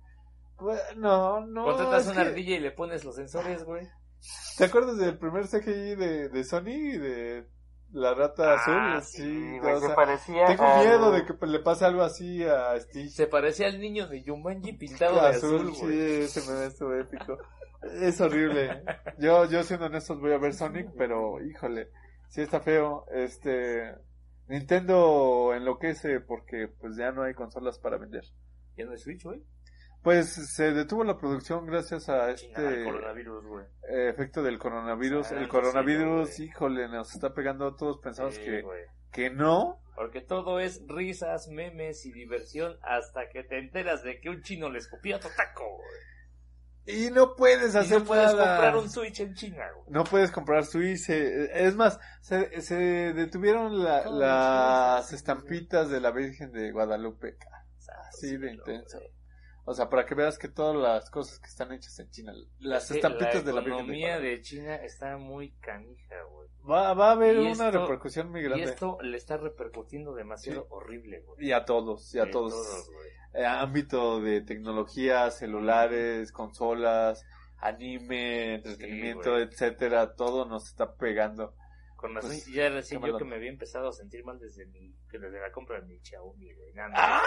No, 0.96 1.40
no. 1.46 1.64
Contratas 1.64 2.07
una 2.09 2.22
que- 2.22 2.29
ardilla 2.31 2.57
y 2.57 2.61
le 2.61 2.70
pones 2.72 3.05
los 3.05 3.14
sensores, 3.16 3.64
güey. 3.64 3.88
¿Te 4.57 4.64
acuerdas 4.64 4.96
del 4.98 5.18
primer 5.18 5.46
CGI 5.46 5.94
de, 5.96 6.29
de 6.31 6.44
Sony? 6.44 6.98
De 6.98 7.46
la 7.94 8.12
rata 8.14 8.54
Ah, 8.66 8.96
azul. 8.98 9.02
Sí, 9.24 9.59
güey, 9.61 9.72
o 9.74 9.80
se 9.80 9.87
sea, 9.87 9.94
parecía 9.94 10.46
tengo 10.46 10.64
al- 10.64 10.85
miedo 10.87 11.11
de 11.12 11.24
que 11.24 11.46
le 11.46 11.59
pase 11.61 11.85
algo 11.85 12.02
así 12.02 12.44
a 12.44 12.78
Stitch. 12.80 13.11
Se 13.12 13.26
parecía 13.26 13.68
al 13.68 13.80
niño 13.80 14.07
de 14.09 14.22
Jumanji 14.22 14.72
pintado 14.74 15.14
de 15.22 15.28
azul, 15.28 15.74
sí, 15.74 15.80
güey. 15.83 16.22
ese 16.22 16.50
me 16.52 16.66
estuvo 16.66 16.94
épico. 16.94 17.38
Es 18.00 18.20
horrible. 18.20 18.83
Yo, 19.18 19.44
yo 19.46 19.62
siendo 19.62 19.87
honesto 19.87 20.18
voy 20.18 20.33
a 20.33 20.38
ver 20.38 20.54
Sonic, 20.54 20.88
pero 20.96 21.40
híjole, 21.42 21.90
sí 22.28 22.40
está 22.40 22.61
feo. 22.61 23.04
Este, 23.12 23.94
Nintendo 24.48 25.52
enloquece 25.54 26.20
porque 26.20 26.68
pues 26.80 26.96
ya 26.96 27.12
no 27.12 27.22
hay 27.22 27.35
consolas 27.35 27.78
para 27.78 27.98
vender. 27.98 28.24
Ya 28.76 28.85
no 28.87 28.92
hay 28.92 28.98
Switch, 28.98 29.22
güey. 29.24 29.42
Pues 30.05 30.29
se 30.55 30.73
detuvo 30.73 31.03
la 31.03 31.17
producción 31.17 31.64
gracias 31.67 32.09
a 32.11 32.29
el 32.29 32.35
este 32.35 32.85
coronavirus, 32.85 33.45
güey. 33.47 33.64
eh, 33.88 34.11
efecto 34.11 34.43
del 34.43 34.59
coronavirus. 34.59 35.33
Ah, 35.33 35.38
el 35.40 35.49
coronavirus, 35.49 36.38
híjole, 36.40 36.88
nos 36.88 37.12
está 37.14 37.33
pegando. 37.33 37.75
Todos 37.75 37.99
pensamos 37.99 38.35
Sí, 38.35 38.43
que, 38.43 38.61
güey. 38.62 38.83
que 39.11 39.31
no. 39.31 39.81
Porque 39.97 40.21
todo 40.21 40.61
es 40.61 40.83
risas, 40.88 41.49
memes 41.49 42.05
y 42.05 42.12
diversión 42.12 42.77
hasta 42.83 43.29
que 43.31 43.45
te 43.45 43.59
enteras 43.59 44.03
de 44.03 44.21
que 44.21 44.29
un 44.29 44.43
chino 44.43 44.69
le 44.69 44.79
escupió 44.79 45.17
a 45.17 45.21
tu 45.21 45.29
taco, 45.37 45.64
güey. 45.64 45.88
Y 46.87 47.11
no 47.11 47.35
puedes 47.35 47.75
Y 47.75 47.79
hacer 47.79 48.01
no 48.01 48.05
puedes 48.05 48.27
nada. 48.35 48.57
comprar 48.59 48.77
un 48.77 48.90
Switch 48.90 49.21
en 49.21 49.33
China, 49.35 49.64
güey. 49.75 49.87
No 49.88 50.05
puedes 50.05 50.31
comprar 50.31 50.67
Switch. 50.67 51.09
eh, 51.09 51.49
Es 51.55 51.75
más, 51.77 51.99
se, 52.21 52.61
se 52.61 52.75
detuvieron 53.14 53.83
la- 53.83 54.05
¿Cómo 54.05 54.19
las 54.19 55.11
estampitas 55.14 55.88
de 55.88 56.01
la 56.01 56.11
Virgen 56.11 56.53
de 56.53 56.73
Guadalupe. 56.73 57.38
Así 58.11 58.37
de 58.37 58.53
intenso. 58.53 58.99
güey. 58.99 59.11
O 59.66 59.72
sea, 59.72 59.88
para 59.88 60.05
que 60.05 60.14
veas 60.14 60.38
que 60.38 60.48
todas 60.48 60.77
las 60.77 61.09
cosas 61.11 61.38
que 61.38 61.46
están 61.46 61.72
hechas 61.72 61.98
en 61.98 62.11
China, 62.11 62.33
las 62.59 62.87
Sí, 62.88 62.96
estampitas 62.96 63.44
de 63.44 63.53
la 63.53 63.61
La 63.61 63.64
Virgen 63.64 63.87
de 63.87 63.92
economía 63.94 64.18
de 64.20 64.40
China 64.42 64.77
está 64.77 65.16
muy 65.16 65.53
canija, 65.61 66.16
güey. 66.31 66.48
Va, 66.68 66.92
va 66.94 67.09
a 67.09 67.12
haber 67.12 67.37
Y 67.37 67.40
una 67.40 67.68
esto- 67.68 67.83
repercusión 67.83 68.31
muy 68.31 68.40
Y 68.40 68.44
grande. 68.44 68.64
esto 68.64 68.98
le 69.00 69.16
está 69.16 69.37
repercutiendo 69.38 70.14
demasiado 70.14 70.62
Sí. 70.62 70.66
horrible, 70.70 71.20
güey. 71.22 71.46
Y 71.48 71.53
a 71.53 71.64
todos, 71.64 72.14
y 72.14 72.18
a 72.18 72.31
todos. 72.31 72.53
güey. 72.92 73.09
Eh, 73.42 73.44
ámbito 73.46 74.20
de 74.20 74.42
tecnología, 74.42 75.31
celulares, 75.31 76.31
consolas, 76.31 77.24
anime, 77.59 78.57
entretenimiento, 78.57 79.38
etcétera, 79.38 80.14
todo 80.14 80.44
nos 80.44 80.66
está 80.68 80.94
pegando. 80.94 81.55
Con 81.96 82.14
razón, 82.14 82.31
Pues, 82.33 82.46
ya 82.46 82.68
qué 82.70 82.98
yo 83.09 83.16
que 83.16 83.24
me 83.24 83.37
había 83.37 83.48
empezado 83.48 83.88
a 83.88 83.92
sentir 83.92 84.24
mal 84.24 84.38
desde 84.38 84.66
mi, 84.66 84.94
desde 85.11 85.40
la 85.40 85.50
compra 85.50 85.81
de 85.81 85.87
mi 85.87 85.98
Xiaomi, 86.00 86.53
güey. 86.53 86.72
¡Ay! 86.77 87.22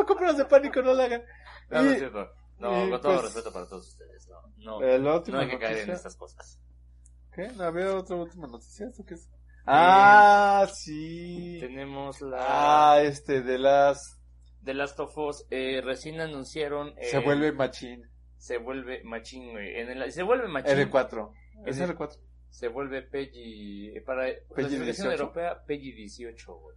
No, 0.00 0.06
compras 0.06 0.36
de 0.36 0.44
pánico, 0.44 0.82
no 0.82 0.94
la 0.94 1.04
hagan. 1.04 1.22
no, 1.70 1.82
no 1.82 1.90
es 1.90 1.98
cierto. 1.98 2.30
No, 2.58 2.70
con 2.90 3.00
todo 3.00 3.12
pues, 3.12 3.24
respeto 3.24 3.52
para 3.52 3.68
todos 3.68 3.88
ustedes, 3.88 4.28
no. 4.28 4.80
No, 4.80 4.82
Eh, 4.82 4.98
la 4.98 5.22
no 5.26 5.38
hay 5.38 5.48
que 5.48 5.58
caer 5.58 5.78
en 5.78 5.90
estas 5.90 6.16
cosas. 6.16 6.58
¿Qué? 7.34 7.48
¿No 7.56 7.64
había 7.64 7.94
otra 7.94 8.16
última 8.16 8.46
noticia? 8.46 8.86
¿Esto 8.86 9.04
qué 9.04 9.14
es? 9.14 9.30
Ah, 9.66 10.66
sí. 10.72 11.58
Tenemos 11.60 12.22
la 12.22 12.38
Ah, 12.94 13.02
este, 13.02 13.42
de 13.42 13.58
las... 13.58 14.18
The 14.64 14.74
Last 14.74 14.98
of 15.00 15.16
Us. 15.18 15.44
Eh, 15.50 15.80
recién 15.84 16.20
anunciaron. 16.20 16.94
Se 17.00 17.18
eh, 17.18 17.20
vuelve 17.20 17.52
machín. 17.52 18.08
Se 18.38 18.58
vuelve 18.58 19.02
machín, 19.04 19.50
güey. 19.52 19.78
En 19.78 19.90
el, 19.90 20.10
se 20.12 20.22
vuelve 20.22 20.48
machín. 20.48 20.72
R4. 20.90 21.32
Es 21.66 21.76
En 21.78 21.84
el- 21.84 21.96
R4. 21.96 22.18
Se 22.48 22.68
vuelve 22.68 23.02
Peggy. 23.02 24.00
Para 24.00 24.24
clasificación 24.54 25.08
18. 25.08 25.12
europea, 25.12 25.62
Peggy 25.66 25.92
18, 25.92 26.54
güey. 26.54 26.76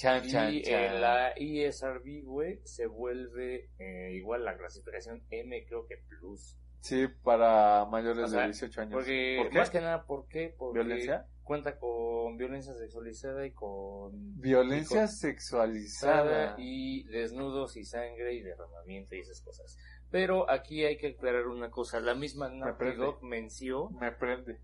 Chan, 0.00 0.26
chan, 0.28 0.54
Y 0.54 0.62
chan. 0.62 0.82
en 0.94 1.00
la 1.02 1.32
ESRB, 1.36 2.22
güey, 2.24 2.60
se 2.64 2.86
vuelve 2.86 3.68
eh, 3.78 4.12
igual 4.14 4.44
la 4.46 4.56
clasificación 4.56 5.22
M, 5.30 5.64
creo 5.66 5.86
que 5.86 5.98
Plus. 6.08 6.56
Sí, 6.80 7.06
para 7.22 7.84
mayores 7.84 8.24
O 8.24 8.28
sea, 8.28 8.40
de 8.40 8.46
18 8.46 8.80
años. 8.80 8.94
Porque, 8.94 9.36
¿Por 9.38 9.50
qué? 9.50 9.58
más 9.58 9.68
que 9.68 9.80
nada, 9.80 10.06
¿por 10.06 10.26
qué? 10.28 10.54
Porque 10.56 10.78
¿Violencia? 10.78 11.26
cuenta 11.42 11.78
con 11.78 12.38
violencia 12.38 12.72
sexualizada 12.72 13.44
y 13.44 13.50
con 13.52 14.40
Violencia 14.40 14.96
y 14.96 15.06
con- 15.06 15.08
sexualizada. 15.08 16.54
y 16.58 17.02
desnudos 17.08 17.76
y 17.76 17.84
sangre 17.84 18.32
y 18.34 18.40
derramamiento 18.42 19.14
y 19.14 19.20
esas 19.20 19.42
cosas. 19.42 19.76
Pero 20.10 20.50
aquí 20.50 20.84
hay 20.84 20.96
que 20.96 21.08
aclarar 21.08 21.46
una 21.46 21.70
cosa, 21.70 22.00
la 22.00 22.14
misma 22.14 22.48
Naughty. 22.48 22.92
Dog 22.96 23.22
mencionó, 23.22 23.90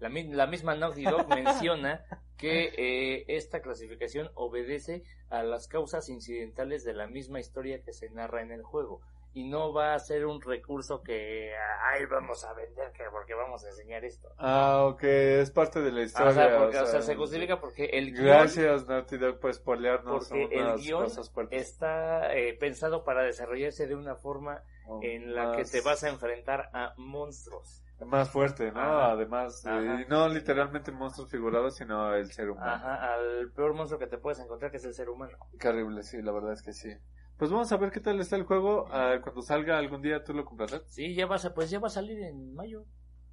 la 0.01 0.47
misma 0.47 0.75
Naughty 0.75 1.05
Dog 1.05 1.29
menciona 1.35 2.05
que 2.37 2.73
eh, 2.77 3.25
esta 3.29 3.61
clasificación 3.61 4.31
obedece 4.35 5.05
a 5.31 5.43
las 5.43 5.69
causas 5.69 6.09
incidentales 6.09 6.85
de 6.85 6.95
la 6.95 7.07
misma 7.07 7.41
historia 7.41 7.83
que 7.83 7.93
se 7.93 8.11
narra 8.11 8.43
en 8.43 8.51
el 8.51 8.63
juego 8.63 9.01
y 9.37 9.45
no 9.45 9.71
va 9.71 9.93
a 9.93 9.99
ser 9.99 10.25
un 10.25 10.41
recurso 10.41 11.03
que 11.03 11.53
ay 11.93 12.07
vamos 12.07 12.43
a 12.43 12.55
vender 12.55 12.91
que 12.93 13.05
porque 13.13 13.35
vamos 13.35 13.63
a 13.67 13.69
enseñar 13.69 14.03
esto. 14.03 14.31
Ah, 14.39 14.87
ok, 14.87 15.03
es 15.05 15.51
parte 15.51 15.83
de 15.83 15.93
la 15.93 16.05
historia. 16.05 16.31
o 16.31 16.33
sea, 16.33 16.59
porque, 16.59 16.79
o 16.79 16.83
o 16.83 16.87
sea, 16.87 16.87
sea, 16.87 17.03
se 17.03 17.17
justifica 17.17 17.61
porque 17.61 17.85
el 17.85 18.13
guion 18.13 18.25
Gracias, 18.25 18.87
Naughty 18.87 19.19
Dog, 19.19 19.39
por 19.39 19.53
spoilearnos 19.53 20.29
porque 20.31 20.45
el 20.45 20.77
guion 20.79 21.03
cosas 21.05 21.31
está 21.51 22.35
eh, 22.35 22.57
pensado 22.59 23.05
para 23.05 23.25
desarrollarse 23.25 23.87
de 23.87 23.95
una 23.95 24.15
forma 24.15 24.63
Oh, 24.89 25.01
en 25.03 25.35
la 25.35 25.57
que 25.57 25.65
te 25.65 25.81
vas 25.81 26.05
a 26.05 26.09
enfrentar 26.09 26.71
a 26.73 26.95
monstruos. 26.97 27.83
Más 28.05 28.31
fuerte, 28.31 28.71
¿no? 28.71 28.81
Ajá. 28.81 29.11
Además, 29.13 29.65
eh, 29.67 29.71
Ajá. 29.71 30.03
y 30.03 30.07
no 30.07 30.29
literalmente 30.29 30.93
monstruos 30.93 31.31
figurados, 31.31 31.77
sino 31.77 32.15
el 32.15 32.31
ser 32.31 32.51
humano. 32.51 32.73
Ajá, 32.73 33.15
al 33.15 33.51
peor 33.51 33.75
monstruo 33.75 33.99
que 33.99 34.07
te 34.07 34.19
puedes 34.19 34.39
encontrar 34.39 34.71
que 34.71 34.77
es 34.77 34.85
el 34.85 34.95
ser 34.95 35.09
humano. 35.09 35.37
Qué 35.59 35.69
horrible, 35.69 36.03
sí, 36.05 36.23
la 36.23 36.31
verdad 36.33 36.53
es 36.53 36.63
que 36.63 36.73
sí. 36.73 36.91
Pues 37.39 37.51
vamos 37.51 37.71
a 37.71 37.77
ver 37.77 37.91
qué 37.91 38.01
tal 38.01 38.19
está 38.21 38.37
el 38.37 38.45
juego. 38.45 38.87
Ah, 38.91 39.17
cuando 39.23 39.43
salga 39.43 39.77
algún 39.79 40.01
día, 40.03 40.25
¿tú 40.25 40.33
lo 40.33 40.45
comprarás? 40.45 40.83
Sí, 40.89 41.15
ya 41.15 41.27
vas 41.27 41.45
a, 41.45 41.53
pues 41.55 41.69
ya 41.71 41.79
va 41.79 41.89
a 41.89 41.91
salir 41.91 42.19
en 42.23 42.55
mayo. 42.55 42.85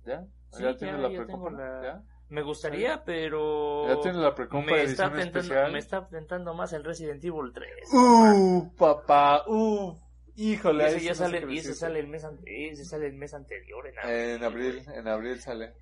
¿Ya? 0.06 0.26
Sí, 0.52 0.64
¿Ya 0.64 0.72
ya- 0.72 0.78
tienes 0.78 1.00
la 1.02 1.10
ya 1.10 1.18
precompra? 1.24 1.52
la- 1.52 1.84
¿Ya? 1.84 2.04
Me 2.30 2.42
gustaría, 2.42 3.04
pero 3.06 3.88
¿Ya 3.88 4.02
tienes 4.02 4.20
la 4.22 4.34
precompra 4.34 4.76
me 4.76 4.84
está 4.84 5.04
tentando, 5.12 5.40
especial? 5.40 5.72
me 5.72 5.80
está 5.80 6.08
tentando 6.10 6.54
más 6.54 6.74
el 6.74 6.84
Resident 6.84 7.24
Evil 7.24 7.52
3. 7.54 7.70
¡Uh, 7.94 8.74
papá! 8.76 9.44
¡Uh! 9.48 9.96
y 10.36 10.54
Híjole, 10.54 10.88
ese 10.88 11.02
ya 11.02 11.14
sale, 11.14 11.38
y 11.42 11.44
ese 11.44 11.70
decirte. 11.70 11.74
sale 11.76 12.00
el 12.00 12.08
mes 12.08 12.26
ese 12.46 12.86
sale 12.86 13.06
el 13.08 13.14
mes 13.14 13.34
anterior 13.36 13.86
en 13.88 14.00
abril. 14.00 14.16
En 14.18 14.44
abril, 14.44 14.84
en 14.96 15.08
abril 15.08 15.40
sale. 15.40 15.74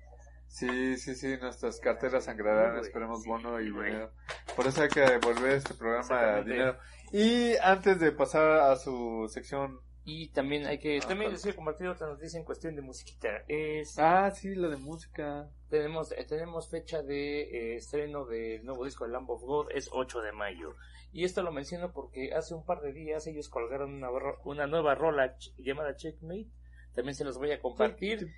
Sí, 0.46 0.98
sí, 0.98 1.14
sí, 1.14 1.38
nuestras 1.40 1.80
carteras 1.80 2.24
sangrarán, 2.26 2.76
esperemos 2.78 3.24
bono 3.24 3.58
y 3.58 3.64
dinero. 3.70 4.12
Por 4.54 4.66
eso 4.66 4.82
hay 4.82 4.90
que 4.90 5.00
devolver 5.00 5.52
este 5.52 5.72
programa 5.72 6.34
a 6.36 6.42
dinero. 6.42 6.76
Y 7.12 7.56
antes 7.62 8.00
de 8.00 8.12
pasar 8.12 8.50
a 8.70 8.76
su 8.76 9.28
sección 9.28 9.80
Y 10.04 10.30
también 10.30 10.66
hay 10.66 10.78
que, 10.78 10.96
Ah, 10.96 11.00
también 11.00 11.30
claro. 11.30 11.32
les 11.32 11.46
he 11.46 11.54
compartido 11.54 11.92
otra 11.92 12.08
noticia 12.08 12.36
en 12.38 12.44
cuestión 12.44 12.74
de 12.74 12.82
musiquita. 12.82 13.44
Es, 13.46 13.96
Ah, 14.00 14.30
sí, 14.32 14.54
lo 14.56 14.68
de 14.68 14.76
música. 14.76 15.48
tenemos, 15.68 16.10
eh, 16.12 16.24
tenemos 16.28 16.68
fecha 16.68 17.02
de 17.02 17.42
eh, 17.42 17.76
estreno 17.76 18.24
del 18.26 18.64
nuevo 18.64 18.84
disco 18.84 19.04
de 19.06 19.12
Lamb 19.12 19.30
of 19.30 19.42
God, 19.42 19.68
es 19.72 19.88
8 19.92 20.20
de 20.22 20.32
mayo. 20.32 20.74
Y 21.12 21.24
esto 21.24 21.42
lo 21.42 21.52
menciono 21.52 21.92
porque 21.92 22.32
hace 22.34 22.52
un 22.54 22.64
par 22.64 22.80
de 22.80 22.92
días 22.92 23.26
ellos 23.28 23.48
colgaron 23.48 23.94
una, 23.94 24.08
una 24.44 24.66
nueva 24.66 24.94
rola 24.96 25.36
ch- 25.36 25.52
llamada 25.58 25.94
Checkmate. 25.94 26.48
También 26.94 27.14
se 27.14 27.24
los 27.24 27.38
voy 27.38 27.52
a 27.52 27.60
compartir. 27.60 28.28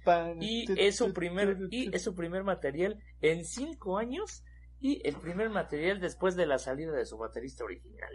Y 0.40 0.66
es 0.80 0.96
su 0.96 1.12
primer, 1.14 1.56
y 1.70 1.94
es 1.94 2.02
su 2.02 2.14
primer 2.14 2.44
material 2.44 3.00
en 3.22 3.44
cinco 3.44 3.96
años 3.96 4.44
y 4.80 5.00
el 5.08 5.16
primer 5.16 5.48
material 5.50 5.98
después 6.00 6.36
de 6.36 6.46
la 6.46 6.58
salida 6.58 6.92
de 6.92 7.06
su 7.06 7.16
baterista 7.16 7.64
original. 7.64 8.12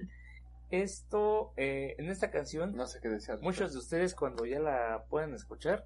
Esto, 0.69 1.53
eh, 1.57 1.95
en 1.97 2.09
esta 2.09 2.29
canción, 2.31 2.75
No 2.75 2.85
sé 2.87 2.99
qué 3.01 3.09
decir. 3.09 3.35
muchos 3.41 3.73
de 3.73 3.79
ustedes 3.79 4.13
cuando 4.15 4.45
ya 4.45 4.59
la 4.59 5.05
puedan 5.09 5.33
escuchar, 5.33 5.83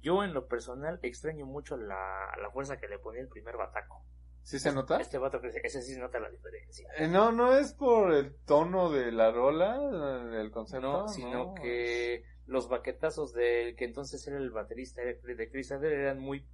yo 0.00 0.22
en 0.22 0.34
lo 0.34 0.46
personal 0.46 1.00
extraño 1.02 1.46
mucho 1.46 1.76
la, 1.76 2.30
la 2.40 2.50
fuerza 2.52 2.76
que 2.78 2.88
le 2.88 2.98
ponía 2.98 3.22
el 3.22 3.28
primer 3.28 3.56
bataco. 3.56 4.04
¿Sí 4.42 4.58
se 4.58 4.72
nota? 4.72 5.00
Este 5.00 5.16
vato, 5.16 5.40
que 5.40 5.48
ese 5.48 5.80
sí 5.80 5.96
nota 5.98 6.20
la 6.20 6.28
diferencia. 6.28 6.86
Eh, 6.98 7.08
no, 7.08 7.32
no 7.32 7.56
es 7.56 7.72
por 7.72 8.12
el 8.12 8.36
tono 8.44 8.90
de 8.90 9.10
la 9.10 9.32
rola, 9.32 9.78
del 10.26 10.50
concepto. 10.50 10.86
No, 11.04 11.08
sino 11.08 11.54
que 11.54 12.24
los 12.46 12.68
baquetazos 12.68 13.32
del 13.32 13.74
que 13.74 13.86
entonces 13.86 14.24
era 14.28 14.36
el 14.36 14.50
baterista 14.50 15.00
de 15.02 15.48
Chris 15.50 15.72
Adler 15.72 15.92
eran 15.92 16.18
muy 16.20 16.46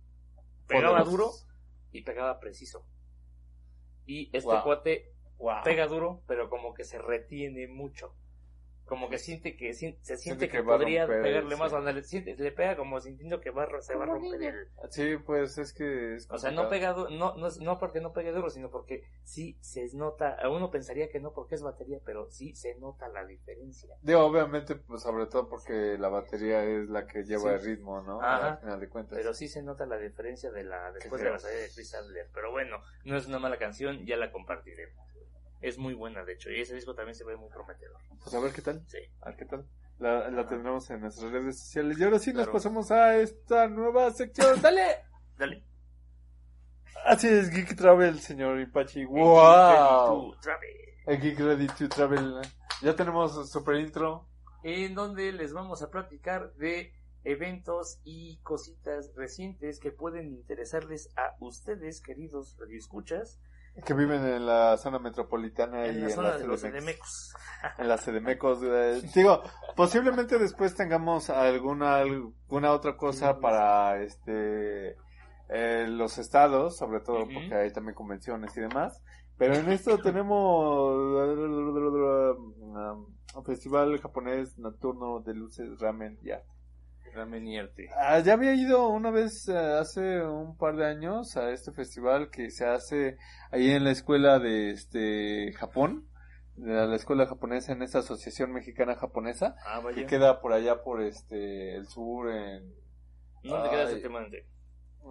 pegaba 0.68 0.98
Poderosos. 1.02 1.10
duro 1.12 1.30
y 1.90 2.02
pegaba 2.02 2.38
preciso. 2.38 2.86
Y 4.06 4.30
este 4.36 4.48
Wow. 4.48 4.62
cuate 4.62 5.12
Wow. 5.40 5.62
pega 5.64 5.86
duro, 5.86 6.22
pero 6.26 6.48
como 6.48 6.74
que 6.74 6.84
se 6.84 6.98
retiene 6.98 7.66
mucho. 7.66 8.14
Como 8.84 9.08
que 9.08 9.18
siente 9.18 9.56
que 9.56 9.72
se 9.72 10.16
siente 10.16 10.48
que, 10.48 10.64
podría 10.64 11.06
romper, 11.06 11.22
pegarle 11.22 11.54
sí. 11.54 11.60
más, 11.60 11.72
ándale, 11.72 12.02
siente- 12.02 12.34
le 12.36 12.50
pega 12.50 12.76
como 12.76 12.98
sintiendo 13.00 13.40
que 13.40 13.50
va, 13.50 13.68
se 13.80 13.94
va 13.94 14.02
a 14.02 14.06
romper 14.08 14.42
el, 14.42 14.66
Sí, 14.88 15.16
pues 15.24 15.58
es 15.58 15.72
que 15.72 16.16
es 16.16 16.28
o 16.28 16.36
sea, 16.38 16.50
no 16.50 16.62
complicado. 16.62 17.04
pega 17.06 17.10
du- 17.14 17.16
no, 17.16 17.36
no, 17.36 17.46
es- 17.46 17.60
no 17.60 17.78
porque 17.78 18.00
no 18.00 18.12
pegue 18.12 18.32
duro, 18.32 18.50
sino 18.50 18.68
porque 18.68 19.04
sí 19.22 19.56
se 19.60 19.88
nota, 19.94 20.30
a 20.34 20.48
uno 20.50 20.72
pensaría 20.72 21.08
que 21.08 21.20
no 21.20 21.32
porque 21.32 21.54
es 21.54 21.62
batería, 21.62 22.00
pero 22.04 22.28
sí 22.32 22.56
se 22.56 22.74
nota 22.80 23.06
la 23.06 23.24
diferencia. 23.24 23.94
Digo, 24.02 24.24
obviamente, 24.24 24.74
pues 24.74 25.02
sobre 25.02 25.26
todo 25.26 25.48
porque 25.48 25.96
la 25.96 26.08
batería 26.08 26.64
es 26.64 26.88
la 26.88 27.06
que 27.06 27.22
lleva 27.22 27.42
Sí. 27.42 27.48
el 27.48 27.62
ritmo, 27.76 28.02
¿no? 28.02 28.20
Ajá. 28.20 28.54
Al 28.54 28.58
final 28.58 28.80
de 28.80 28.88
cuentas. 28.88 29.16
Pero 29.16 29.34
sí 29.34 29.46
se 29.46 29.62
nota 29.62 29.86
la 29.86 29.98
diferencia 29.98 30.50
de 30.50 30.64
la 30.64 30.90
después 30.90 31.22
de 31.22 31.30
la 31.30 31.38
salida 31.38 31.60
de 31.60 31.70
Chris 31.72 31.94
Adler. 31.94 32.28
Pero 32.34 32.50
bueno, 32.50 32.78
no 33.04 33.16
es 33.16 33.28
una 33.28 33.38
mala 33.38 33.56
canción, 33.56 34.04
ya 34.04 34.16
la 34.16 34.32
compartiremos. 34.32 35.08
Es 35.60 35.78
muy 35.78 35.94
buena, 35.94 36.24
de 36.24 36.32
hecho, 36.32 36.50
y 36.50 36.60
ese 36.60 36.74
disco 36.74 36.94
también 36.94 37.14
se 37.14 37.24
ve 37.24 37.36
muy 37.36 37.50
prometedor. 37.50 38.00
Pues 38.22 38.34
a 38.34 38.40
ver 38.40 38.52
qué 38.52 38.62
tal. 38.62 38.82
Sí. 38.86 38.98
A 39.20 39.26
ver 39.26 39.36
qué 39.36 39.44
tal. 39.44 39.66
La, 39.98 40.30
la 40.30 40.48
tendremos 40.48 40.88
en 40.90 41.02
nuestras 41.02 41.30
redes 41.30 41.58
sociales. 41.58 41.98
Y 41.98 42.04
ahora 42.04 42.18
sí 42.18 42.32
nos 42.32 42.48
pasamos 42.48 42.90
a 42.90 43.16
esta 43.16 43.68
nueva 43.68 44.10
sección. 44.12 44.60
¡Dale! 44.62 45.04
Dale. 45.36 45.64
Así 47.04 47.28
es, 47.28 47.50
Geek 47.50 47.76
Travel, 47.76 48.18
señor 48.20 48.58
Ipachi. 48.60 49.04
Ready 49.04 49.20
¡Wow! 49.20 50.32
to 50.32 50.40
Travel. 50.40 50.70
El 51.06 51.20
Geek 51.20 51.38
Ready 51.38 51.66
to 51.66 51.88
Travel. 51.88 52.40
Ya 52.82 52.96
tenemos 52.96 53.50
super 53.50 53.76
intro. 53.76 54.28
En 54.62 54.94
donde 54.94 55.32
les 55.32 55.52
vamos 55.52 55.82
a 55.82 55.90
platicar 55.90 56.54
de 56.54 56.92
eventos 57.24 58.00
y 58.04 58.38
cositas 58.42 59.12
recientes 59.14 59.80
que 59.80 59.92
pueden 59.92 60.28
interesarles 60.28 61.10
a 61.16 61.36
ustedes, 61.40 62.00
queridos 62.00 62.56
radioescuchas, 62.58 63.40
Que 63.84 63.94
viven 63.94 64.24
en 64.26 64.46
la 64.46 64.76
zona 64.76 64.98
metropolitana 64.98 65.86
y 65.86 65.90
en 65.90 66.00
la 66.00 66.06
en 66.08 66.14
zona 66.14 66.28
la 66.30 66.38
de 66.38 66.46
los 66.46 66.60
CDMX. 66.60 66.80
CDMECos. 66.80 67.34
en 67.78 67.88
la 67.88 67.96
CDMECos. 67.96 68.58
eh, 68.62 69.02
digo, 69.14 69.42
posiblemente 69.76 70.38
después 70.38 70.74
tengamos 70.74 71.30
alguna 71.30 71.96
alguna 71.96 72.72
otra 72.72 72.96
cosa 72.96 73.38
para 73.38 74.02
este 74.02 74.96
eh, 75.48 75.86
los 75.88 76.18
estados, 76.18 76.76
sobre 76.76 77.00
todo 77.00 77.26
porque 77.32 77.54
hay 77.54 77.72
también 77.72 77.94
convenciones 77.94 78.56
y 78.56 78.60
demás. 78.60 79.00
Pero 79.36 79.54
en 79.54 79.70
esto 79.72 79.98
tenemos 80.02 80.94
um, 80.94 83.06
un 83.34 83.44
festival 83.44 83.98
japonés 84.00 84.58
nocturno 84.58 85.20
de 85.20 85.34
luces 85.34 85.78
ramen 85.80 86.18
ya. 86.22 86.42
Ramen 87.14 87.46
y 87.46 87.58
arte. 87.58 87.88
Ah, 87.96 88.18
ya 88.20 88.34
había 88.34 88.54
ido 88.54 88.88
una 88.88 89.10
vez 89.10 89.48
eh, 89.48 89.56
hace 89.56 90.22
un 90.22 90.56
par 90.56 90.76
de 90.76 90.86
años 90.86 91.36
a 91.36 91.50
este 91.50 91.72
festival 91.72 92.30
que 92.30 92.50
se 92.50 92.64
hace 92.66 93.16
ahí 93.50 93.70
en 93.70 93.84
la 93.84 93.90
escuela 93.90 94.38
de 94.38 94.70
este 94.70 95.52
Japón, 95.54 96.06
de 96.56 96.72
la 96.72 96.94
escuela 96.96 97.26
japonesa 97.26 97.72
en 97.72 97.82
esta 97.82 98.00
asociación 98.00 98.52
mexicana 98.52 98.94
japonesa 98.96 99.56
Ah, 99.66 99.82
que 99.94 100.06
queda 100.06 100.40
por 100.40 100.52
allá 100.52 100.82
por 100.82 101.00
este 101.02 101.74
el 101.76 101.86
sur 101.86 102.30
en 102.30 102.74
¿Dónde 103.42 103.70
queda 103.70 103.80
Ay. 103.80 103.86
exactamente? 103.86 104.46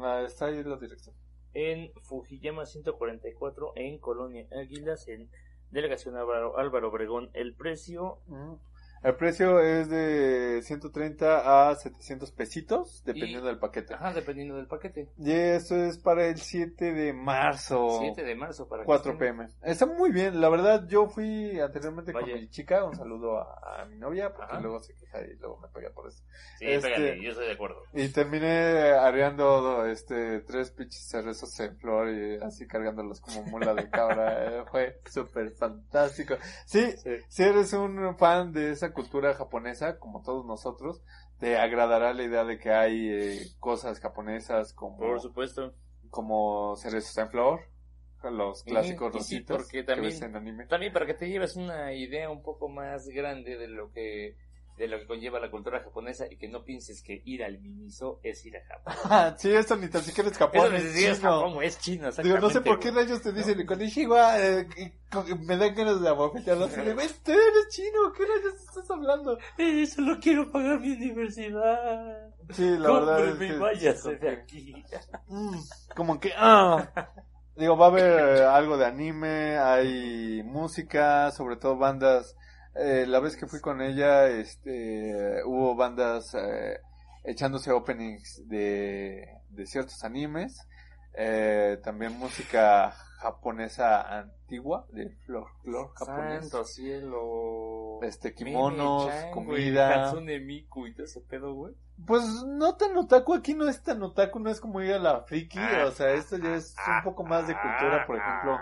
ah, 0.02 0.22
está 0.26 0.46
ahí 0.46 0.64
la 0.64 0.78
dirección. 0.78 1.16
en 1.54 1.92
Fujiyama 2.04 2.66
144 2.66 3.74
en 3.76 3.98
Colonia 4.00 4.46
Águilas 4.56 5.08
en 5.08 5.30
Delegación 5.72 6.16
Álvaro, 6.18 6.58
Álvaro 6.58 6.90
Obregón. 6.90 7.30
El 7.34 7.56
precio 7.56 8.20
El 9.04 9.16
precio 9.16 9.60
es 9.62 9.90
de 9.90 10.62
130 10.64 11.70
a 11.70 11.76
700 11.76 12.32
pesitos 12.32 13.02
dependiendo 13.06 13.46
Y- 13.46 13.48
del 13.50 13.60
paquete. 13.60 13.94
Ajá, 13.94 14.14
dependiendo 14.14 14.56
del 14.58 14.68
paquete. 14.68 15.10
Y 15.18 15.32
esto 15.32 15.76
es 15.76 15.98
para 15.98 16.26
el 16.26 16.38
7 16.40 16.92
de 16.94 17.14
marzo. 17.14 18.00
7 18.02 18.24
de 18.24 18.36
marzo 18.36 18.68
para 18.68 18.84
que 18.84 18.86
4 18.86 19.14
estén- 19.14 19.18
pm. 19.38 19.48
Está 19.64 19.86
muy 19.86 20.12
bien, 20.12 20.42
la 20.42 20.50
verdad 20.50 20.86
yo 20.88 21.08
fui 21.08 21.60
anteriormente 21.60 22.12
con 22.14 22.26
mi 22.26 22.50
chica, 22.50 22.84
un 22.84 22.96
saludo 22.96 23.38
a, 23.40 23.82
a 23.82 23.86
mi 23.86 23.98
novia, 23.98 24.34
porque 24.34 24.52
Ajá. 24.52 24.62
luego 24.62 24.82
se 24.82 24.94
queja 24.96 25.22
y 25.22 25.36
luego 25.38 25.58
me 25.60 25.68
pega 25.70 25.90
por 25.92 26.08
eso. 26.08 26.22
Sí, 26.58 26.66
Este- 26.66 26.90
pégale, 26.90 27.24
yo 27.24 27.30
estoy 27.32 27.46
de 27.48 27.54
acuerdo. 27.54 27.82
Y 27.94 28.10
terminé 28.10 28.92
areando 28.92 29.86
este 29.86 30.42
tres 30.42 30.72
pinches 30.72 31.08
cerezos 31.10 31.58
en 31.60 31.78
flor 31.78 32.10
y 32.10 32.36
así 32.44 32.68
cargándolos 32.68 33.22
como 33.22 33.44
mula 33.44 33.74
de 33.74 33.90
cabra. 33.90 34.46
eh, 34.62 34.64
Fue 34.70 35.00
súper 35.06 35.52
fantástico. 35.52 36.36
Sí, 36.66 36.94
si 37.28 37.44
eres 37.44 37.74
un 37.74 38.18
fan 38.18 38.52
de 38.52 38.72
esa 38.72 38.89
cultura 38.94 39.34
japonesa, 39.34 40.00
como 40.00 40.22
todos 40.22 40.46
nosotros, 40.46 41.02
te 41.40 41.58
agradará 41.58 42.14
la 42.14 42.24
idea 42.24 42.44
de 42.44 42.58
que 42.58 42.72
hay 42.72 43.10
eh, 43.10 43.48
cosas 43.60 44.00
japonesas 44.00 44.74
como, 44.74 44.98
Por 44.98 45.22
supuesto. 45.22 45.74
como 46.10 46.76
cerezos 46.76 47.18
en 47.18 47.30
flor, 47.30 47.62
los 48.24 48.64
clásicos 48.64 49.14
sí, 49.26 49.40
rositos 49.40 49.68
que 49.70 49.84
ves 49.84 50.22
en 50.22 50.36
anime. 50.36 50.66
También 50.66 50.92
para 50.92 51.06
que 51.06 51.14
te 51.14 51.30
lleves 51.30 51.56
una 51.56 51.94
idea 51.94 52.30
un 52.30 52.42
poco 52.42 52.68
más 52.68 53.08
grande 53.08 53.58
de 53.58 53.68
lo 53.68 53.92
que 53.92 54.36
de 54.80 54.88
lo 54.88 54.98
que 54.98 55.06
conlleva 55.06 55.40
la 55.42 55.52
cultura 55.52 55.82
japonesa 55.82 56.26
y 56.32 56.38
que 56.38 56.48
no 56.48 56.64
pienses 56.64 57.04
que 57.04 57.22
ir 57.26 57.44
al 57.44 57.60
Miniso 57.60 58.22
es 58.24 58.46
ir 58.46 58.56
a 58.56 58.62
Japón. 58.64 59.36
sí, 59.38 59.52
esto 59.52 59.76
ni 59.76 59.90
tan 59.90 60.02
siquiera 60.02 60.30
es 60.30 60.36
Eso 60.36 60.46
Japón, 60.46 60.72
ni 60.72 60.78
es 60.78 60.96
chino. 60.96 61.16
Japón, 61.16 61.64
es 61.64 61.80
China, 61.80 62.10
Digo, 62.24 62.38
no 62.40 62.50
sé 62.50 62.62
por 62.62 62.80
qué 62.80 62.90
rayos 62.90 63.22
te 63.22 63.34
dicen 63.34 63.66
con 63.66 63.82
Ishiwa, 63.82 64.40
eh, 64.40 64.68
me 65.42 65.58
dan 65.58 65.76
ganas 65.76 66.02
de 66.02 66.08
abofetearlo 66.08 66.68
"Ven, 66.70 67.10
tú 67.24 67.32
eres 67.32 67.68
chino, 67.70 68.14
¿qué 68.16 68.24
rayos 68.26 68.54
estás 68.68 68.90
hablando? 68.90 69.38
Eh, 69.58 69.86
solo 69.86 70.18
quiero 70.22 70.50
pagar 70.50 70.80
mi 70.80 70.94
universidad. 70.94 72.34
Sí, 72.52 72.78
la 72.78 72.92
verdad 72.92 73.28
es 73.28 73.38
que... 73.38 73.46
y 73.48 73.58
váyase 73.58 74.16
de 74.16 74.30
aquí. 74.30 74.84
mm, 75.28 75.60
como 75.94 76.20
que, 76.22 76.32
ah. 76.38 76.88
Digo, 77.58 77.76
va 77.76 77.88
a 77.88 77.90
haber 77.90 78.44
algo 78.44 78.78
de 78.78 78.86
anime, 78.86 79.58
hay 79.58 80.42
música, 80.44 81.30
sobre 81.32 81.58
todo 81.58 81.76
bandas. 81.76 82.38
Eh, 82.82 83.06
la 83.08 83.20
vez 83.20 83.36
que 83.36 83.46
fui 83.46 83.60
con 83.60 83.82
ella, 83.82 84.28
este, 84.28 85.44
hubo 85.46 85.76
bandas 85.76 86.34
eh, 86.34 86.80
echándose 87.24 87.72
openings 87.72 88.48
de, 88.48 89.28
de 89.50 89.66
ciertos 89.66 90.04
animes. 90.04 90.66
Eh, 91.14 91.80
también 91.84 92.18
música 92.18 92.92
japonesa 93.18 94.20
antigua, 94.20 94.86
de 94.92 95.10
folclore 95.26 95.90
japonés. 95.96 96.50
Santo 96.50 96.64
cielo. 96.64 98.00
Este, 98.02 98.34
kimonos, 98.34 99.12
comida. 99.34 99.94
Katsune 99.94 100.40
Miku 100.40 100.88
y 100.88 100.94
todo 100.94 101.04
ese 101.04 101.20
pedo, 101.20 101.54
güey. 101.54 101.74
Pues 102.06 102.24
no 102.46 102.78
tan 102.78 102.96
otaku, 102.96 103.34
aquí 103.34 103.54
no 103.54 103.68
es 103.68 103.84
tan 103.84 104.02
otaku, 104.02 104.40
no 104.40 104.50
es 104.50 104.62
como 104.62 104.82
ir 104.82 104.94
a 104.94 105.00
la 105.00 105.22
friki, 105.24 105.60
Ah, 105.60 105.84
o 105.88 105.92
sea, 105.92 106.14
esto 106.14 106.38
ya 106.38 106.56
es 106.56 106.74
un 106.88 107.04
poco 107.04 107.26
más 107.26 107.46
de 107.46 107.56
cultura, 107.56 108.06
por 108.08 108.16
ejemplo, 108.16 108.58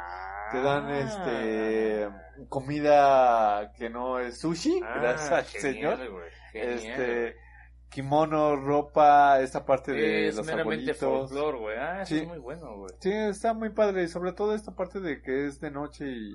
te 0.51 0.61
dan 0.61 0.89
este 0.91 2.09
comida 2.49 3.71
que 3.77 3.89
no 3.89 4.19
es 4.19 4.39
sushi, 4.39 4.81
Ah, 4.83 4.97
gracias 5.01 5.31
al 5.31 5.43
genial, 5.45 5.97
señor, 5.97 6.23
este 6.53 7.35
kimono, 7.89 8.55
ropa, 8.55 9.39
esta 9.41 9.65
parte 9.65 9.91
de 9.93 10.27
es 10.27 10.35
los 10.35 10.45
meramente 10.45 10.91
arbolitos. 10.91 11.29
folclore, 11.31 11.57
güey. 11.59 11.77
Ah, 11.77 12.05
Sí. 12.05 12.19
es 12.19 12.27
muy 12.27 12.37
bueno, 12.39 12.75
güey. 12.77 12.91
Sí, 12.99 13.11
está 13.11 13.53
muy 13.53 13.69
padre, 13.69 14.03
y 14.03 14.07
sobre 14.07 14.33
todo 14.33 14.53
esta 14.53 14.75
parte 14.75 14.99
de 14.99 15.21
que 15.21 15.47
es 15.47 15.59
de 15.61 15.71
noche 15.71 16.05
y, 16.05 16.31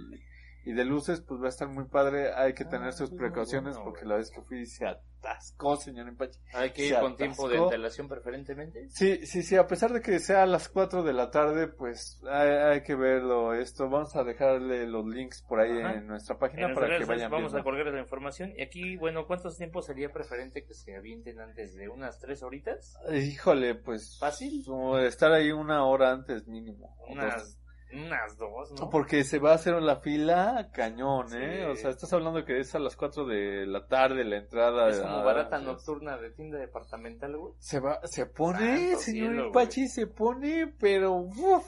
y 0.64 0.72
de 0.72 0.84
luces, 0.84 1.20
pues 1.20 1.40
va 1.40 1.46
a 1.46 1.50
estar 1.50 1.68
muy 1.68 1.84
padre. 1.86 2.32
Hay 2.34 2.54
que 2.54 2.64
tener 2.64 2.88
Ah, 2.88 2.92
sus 2.92 3.10
precauciones 3.10 3.76
bueno, 3.76 3.90
porque 3.90 4.04
la 4.06 4.16
vez 4.16 4.30
que 4.30 4.40
fui 4.42 4.64
se 4.66 4.86
atascó, 4.86 5.76
señor 5.76 6.08
Empachi. 6.08 6.38
Hay 6.54 6.70
que 6.70 6.86
ir 6.86 6.98
con 6.98 7.16
tiempo 7.16 7.48
de 7.48 7.54
atascó. 7.54 7.64
antelación 7.66 8.08
preferentemente. 8.08 8.88
Sí, 8.90 9.26
sí, 9.26 9.42
sí, 9.42 9.56
a 9.56 9.66
pesar 9.66 9.92
de 9.92 10.00
que 10.00 10.18
sea 10.18 10.42
a 10.42 10.46
las 10.46 10.68
4 10.68 11.02
de 11.02 11.12
la 11.12 11.30
tarde, 11.30 11.68
pues 11.68 12.20
hay, 12.28 12.48
hay 12.50 12.82
que 12.82 12.94
verlo 12.94 13.54
esto. 13.54 13.88
Vamos 13.88 14.14
a 14.16 14.24
dejarle 14.24 14.86
los 14.86 15.06
links 15.06 15.42
por 15.42 15.60
ahí 15.60 15.80
Ajá. 15.80 15.94
en 15.94 16.06
nuestra 16.06 16.34
En 16.34 16.40
página 16.40 16.62
nuestras 16.68 16.76
para 16.76 16.86
que 16.86 16.98
redes 16.98 17.08
vayan 17.08 17.30
vamos 17.30 17.52
a 17.52 17.56
viendo. 17.56 17.70
colgar 17.70 17.86
la 17.94 18.00
información. 18.00 18.52
Y 18.56 18.62
aquí, 18.62 18.96
bueno, 18.96 19.26
¿cuántos 19.26 19.56
tiempos 19.56 19.86
sería 19.86 20.10
preferente 20.12 20.64
que 20.64 20.74
se 20.74 20.96
avienten 20.96 21.40
antes 21.40 21.74
de 21.74 21.88
unas 21.88 22.18
tres 22.18 22.42
horitas? 22.42 22.96
Híjole, 23.12 23.74
pues 23.74 24.18
¿Fácil? 24.18 24.62
como 24.66 24.98
estar 24.98 25.32
ahí 25.32 25.50
una 25.52 25.84
hora 25.86 26.10
antes 26.12 26.46
mínimo. 26.46 26.96
Unas, 27.08 27.58
unas 27.92 28.36
dos, 28.38 28.72
¿no? 28.72 28.90
Porque 28.90 29.24
se 29.24 29.38
va 29.38 29.52
a 29.52 29.54
hacer 29.54 29.74
la 29.82 29.96
fila 29.96 30.70
cañón, 30.72 31.28
Sí. 31.28 31.36
¿eh? 31.40 31.66
O 31.66 31.76
sea, 31.76 31.90
estás 31.90 32.12
hablando 32.12 32.44
que 32.44 32.58
es 32.60 32.74
a 32.74 32.78
las 32.78 32.96
4 32.96 33.24
de 33.26 33.66
la 33.66 33.86
tarde 33.86 34.24
la 34.24 34.36
entrada. 34.38 34.88
Es 34.90 34.98
como 35.00 35.16
ah, 35.16 35.22
barata 35.24 35.58
nocturna 35.58 36.16
de 36.16 36.30
tienda 36.30 36.58
departamental, 36.58 37.36
güey. 37.36 37.54
Se 37.58 37.80
va, 37.80 38.00
se 38.06 38.26
pone, 38.26 38.88
Santo 38.90 39.00
señor 39.00 39.28
cielo, 39.32 39.48
Ipachi, 39.48 39.88
se 39.88 40.06
pone, 40.06 40.72
pero 40.78 41.12
uff, 41.12 41.66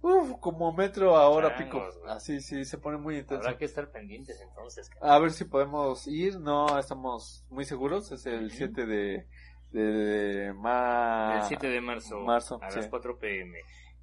uff, 0.00 0.32
como 0.40 0.72
metro 0.72 1.16
ahora 1.16 1.56
Changos, 1.56 1.64
pico. 1.94 2.00
güey. 2.00 2.12
Así, 2.14 2.40
sí, 2.40 2.64
se 2.64 2.78
pone 2.78 2.98
muy 2.98 3.18
intenso. 3.18 3.44
Habrá 3.44 3.58
que 3.58 3.64
estar 3.64 3.90
pendientes 3.90 4.40
entonces. 4.40 4.88
cabrón. 4.90 5.10
A 5.10 5.18
ver 5.18 5.30
si 5.32 5.44
podemos 5.44 6.06
ir, 6.06 6.38
no 6.40 6.78
estamos 6.78 7.44
muy 7.50 7.64
seguros, 7.64 8.10
es 8.12 8.26
el 8.26 8.46
Ujú. 8.46 8.54
7 8.56 8.86
de, 8.86 9.26
de, 9.72 9.80
de 9.82 10.52
ma- 10.54 11.38
El 11.40 11.42
7 11.42 11.66
de 11.68 11.80
marzo, 11.80 12.20
marzo, 12.20 12.58
a 12.62 12.70
sí. 12.70 12.76
las 12.78 12.88
4 12.88 13.18
pm. 13.18 13.58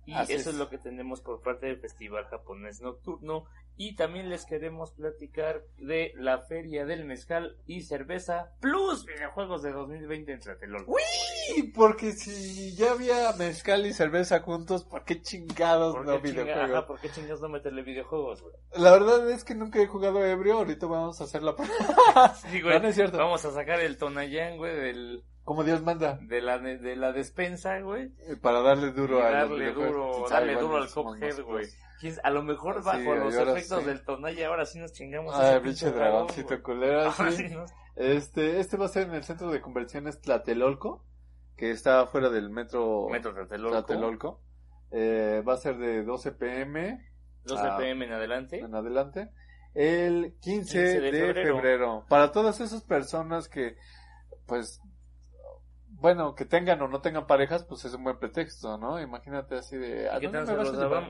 Y 0.06 0.14
Así 0.14 0.34
eso 0.34 0.50
es. 0.50 0.56
es 0.56 0.60
lo 0.60 0.70
que 0.70 0.78
tenemos 0.78 1.22
por 1.22 1.42
parte 1.42 1.66
del 1.66 1.78
Festival 1.80 2.26
Japonés 2.26 2.82
Nocturno. 2.82 3.46
Y 3.78 3.96
también 3.96 4.30
les 4.30 4.46
queremos 4.46 4.92
platicar 4.92 5.64
de 5.78 6.14
la 6.16 6.40
Feria 6.44 6.86
del 6.86 7.04
Mezcal 7.04 7.58
y 7.66 7.82
Cerveza 7.82 8.52
Plus 8.62 9.06
Videojuegos 9.06 9.64
de 9.64 9.74
2020 9.74 10.32
en 10.32 10.40
Tlatelolco. 10.40 10.96
Sí, 11.48 11.64
porque 11.76 12.14
si 12.14 12.74
ya 12.76 12.92
había 12.92 13.34
mezcal 13.34 13.86
y 13.86 13.92
cerveza 13.94 14.40
juntos, 14.42 14.86
¿por 14.86 15.04
qué 15.04 15.22
chingados 15.22 15.94
¿Por 15.96 16.06
no 16.06 16.14
chinga- 16.14 16.22
videojuegos? 16.22 16.72
ajá, 16.72 16.88
¿Por 16.88 17.00
qué 17.02 17.10
chingados 17.10 17.42
no 17.42 17.50
meterle 17.50 17.82
videojuegos, 17.84 18.42
güey? 18.44 18.54
La 18.78 18.92
verdad 18.94 19.30
es 19.30 19.44
que 19.44 19.56
nunca 19.56 19.82
he 19.82 19.88
jugado 19.88 20.26
ebrio, 20.26 20.54
ahorita 20.60 20.86
vamos 20.86 21.20
a 21.20 21.26
hacer 21.26 21.44
la 21.44 21.54
Sí, 22.50 22.62
No, 22.62 22.80
no 22.80 22.88
es 22.88 22.96
cierto. 22.96 23.18
Vamos 23.18 23.44
a 23.44 23.52
sacar 23.52 23.82
el 23.82 23.98
Tonayán, 23.98 24.56
güey, 24.58 24.74
del, 24.74 25.24
Como 25.46 25.64
Dios 25.64 25.82
manda, 25.84 26.18
de, 26.22 26.42
la, 26.42 26.58
de 26.60 26.96
la 26.98 27.12
despensa, 27.14 27.80
güey. 27.80 28.12
eh, 28.28 28.36
para 28.42 28.62
darle 28.62 28.92
duro 28.92 29.22
a 29.24 29.30
darle 29.30 29.72
duro, 29.72 30.26
darle 30.30 30.52
igual 30.54 30.66
duro 30.66 30.78
al 30.78 30.84
nosotros. 30.84 31.42
güey. 31.46 31.66
A 32.24 32.30
lo 32.32 32.44
mejor 32.44 32.76
Sí, 32.80 32.82
bajo 32.86 33.00
y 33.16 33.20
los 33.20 33.36
efectos 33.36 33.80
sí. 33.82 33.86
del 33.86 34.04
Tonaya 34.04 34.48
ahora 34.48 34.66
sí 34.66 34.80
nos 34.80 34.92
chingamos. 34.92 35.34
Ah, 35.36 35.60
pinche 35.64 35.90
dragoncito 35.92 36.62
culero, 36.62 37.10
Ah, 37.18 37.32
sí. 37.32 37.48
sí, 37.48 37.56
¿no? 37.56 37.66
Este, 37.96 38.60
este 38.60 38.76
va 38.78 38.86
a 38.86 38.90
ser 38.90 39.04
en 39.08 39.14
el 39.16 39.24
centro 39.24 39.50
de 39.52 39.62
conversiones 39.62 40.20
Tlatelolco, 40.20 41.06
que 41.56 41.72
está 41.72 42.06
fuera 42.08 42.30
del 42.30 42.50
metro, 42.50 43.08
Metro 43.10 43.34
Tlatelolco. 43.34 43.72
Tlatelolco. 43.86 44.42
Eh, 44.92 45.42
va 45.48 45.54
a 45.54 45.58
ser 45.58 45.78
de 45.78 46.04
12 46.04 46.32
pm 46.34 47.08
12 47.46 47.64
Ah. 47.68 47.78
pm 47.78 48.06
en 48.06 48.12
adelante. 48.14 48.60
en 48.60 48.76
adelante. 48.76 49.30
El 49.74 50.36
15, 50.42 50.42
15 50.42 50.80
de, 50.80 51.00
de 51.00 51.12
febrero. 51.12 51.56
febrero. 51.56 52.06
Para 52.10 52.32
todas 52.32 52.60
esas 52.62 52.82
personas 52.84 53.48
que, 53.50 53.78
pues, 54.46 54.82
bueno, 56.06 56.36
que 56.36 56.46
tengan 56.46 56.80
o 56.84 56.88
no 56.88 57.02
tengan 57.02 57.26
parejas, 57.26 57.64
pues 57.64 57.84
es 57.84 57.96
un 57.96 58.04
buen 58.04 58.20
pretexto, 58.20 58.78
¿no? 58.78 59.02
Imagínate 59.02 59.56
así 59.56 59.76
de... 59.76 60.08
¿a 60.08 60.18
¿Y 60.18 60.20
qué 60.20 60.28
dónde 60.28 60.54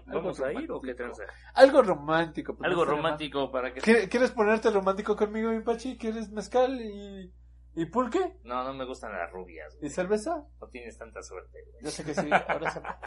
¿Vamos 0.05 0.39
a 0.39 0.53
ir 0.53 0.71
o 0.71 0.79
qué 0.79 0.93
tranza? 0.93 1.23
Algo 1.53 1.81
romántico. 1.81 2.55
pues, 2.55 2.69
Algo 2.69 2.85
romántico 2.85 3.51
para 3.51 3.73
que... 3.73 3.81
¿Quieres 4.07 4.31
ponerte 4.31 4.71
romántico 4.71 5.17
conmigo, 5.17 5.51
mi 5.51 5.59
Pachi? 5.59 5.97
¿Quieres 5.97 6.31
mezcal 6.31 6.79
y, 6.79 7.29
y 7.73 7.85
pulque? 7.87 8.37
No, 8.45 8.63
no 8.63 8.73
me 8.73 8.85
gustan 8.85 9.11
las 9.11 9.29
rubias, 9.33 9.75
güey. 9.75 9.87
¿Y 9.87 9.89
cerveza? 9.93 10.45
No 10.61 10.67
tienes 10.69 10.97
tanta 10.97 11.21
suerte, 11.21 11.59
güey. 11.61 11.83
Yo 11.83 11.91
sé 11.91 12.05
que 12.05 12.13
sí, 12.13 12.29
ahora. 12.47 12.97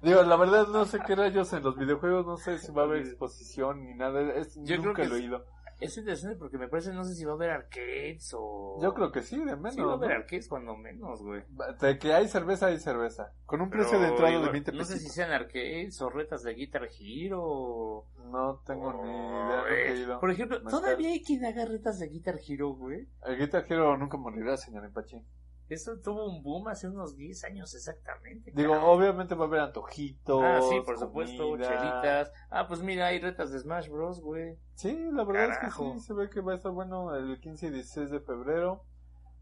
Digo, 0.00 0.22
la 0.22 0.36
verdad 0.36 0.68
no 0.68 0.86
sé 0.86 1.00
qué 1.06 1.16
rayos 1.16 1.52
en 1.52 1.64
los 1.64 1.76
videojuegos, 1.76 2.24
no 2.24 2.38
sé 2.38 2.58
si 2.58 2.72
va 2.72 2.80
a 2.80 2.84
haber 2.86 3.02
exposición 3.02 3.84
ni 3.84 3.92
nada, 3.92 4.22
es, 4.36 4.54
Yo 4.56 4.76
creo 4.76 4.82
nunca 4.86 5.02
que 5.02 5.08
lo 5.08 5.16
he 5.16 5.20
sí. 5.20 5.30
Es 5.78 5.96
interesante 5.98 6.36
porque 6.36 6.56
me 6.56 6.68
parece, 6.68 6.92
no 6.92 7.04
sé 7.04 7.14
si 7.14 7.24
va 7.24 7.32
a 7.32 7.34
haber 7.34 7.50
arcades 7.50 8.32
o... 8.34 8.78
Yo 8.80 8.94
creo 8.94 9.12
que 9.12 9.20
sí, 9.22 9.36
de 9.38 9.56
menos. 9.56 9.74
Sí 9.74 9.80
va 9.82 9.92
a 9.92 9.96
haber 9.96 10.08
¿no? 10.10 10.16
arcades 10.16 10.48
cuando 10.48 10.74
menos, 10.76 11.22
güey. 11.22 11.42
De 11.80 11.98
que 11.98 12.14
hay 12.14 12.28
cerveza, 12.28 12.66
hay 12.66 12.78
cerveza. 12.78 13.32
Con 13.44 13.60
un 13.60 13.68
precio 13.68 13.98
de 14.00 14.08
entrada 14.08 14.30
de 14.30 14.36
igual, 14.36 14.52
20 14.52 14.72
No 14.72 14.84
sé 14.84 14.94
pesos. 14.94 15.08
si 15.08 15.14
sean 15.14 15.32
arcades 15.32 16.00
o 16.00 16.08
retas 16.08 16.42
de 16.44 16.54
Guitar 16.54 16.88
Hero. 16.98 18.04
No 18.30 18.62
tengo 18.66 18.92
ni 19.04 19.10
idea, 19.10 19.94
ido. 19.94 20.20
Por 20.20 20.30
ejemplo, 20.30 20.62
todavía 20.62 21.10
hay 21.10 21.22
quien 21.22 21.44
haga 21.44 21.66
retas 21.66 21.98
de 21.98 22.08
Guitar 22.08 22.38
Hero, 22.48 22.70
güey. 22.70 23.06
El 23.26 23.36
Guitar 23.38 23.66
Hero 23.68 23.96
nunca 23.98 24.16
morirá, 24.16 24.56
señor 24.56 24.84
Empachi. 24.84 25.22
Eso 25.68 25.98
tuvo 25.98 26.26
un 26.28 26.42
boom 26.42 26.68
hace 26.68 26.86
unos 26.88 27.16
10 27.16 27.42
años 27.44 27.74
exactamente. 27.74 28.52
Digo, 28.54 28.74
cabrón. 28.74 28.90
obviamente 28.90 29.34
va 29.34 29.44
a 29.44 29.48
haber 29.48 29.60
antojitos. 29.60 30.40
Ah, 30.44 30.60
sí, 30.68 30.80
por 30.84 30.98
supuesto, 30.98 31.48
comida. 31.50 31.68
chelitas. 31.68 32.32
Ah, 32.50 32.68
pues 32.68 32.82
mira, 32.82 33.06
hay 33.06 33.18
retas 33.18 33.50
de 33.50 33.58
Smash 33.58 33.88
Bros, 33.88 34.20
güey. 34.20 34.56
Sí, 34.74 34.96
la 35.12 35.24
verdad 35.24 35.50
es 35.50 35.58
Carajo. 35.58 35.92
que 35.94 35.98
sí, 35.98 36.06
se 36.06 36.14
ve 36.14 36.30
que 36.30 36.40
va 36.40 36.52
a 36.52 36.56
estar 36.56 36.70
bueno 36.70 37.14
el 37.16 37.40
15 37.40 37.66
y 37.66 37.70
16 37.70 38.10
de 38.10 38.20
febrero. 38.20 38.84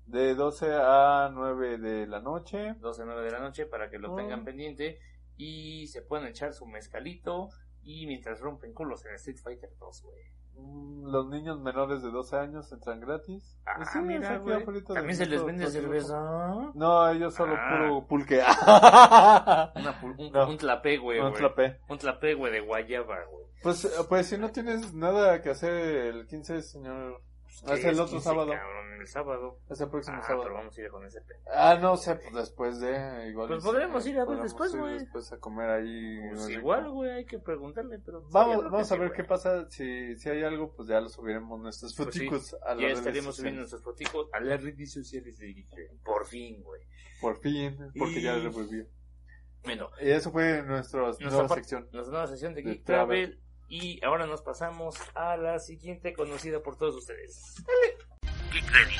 De 0.06 0.34
12 0.34 0.72
a 0.74 1.30
9 1.32 1.78
de 1.78 2.06
la 2.06 2.20
noche. 2.20 2.74
12 2.80 3.02
a 3.02 3.04
9 3.06 3.22
de 3.22 3.30
la 3.30 3.40
noche 3.40 3.66
para 3.66 3.88
que 3.90 3.98
lo 3.98 4.12
Oh. 4.12 4.16
tengan 4.16 4.44
pendiente. 4.44 4.98
Y 5.36 5.86
se 5.88 6.02
puedan 6.02 6.26
echar 6.26 6.52
su 6.54 6.66
mezcalito. 6.66 7.48
Y 7.82 8.06
mientras 8.06 8.40
rompen 8.40 8.72
culos 8.72 9.04
en 9.04 9.14
Street 9.16 9.38
Fighter 9.42 9.70
2, 9.78 10.02
güey. 10.02 10.22
Mm, 10.56 11.06
Los 11.10 11.28
niños 11.28 11.60
menores 11.60 12.02
de 12.02 12.10
12 12.10 12.36
años 12.36 12.70
entran 12.72 13.00
gratis. 13.00 13.58
Ah, 13.66 13.78
Y 13.82 13.84
sí, 13.86 13.98
mira, 14.00 14.40
También 14.86 15.16
se 15.16 15.26
les 15.26 15.44
vende 15.44 15.66
cerveza. 15.68 16.18
No, 16.74 17.08
ellos 17.08 17.34
solo 17.34 17.54
Ah. 17.58 17.68
puro 17.70 18.06
pulque. 18.06 18.38
Una 19.76 20.00
pul- 20.00 20.14
un, 20.18 20.32
No. 20.32 20.48
un 20.48 20.56
tlapé, 20.56 20.96
güey. 20.98 21.20
Un 21.20 21.32
tlapé. 21.34 21.80
Un 21.88 21.98
tlapé, 21.98 22.34
güey, 22.34 22.52
de 22.52 22.60
guayaba, 22.60 23.16
güey. 23.30 23.44
Pues, 23.62 23.84
eh, 23.84 23.88
pues 24.08 24.26
si 24.26 24.36
no 24.38 24.50
tienes 24.50 24.92
nada 24.94 25.40
que 25.42 25.50
hacer 25.50 25.72
el 25.72 26.26
15, 26.26 26.62
señor. 26.62 27.20
¿Qué 27.66 27.72
es 27.74 27.84
el 27.84 27.94
otro 28.00 28.06
15, 28.06 28.24
sábado. 28.24 28.52
Cabrón, 28.52 28.92
el 29.00 29.06
sábado. 29.06 29.58
Es 29.70 29.80
el 29.80 29.88
próximo 29.90 30.16
Ah, 30.18 30.22
sábado. 30.22 30.42
pero 30.44 30.54
vamos 30.54 30.76
a 30.76 30.80
ir 30.80 30.88
con 30.90 31.04
ese. 31.06 31.20
Ah, 31.52 31.78
no 31.80 31.96
sé, 31.96 32.16
pues 32.16 32.34
después 32.34 32.80
de. 32.80 33.28
Igual 33.30 33.48
Pues 33.48 33.62
sí, 33.62 33.68
podremos 33.68 34.06
ir 34.06 34.18
a 34.18 34.24
ver 34.24 34.38
después, 34.42 34.74
güey. 34.74 34.98
Después 34.98 35.32
a 35.32 35.38
comer 35.38 35.70
ahí. 35.70 36.18
Pues 36.30 36.48
igual, 36.50 36.90
güey, 36.90 37.10
hay 37.10 37.24
que 37.24 37.38
preguntarle, 37.38 37.98
pero... 38.04 38.20
sí, 38.22 38.28
Vamos, 38.32 38.64
vamos 38.64 38.80
a 38.90 38.94
sí, 38.94 38.98
ver 39.00 39.08
güey. 39.08 39.16
qué 39.20 39.24
pasa. 39.24 39.70
Si, 39.70 40.16
si 40.16 40.28
hay 40.30 40.42
algo, 40.42 40.72
pues 40.74 40.88
ya 40.88 41.00
lo 41.00 41.08
subiremos 41.08 41.60
nuestros 41.60 41.94
Pues 41.94 42.08
sí, 42.14 42.20
foticos 42.20 42.56
a 42.64 42.74
las 42.74 42.80
Ya 42.80 42.88
estaremos 42.88 43.36
subiendo 43.36 43.58
nuestros 43.60 43.82
foticos 43.82 44.28
a 44.32 44.40
las 44.40 44.62
redes 44.62 44.92
sociales 44.92 45.38
de 45.38 45.52
Geek. 45.52 46.02
Por 46.04 46.26
fin, 46.26 46.62
güey. 46.62 46.82
Por 47.20 47.38
fin, 47.40 47.76
porque 47.98 48.18
Y- 48.18 48.22
ya 48.22 48.36
lo 48.36 48.50
volvió. 48.50 48.86
Bueno, 49.62 49.88
Y 50.00 50.10
eso 50.10 50.30
fue 50.30 50.62
nuestra 50.62 51.00
Nuestra 51.00 51.30
nueva 51.30 51.48
sección. 51.48 51.88
nuestra 51.92 52.12
nueva 52.12 52.26
sesión 52.26 52.52
de 52.54 52.62
De 52.62 52.70
Geek 52.72 52.84
Travel. 52.84 53.28
Travel. 53.30 53.43
Y 53.76 53.98
ahora 54.04 54.24
nos 54.24 54.40
pasamos 54.40 54.94
a 55.16 55.36
la 55.36 55.58
siguiente 55.58 56.14
conocida 56.14 56.62
por 56.62 56.76
todos 56.76 56.94
ustedes. 56.94 57.56
Geek 58.52 58.70
Ready 58.70 58.94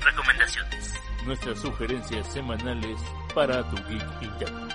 2. 0.00 0.04
Recomendaciones. 0.06 0.94
Nuestras 1.26 1.58
sugerencias 1.58 2.32
semanales 2.32 2.98
para 3.34 3.62
tu 3.68 3.76
geek 3.86 4.22
interno. 4.22 4.68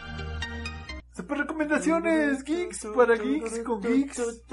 Super 1.12 1.40
recomendaciones, 1.40 2.44
geeks, 2.44 2.88
para 2.96 3.16
geeks, 3.16 3.60
con 3.64 3.82
geeks. 3.82 4.46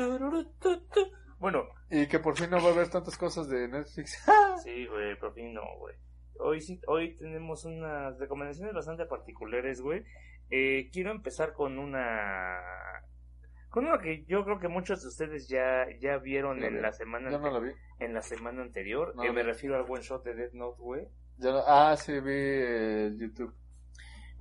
Bueno, 1.38 1.64
Y 1.90 2.06
que 2.06 2.18
por 2.18 2.34
fin 2.38 2.48
no 2.48 2.56
va 2.56 2.70
a 2.70 2.72
haber 2.72 2.88
tantas 2.88 3.18
cosas 3.18 3.50
de 3.50 3.68
Netflix. 3.68 4.24
sí, 4.64 4.86
güey, 4.86 5.18
por 5.18 5.34
fin 5.34 5.52
no, 5.52 5.64
güey. 5.80 5.94
Hoy 6.38 6.62
sí, 6.62 6.80
hoy 6.86 7.14
tenemos 7.14 7.66
unas 7.66 8.18
recomendaciones 8.18 8.72
bastante 8.72 9.04
particulares, 9.04 9.82
güey. 9.82 10.02
Eh, 10.48 10.88
quiero 10.90 11.10
empezar 11.10 11.52
con 11.52 11.78
una 11.78 12.58
con 13.76 13.86
una 13.86 13.98
que 13.98 14.24
yo 14.24 14.42
creo 14.42 14.58
que 14.58 14.68
muchos 14.68 15.02
de 15.02 15.08
ustedes 15.08 15.48
ya 15.48 15.86
ya 16.00 16.16
vieron 16.16 16.64
en 16.64 16.80
la 16.80 16.92
semana 16.92 17.30
Yo 17.30 17.38
no 17.38 17.60
vi. 17.60 17.72
en 17.98 18.14
la 18.14 18.22
semana 18.22 18.62
anterior. 18.62 19.14
No 19.14 19.22
Eh, 19.24 19.32
me 19.32 19.42
refiero 19.42 19.76
al 19.76 19.84
one 19.86 20.00
shot 20.02 20.24
de 20.24 20.34
Death 20.34 20.54
Note, 20.54 20.80
güey. 20.80 21.06
Ya 21.36 21.50
no- 21.52 21.62
ah, 21.66 21.94
sí, 21.96 22.18
vi 22.20 22.32
el 22.32 23.18
YouTube. 23.18 23.54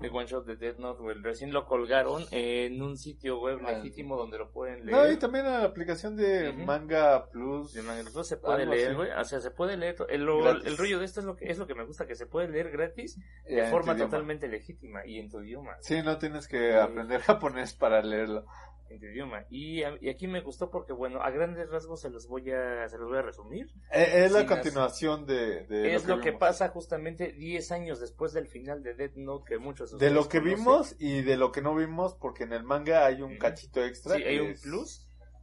El 0.02 0.10
one 0.12 0.26
shot 0.26 0.46
de 0.46 0.56
Death 0.58 0.78
Note, 0.78 1.02
güey. 1.02 1.18
Recién 1.22 1.54
lo 1.54 1.66
colgaron 1.66 2.24
en 2.32 2.82
un 2.82 2.98
sitio 2.98 3.40
web 3.42 3.60
Ah. 3.66 3.72
legítimo 3.74 4.18
donde 4.18 4.38
lo 4.38 4.52
pueden 4.52 4.86
No, 4.86 5.04
y 5.04 5.08
leer. 5.08 5.20
también 5.20 5.46
la 5.46 5.64
aplicación 5.64 6.18
de 6.18 6.50
Ujú. 6.50 6.60
Manga 6.66 7.30
Plus. 7.30 7.74
De 7.74 7.82
manera- 7.82 8.10
no 8.14 8.24
se 8.26 8.36
puede 8.38 8.66
leer, 8.66 8.96
güey. 8.96 9.10
O 9.12 9.24
sea, 9.24 9.40
se 9.40 9.52
puede 9.52 9.78
leer. 9.78 9.96
El, 10.10 10.24
lo- 10.26 10.42
Gratis. 10.44 10.66
el 10.66 10.78
rollo 10.78 11.00
de 11.00 11.06
esto 11.06 11.22
es 11.22 11.26
lo 11.26 11.36
que 11.38 11.46
es 11.50 11.58
lo 11.58 11.66
que 11.68 11.76
me 11.76 11.86
gusta, 11.86 12.06
que 12.06 12.16
se 12.16 12.26
puede 12.26 12.50
leer 12.50 12.72
gratis 12.72 13.18
eh, 13.46 13.56
de 13.56 13.64
en 13.66 13.72
forma 13.72 13.94
idioma. 13.94 14.10
totalmente 14.12 14.48
legítima 14.50 15.06
y 15.06 15.18
en 15.20 15.30
tu 15.30 15.42
idioma. 15.42 15.76
Sí, 15.80 16.02
no 16.04 16.18
tienes 16.18 16.48
que 16.50 16.74
aprender 16.76 17.22
japonés 17.54 17.74
para 17.74 18.02
leerlo. 18.02 18.46
En 18.90 19.00
tu 19.00 19.08
idioma. 19.08 19.46
Y, 19.50 19.82
aquí 19.84 20.28
me 20.28 20.42
gustó 20.42 20.70
porque, 20.70 20.94
bueno, 20.94 21.22
a 21.22 21.32
grandes 21.32 21.70
rasgos 21.70 22.02
se 22.02 22.10
los 22.10 22.28
voy 22.28 22.52
a, 22.52 22.88
se 22.88 22.98
los 23.00 23.10
voy 23.10 23.18
a 23.18 23.24
resumir. 23.24 23.68
Eh, 23.92 24.26
es 24.26 24.32
la 24.32 24.46
continuación 24.46 25.26
de, 25.26 25.66
de 25.66 25.96
es 25.96 26.06
lo 26.06 26.22
que 26.22 26.34
pasa 26.34 26.70
justamente 26.70 27.32
10 27.32 27.72
años 27.72 28.00
después 28.00 28.32
del 28.34 28.48
final 28.48 28.84
de 28.84 28.94
Death 28.94 29.16
Note 29.16 29.46
que 29.48 29.58
muchos 29.58 29.98
De 29.98 30.12
lo 30.12 30.30
que 30.30 30.38
conocen. 30.40 30.58
vimos 30.60 30.96
y 31.00 31.24
de 31.24 31.36
lo 31.36 31.52
que 31.52 31.62
no 31.62 31.74
vimos, 31.76 32.14
porque 32.16 32.44
en 32.44 32.54
el 32.54 32.64
manga 32.64 33.06
hay 33.06 33.22
un 33.24 33.38
cachito 33.38 33.84
extra. 33.84 34.18
Sí, 34.18 34.24
hay 34.24 34.40
un 34.40 34.52
es- 34.52 34.62
plus. 34.62 35.02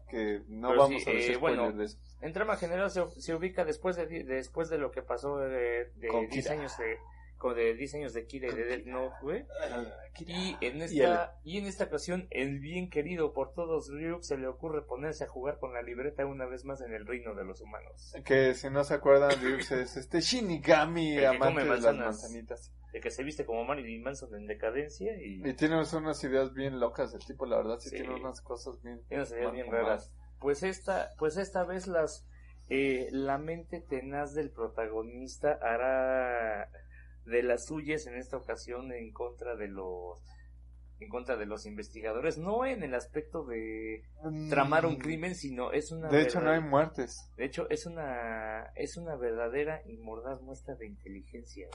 que 0.09 0.43
no 0.47 0.69
Pero 0.69 0.81
vamos 0.83 1.03
sí, 1.03 1.09
a 1.11 1.13
eh, 1.15 1.17
decir 1.17 1.39
bueno, 1.39 1.63
spoilers 1.69 1.79
de 1.79 1.85
eso. 1.87 1.99
En 2.21 2.33
trama 2.35 2.57
general 2.57 2.91
se, 2.91 3.03
se 3.19 3.35
ubica 3.35 3.65
después 3.65 3.97
de, 3.97 4.07
después 4.25 4.69
de 4.69 4.79
lo 4.79 4.91
que 4.93 5.03
pasó 5.03 5.39
de, 5.39 5.91
de 5.97 6.09
Con 6.09 6.29
10 6.29 6.45
Kira. 6.45 6.53
años 6.61 6.77
de, 6.79 6.97
como 7.43 7.55
de 7.55 7.75
10 7.75 7.95
años 7.97 8.13
de 8.15 8.25
Kira 8.25 8.49
y 8.49 8.55
de 8.55 8.65
Death 8.65 8.87
Note, 8.87 9.17
güey. 9.21 9.45
Y 10.21 10.57
en 10.61 10.81
esta, 10.81 11.37
y 11.43 11.59
en 11.59 11.67
esta 11.67 11.85
ocasión, 11.85 12.29
el 12.31 12.61
bien 12.61 12.89
querido 12.89 13.33
por 13.33 13.53
todos 13.53 13.91
Ryuk 13.91 14.23
se 14.23 14.39
le 14.39 14.47
ocurre 14.47 14.87
ponerse 14.87 15.25
a 15.25 15.27
jugar 15.27 15.59
con 15.59 15.73
la 15.75 15.83
libreta 15.83 16.25
una 16.25 16.47
vez 16.47 16.65
más 16.65 16.81
en 16.83 16.93
el 16.95 17.05
reino 17.05 17.35
de 17.35 17.45
los 17.45 17.61
humanos. 17.61 18.15
Que 18.25 18.55
si 18.55 18.71
no 18.71 18.85
se 18.85 18.95
acuerdan, 18.95 19.33
Ryux 19.43 19.73
es 19.73 19.97
este 19.97 20.21
Shinigami, 20.21 21.19
El 21.19 21.27
amante 21.27 21.65
de 21.65 21.81
las 21.81 21.97
manzanitas. 21.97 22.73
De 22.93 23.01
que 23.01 23.11
se 23.11 23.25
viste 23.25 23.45
como 23.45 23.65
Marilyn 23.65 24.03
Manson 24.03 24.35
en 24.37 24.47
decadencia 24.47 25.17
y, 25.17 25.43
Y 25.45 25.55
tiene 25.55 25.81
unas 25.81 26.23
ideas 26.25 26.53
bien 26.55 26.79
locas 26.79 27.13
el 27.13 27.25
tipo, 27.25 27.47
la 27.47 27.57
verdad, 27.57 27.79
sí, 27.81 27.89
Sí. 27.89 27.97
tiene 27.97 28.15
unas 28.15 28.41
cosas 28.43 28.81
bien... 28.83 29.01
y 29.11 29.15
unas 29.15 29.33
ideas 29.33 29.53
bien 29.53 29.73
raras. 29.73 30.13
Pues 30.39 30.63
esta, 30.63 31.11
pues 31.19 31.39
esta 31.39 31.65
vez 31.65 31.87
las, 31.87 32.29
eh, 32.69 33.09
la 33.11 33.39
mente 33.39 33.81
tenaz 33.81 34.35
del 34.35 34.51
protagonista 34.51 35.59
hará 35.63 36.69
de 37.25 37.43
las 37.43 37.67
suyas 37.67 38.07
en 38.07 38.17
esta 38.17 38.37
ocasión 38.37 38.93
en 38.93 39.13
contra 39.13 39.55
de 39.57 39.69
los 39.69 40.23
en 41.01 41.09
contra 41.09 41.37
de 41.37 41.47
los 41.47 41.67
investigadores 41.67 42.39
no 42.39 42.65
en 42.65 42.83
el 42.85 42.95
aspecto 42.95 43.45
de 43.45 44.05
tramar 44.49 44.87
un 44.87 44.95
Mm, 44.95 44.99
crimen 44.99 45.35
sino 45.35 45.73
es 45.73 45.91
una 45.91 46.09
De 46.09 46.23
hecho, 46.23 46.41
no 46.41 46.51
hay 46.51 46.61
muertes. 46.61 47.29
de 47.37 47.45
hecho 47.45 47.67
es 47.71 47.87
una 47.87 48.71
es 48.77 48.97
una 48.97 49.17
verdadera 49.17 49.83
y 49.85 49.97
mordaz 49.99 50.41
muestra 50.43 50.75
de 50.77 50.87
inteligencia 50.87 51.69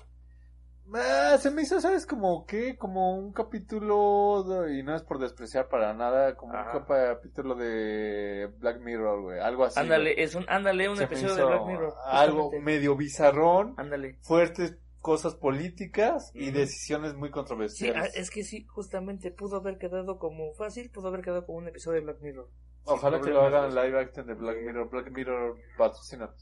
Ah, 0.94 1.36
se 1.38 1.52
me 1.52 1.64
hizo, 1.64 1.82
¿sabes? 1.82 2.06
Como 2.06 2.46
que, 2.46 2.78
como 2.78 3.18
un 3.18 3.34
capítulo, 3.34 4.44
de- 4.44 4.80
y 4.80 4.84
no 4.84 4.96
es 4.96 5.04
por 5.04 5.20
despreciar 5.20 5.68
para 5.68 5.94
nada, 5.94 6.38
como 6.38 6.54
Ajá. 6.54 6.78
un 6.78 6.86
capítulo 6.86 7.56
de 7.56 8.50
Black 8.60 8.80
Mirror, 8.80 9.22
güey, 9.22 9.40
algo 9.42 9.66
así. 9.66 9.78
ándale 9.78 10.24
es 10.24 10.34
un 10.36 10.46
ándale 10.48 10.88
un 10.88 10.96
Se 10.96 11.04
episodio 11.04 11.36
de 11.36 11.44
Black 11.46 11.66
Mirror 11.68 11.94
Algo 12.06 12.52
medio 12.62 12.96
bizarrón, 12.96 13.74
ándale 13.76 14.18
fuertes 14.22 14.78
cosas 15.02 15.36
políticas 15.36 16.32
y 16.34 16.50
Ujú. 16.50 16.58
decisiones 16.60 17.14
muy 17.16 17.30
Sí, 17.30 17.34
controversiales. 17.34 18.04
ah, 18.04 18.20
es 18.20 18.30
que 18.30 18.44
sí, 18.44 18.66
justamente 18.68 19.32
pudo 19.32 19.58
haber 19.58 19.78
quedado 19.78 20.18
como 20.20 20.54
fácil, 20.54 20.90
pudo 20.90 21.08
haber 21.10 21.22
quedado 21.22 21.46
como 21.46 21.60
un 21.60 21.68
episodio 21.68 22.00
de 22.00 22.06
Black 22.06 22.22
Mirror. 22.22 22.50
Ojalá 22.86 23.20
que 23.22 23.30
lo 23.30 23.42
hagan 23.42 23.76
live 23.76 24.00
action 24.00 24.28
de 24.28 24.34
Black 24.34 24.58
Mirror. 24.62 24.90
Black 24.90 25.12
Mirror 25.12 25.58
patrocina. 25.78 26.34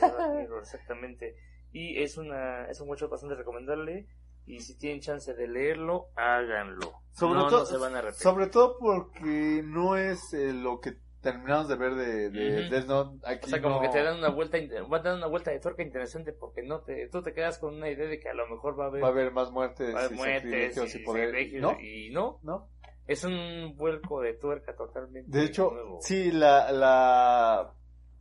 Black 0.00 0.30
Mirror, 0.34 0.62
exactamente. 0.62 1.36
Y 1.72 2.02
es 2.02 2.16
una 2.16 2.66
es 2.70 2.80
un 2.80 2.88
mucho 2.88 3.08
bastante 3.08 3.34
recomendable 3.34 4.06
y 4.46 4.60
si 4.60 4.76
tienen 4.78 5.00
chance 5.00 5.34
de 5.34 5.48
leerlo, 5.48 6.08
háganlo. 6.16 7.02
Sobre 7.12 7.40
no, 7.40 7.48
todo, 7.48 7.60
no 7.60 7.66
se 7.66 7.76
van 7.76 7.94
a 7.94 7.98
arrepentir. 7.98 8.22
sobre 8.22 8.46
todo 8.48 8.78
porque 8.78 9.62
no 9.64 9.96
es 9.96 10.32
eh, 10.34 10.52
lo 10.52 10.80
que 10.80 10.98
terminamos 11.32 11.68
de 11.68 11.76
ver 11.76 11.94
de, 11.94 12.30
de 12.30 12.60
Ujú. 12.62 12.70
Death 12.70 12.86
Note. 12.86 13.18
Aquí 13.26 13.46
O 13.46 13.48
sea, 13.48 13.60
como 13.62 13.76
no- 13.76 13.80
que 13.82 13.88
te 13.88 14.02
dan 14.02 14.18
una 14.18 14.30
vuelta, 14.30 14.58
van 14.88 15.00
a 15.00 15.04
dar 15.04 15.16
una 15.16 15.26
vuelta 15.26 15.50
de 15.50 15.60
tuerca 15.60 15.82
interesante 15.82 16.32
porque 16.32 16.62
no 16.62 16.80
te, 16.80 17.08
tú 17.08 17.22
te 17.22 17.32
quedas 17.32 17.58
con 17.58 17.74
una 17.74 17.90
idea 17.90 18.06
de 18.06 18.18
que 18.20 18.28
a 18.28 18.34
lo 18.34 18.46
mejor 18.48 18.78
va 18.78 18.84
a 18.84 18.88
haber, 18.88 19.02
va 19.02 19.08
a 19.08 19.10
haber 19.10 19.32
más 19.32 19.50
muertes, 19.50 19.94
va 19.94 20.00
a 20.00 20.04
haber 20.04 20.12
y 20.12 20.16
muertes 20.16 20.94
y, 20.94 20.98
y 20.98 21.04
poder. 21.04 21.52
¿No? 21.60 21.76
y 21.80 22.10
no, 22.10 22.38
¿No? 22.42 22.68
es 23.06 23.22
un 23.24 23.74
vuelco 23.76 24.20
de 24.20 24.34
tuerca 24.34 24.74
totalmente 24.74 25.30
De 25.38 25.44
hecho, 25.44 25.70
nuevo. 25.72 25.98
sí, 26.02 26.32
la, 26.32 26.72
la, 26.72 27.72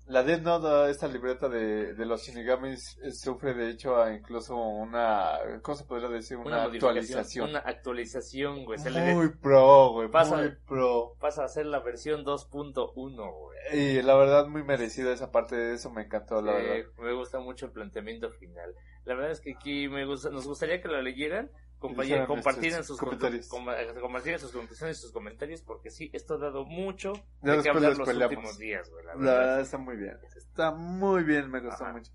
la 0.08 0.24
Death 0.24 0.42
Note, 0.42 0.92
esta 0.92 1.08
libreta 1.08 1.50
de, 1.50 1.94
de 1.94 2.06
los 2.06 2.22
Shinigamis, 2.22 2.98
eh, 3.04 3.12
sufre 3.12 3.54
de 3.54 3.70
hecho 3.70 3.96
incluso 4.12 4.56
una, 4.56 5.38
¿cómo 5.62 5.76
se 5.76 5.84
podría 5.86 6.10
decir? 6.10 6.38
Una, 6.38 6.64
actualización. 6.66 7.50
una 7.50 7.60
actualización, 7.60 8.66
güey, 8.66 8.78
se 8.80 8.92
le 8.92 9.02
de- 9.02 9.16
Muy 9.16 9.30
pro, 9.30 9.92
güey, 9.94 10.10
Pasa- 10.10 10.38
muy 10.38 10.52
pro. 10.68 11.16
pasa 11.20 11.44
a 11.46 11.48
ser 11.48 11.66
la 11.66 11.80
versión 11.80 12.24
2.1, 12.24 12.94
güey. 13.32 13.56
Y 13.74 14.02
la 14.04 14.16
verdad, 14.16 14.48
muy 14.48 14.64
merecida 14.64 15.12
esa 15.12 15.32
parte 15.32 15.56
de 15.56 15.74
eso, 15.74 15.90
me 15.90 16.04
encantó, 16.04 16.42
la 16.42 16.52
Eh, 16.60 16.64
verdad. 16.84 16.92
me 17.00 17.14
gusta 17.14 17.40
mucho 17.40 17.66
el 17.66 17.72
planteamiento 17.72 18.30
final. 18.32 18.76
La 19.06 19.16
verdad 19.16 19.32
es 19.32 19.42
que 19.42 19.54
aquí 19.54 19.88
me 19.88 20.06
gusta, 20.06 20.30
nos 20.30 20.48
gustaría 20.48 20.82
que 20.82 20.88
la 20.88 21.02
leyeran, 21.02 21.50
compa- 21.90 22.02
dijeran 22.04 22.28
compartieran 22.28 22.78
nuestros 22.80 22.98
sus 22.98 23.00
comentarios. 23.00 23.48
comentarios. 23.48 23.94
compartieran 24.02 24.40
sus 24.42 24.52
conclusiones 24.52 24.98
y 24.98 25.02
sus 25.02 25.12
comentarios, 25.12 25.62
porque 25.62 25.90
sí, 25.90 26.10
esto 26.14 26.36
ha 26.36 26.38
dado 26.38 26.66
mucho 26.66 27.14
Ya 27.42 27.52
de 27.52 27.58
después 27.58 27.76
hablar 27.76 27.98
los 27.98 28.08
peleamos. 28.08 28.36
últimos 28.38 28.58
días, 28.58 28.90
güey, 28.90 29.06
la 29.06 29.14
La 29.14 29.20
verdad. 29.20 29.40
verdad 29.40 29.60
está 29.62 29.78
muy 29.78 29.96
bien. 29.98 30.18
Está 30.36 30.72
muy 30.72 31.24
bien, 31.24 31.50
me 31.50 31.60
gustó 31.62 31.84
Ajá. 31.86 31.94
mucho. 31.94 32.12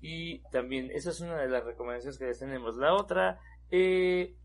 Y 0.00 0.40
también, 0.50 0.90
esa 0.92 1.10
es 1.10 1.20
una 1.20 1.36
de 1.38 1.48
las 1.48 1.64
recomendaciones 1.64 2.18
que 2.18 2.26
les 2.26 2.38
tenemos. 2.38 2.76
La 2.76 2.94
otra, 2.94 3.40
eh, 3.70 4.36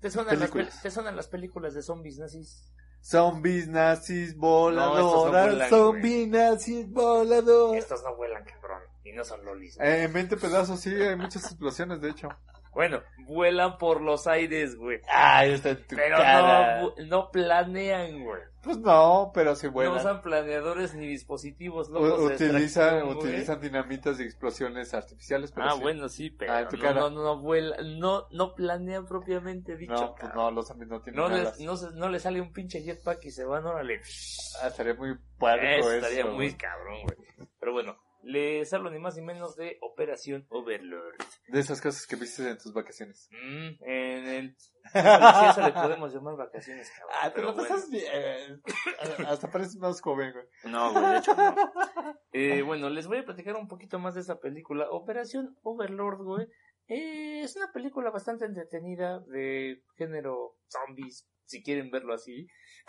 ¿te 0.00 0.10
suenan, 0.10 0.38
las, 0.38 0.50
Películas. 0.50 0.82
¿te 0.82 1.12
las 1.12 1.28
películas 1.28 1.74
de 1.74 1.82
zombies 1.82 2.18
nazis? 2.18 2.68
Zombies, 3.00 3.66
nazis, 3.68 4.34
no 4.36 4.40
voladoras, 4.42 5.48
vuelan, 5.48 5.70
zombies, 5.70 6.28
nazis, 6.28 6.88
voladoras. 6.90 7.82
Estos 7.82 8.02
no 8.04 8.14
vuelan, 8.16 8.44
cabrón, 8.44 8.80
y 9.04 9.12
no 9.12 9.24
son 9.24 9.44
lolis. 9.44 9.76
Eh, 9.80 10.04
en 10.04 10.12
20 10.12 10.36
pedazos, 10.36 10.80
sí, 10.80 10.90
hay 10.94 11.16
muchas 11.16 11.44
explosiones, 11.46 12.00
de 12.00 12.10
hecho. 12.10 12.28
Bueno, 12.72 13.02
vuelan 13.26 13.76
por 13.76 14.00
los 14.00 14.26
aires, 14.26 14.76
güey. 14.76 15.00
Ay, 15.08 15.52
está 15.52 15.70
en 15.70 15.86
tu 15.86 15.94
Pero 15.96 16.16
cara. 16.16 16.80
no, 16.80 16.94
no 17.06 17.30
planean, 17.30 18.24
güey. 18.24 18.40
Pues 18.62 18.78
no, 18.78 19.30
pero 19.34 19.56
sí 19.56 19.66
No 19.66 19.72
vuelan. 19.72 19.96
usan 19.96 20.22
planeadores 20.22 20.94
ni 20.94 21.06
dispositivos 21.08 21.88
U- 21.90 21.94
locos 21.94 22.28
de 22.38 22.46
utilizan, 22.46 23.04
güey. 23.06 23.18
utilizan 23.18 23.60
dinamitas 23.60 24.20
y 24.20 24.22
explosiones 24.22 24.94
artificiales, 24.94 25.50
pero 25.52 25.66
Ah, 25.66 25.72
sí. 25.74 25.80
bueno, 25.80 26.08
sí, 26.08 26.30
pero 26.30 26.52
Ah, 26.54 26.68
no, 26.94 27.10
no, 27.10 27.22
no, 27.22 27.38
vuelan, 27.42 27.98
no, 27.98 28.28
no 28.30 28.54
planean 28.54 29.04
propiamente 29.06 29.76
dicho. 29.76 29.92
No, 29.92 30.14
pues 30.14 30.32
no, 30.34 30.50
los 30.52 30.68
zombies 30.68 30.88
no 30.90 31.00
tienen 31.02 31.20
no, 31.20 31.26
alas. 31.26 31.58
les, 31.58 31.66
no, 31.66 31.76
se- 31.76 31.90
no 31.92 32.08
les 32.08 32.22
sale 32.22 32.40
un 32.40 32.52
pinche 32.52 32.80
jetpack 32.82 33.24
y 33.24 33.30
se 33.32 33.44
van, 33.44 33.66
órale. 33.66 34.00
Ah, 34.62 34.68
estaría 34.68 34.94
muy 34.94 35.14
puerco 35.38 35.64
Eso 35.66 35.92
estaría 35.92 36.24
muy 36.26 36.54
cabrón, 36.54 37.02
güey. 37.02 37.48
Pero 37.58 37.72
bueno, 37.72 37.96
les 38.22 38.72
hablo 38.72 38.90
ni 38.90 38.98
más 38.98 39.16
ni 39.16 39.22
menos 39.22 39.56
de 39.56 39.78
Operación 39.80 40.46
Overlord. 40.50 41.16
De 41.48 41.60
esas 41.60 41.80
cosas 41.80 42.06
que 42.06 42.16
viste 42.16 42.48
en 42.48 42.58
tus 42.58 42.72
vacaciones. 42.72 43.28
Mm, 43.30 43.84
en 43.84 44.26
el... 44.28 44.56
Si 44.92 44.98
eso 44.98 45.60
le 45.62 45.72
podemos 45.72 46.12
llamar 46.12 46.36
vacaciones, 46.36 46.90
cabrón. 46.90 47.16
Ah, 47.22 47.28
te 47.28 47.34
pero 47.36 47.46
lo 47.48 47.54
bueno. 47.54 47.68
pasas 47.68 47.88
bien. 47.88 48.62
Hasta 49.26 49.50
pareces 49.50 49.76
más 49.76 50.00
joven, 50.00 50.32
güey. 50.32 50.44
No, 50.72 50.92
güey, 50.92 51.04
de 51.12 51.18
hecho 51.18 51.34
no. 51.34 51.54
Eh, 52.32 52.62
bueno, 52.62 52.90
les 52.90 53.06
voy 53.06 53.18
a 53.18 53.24
platicar 53.24 53.54
un 53.56 53.68
poquito 53.68 53.98
más 53.98 54.14
de 54.14 54.22
esa 54.22 54.40
película. 54.40 54.90
Operación 54.90 55.56
Overlord, 55.62 56.22
güey. 56.24 56.46
Eh, 56.88 57.42
es 57.42 57.54
una 57.56 57.70
película 57.72 58.10
bastante 58.10 58.44
entretenida 58.44 59.20
de 59.28 59.82
género 59.96 60.56
zombies, 60.68 61.28
si 61.44 61.62
quieren 61.62 61.90
verlo 61.90 62.12
así. 62.14 62.48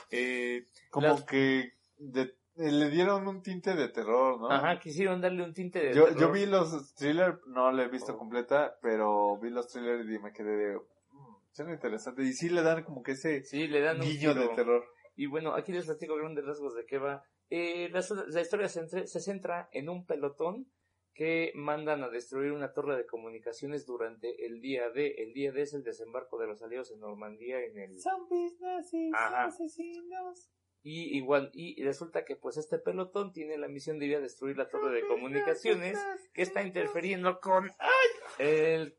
Eh, 0.09 0.65
Como 0.89 1.07
Las- 1.07 1.23
que 1.25 1.73
de- 1.97 2.33
le 2.55 2.89
dieron 2.89 3.27
un 3.27 3.41
tinte 3.41 3.73
de 3.75 3.89
terror, 3.89 4.39
¿no? 4.39 4.51
Ajá, 4.51 4.79
quisieron 4.79 5.21
darle 5.21 5.43
un 5.43 5.53
tinte 5.53 5.79
de 5.79 5.93
Yo, 5.93 6.05
terror. 6.05 6.19
yo 6.21 6.31
vi 6.31 6.45
los 6.45 6.93
thrillers, 6.95 7.39
no 7.47 7.71
la 7.71 7.83
he 7.83 7.87
visto 7.87 8.13
Oh. 8.13 8.17
completa, 8.17 8.77
pero 8.81 9.37
vi 9.39 9.49
los 9.49 9.67
thrillers 9.67 10.07
y 10.09 10.19
me 10.19 10.31
quedé 10.31 10.55
de... 10.55 10.77
"Mm, 10.77 11.35
Suena 11.51 11.73
interesante. 11.73 12.23
Y 12.23 12.33
sí 12.33 12.49
le 12.49 12.61
dan 12.61 12.83
como 12.83 13.01
que 13.03 13.11
ese 13.13 13.43
Sí, 13.43 13.67
le 13.67 13.81
dan 13.81 13.99
guiño 13.99 14.33
de 14.33 14.47
terror. 14.49 14.83
Y 15.15 15.27
bueno, 15.27 15.53
aquí 15.53 15.71
les 15.71 15.85
platico 15.85 16.15
grandes 16.15 16.45
rasgos 16.45 16.73
de 16.75 16.85
qué 16.85 16.97
va. 16.97 17.23
Eh, 17.49 17.89
la, 17.91 18.03
la 18.29 18.41
historia 18.41 18.67
se, 18.67 18.79
entre- 18.81 19.05
se 19.07 19.19
centra 19.19 19.69
en 19.71 19.89
un 19.89 20.05
pelotón 20.05 20.67
que 21.13 21.51
mandan 21.53 22.01
a 22.03 22.09
destruir 22.09 22.51
una 22.53 22.73
torre 22.73 22.97
de 22.97 23.05
comunicaciones 23.05 23.85
durante 23.85 24.45
el 24.47 24.61
día 24.61 24.89
D. 24.89 25.13
El 25.19 25.33
día 25.33 25.51
D 25.51 25.61
es 25.61 25.73
el 25.75 25.83
desembarco 25.83 26.39
de 26.39 26.47
los 26.47 26.63
aliados 26.63 26.89
en 26.91 26.99
Normandía 26.99 27.59
en 27.59 27.77
el... 27.77 27.99
Zombies, 27.99 28.59
nazis, 28.59 29.13
Ajá. 29.13 29.45
asesinos. 29.45 30.49
Y 30.85 31.17
igual, 31.17 31.49
y 31.53 31.81
resulta 31.81 32.25
que 32.25 32.35
pues 32.35 32.57
este 32.57 32.77
pelotón 32.77 33.31
tiene 33.31 33.57
la 33.57 33.69
misión 33.69 33.99
de 33.99 34.07
ir 34.07 34.15
a 34.17 34.19
destruir 34.19 34.57
la 34.57 34.67
torre 34.67 34.93
de 34.93 35.07
comunicaciones 35.07 35.97
que 36.33 36.41
está 36.41 36.61
interfiriendo 36.61 37.39
con 37.39 37.71
el, 38.37 38.97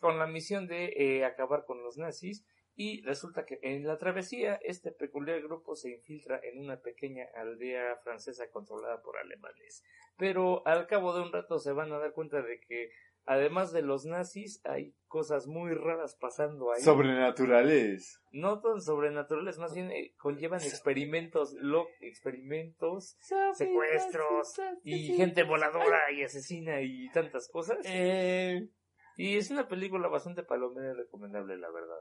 con 0.00 0.18
la 0.18 0.26
misión 0.26 0.66
de 0.66 0.92
eh, 0.96 1.24
acabar 1.24 1.64
con 1.64 1.82
los 1.82 1.96
nazis. 1.96 2.44
Y 2.80 3.02
resulta 3.02 3.44
que 3.44 3.58
en 3.62 3.86
la 3.88 3.98
travesía 3.98 4.54
este 4.62 4.92
peculiar 4.92 5.40
grupo 5.40 5.74
se 5.74 5.90
infiltra 5.90 6.40
en 6.44 6.60
una 6.60 6.80
pequeña 6.80 7.24
aldea 7.34 7.96
francesa 8.04 8.50
controlada 8.50 9.02
por 9.02 9.16
alemanes. 9.16 9.82
Pero 10.16 10.64
al 10.64 10.86
cabo 10.86 11.12
de 11.12 11.22
un 11.22 11.32
rato 11.32 11.58
se 11.58 11.72
van 11.72 11.90
a 11.90 11.98
dar 11.98 12.12
cuenta 12.12 12.40
de 12.40 12.60
que 12.60 12.90
además 13.28 13.72
de 13.72 13.82
los 13.82 14.06
nazis 14.06 14.60
hay 14.64 14.94
cosas 15.06 15.46
muy 15.46 15.72
raras 15.74 16.16
pasando 16.20 16.72
ahí 16.72 16.82
Sobrenaturales. 16.82 18.20
no 18.32 18.60
tan 18.60 18.80
sobrenaturales, 18.80 19.58
más 19.58 19.74
bien 19.74 19.90
eh, 19.90 20.14
conllevan 20.18 20.60
experimentos, 20.62 21.54
lo, 21.60 21.86
experimentos, 22.00 23.16
secuestros 23.54 24.60
y 24.82 25.14
gente 25.16 25.42
voladora 25.44 26.10
y 26.12 26.22
asesina 26.24 26.80
y 26.82 27.08
tantas 27.10 27.48
cosas. 27.48 27.78
Eh, 27.84 28.68
Y 29.16 29.36
es 29.36 29.50
una 29.50 29.66
película 29.68 30.08
bastante 30.08 30.42
palomera 30.42 30.92
y 30.92 30.96
recomendable, 30.96 31.56
la 31.56 31.70
verdad. 31.70 31.98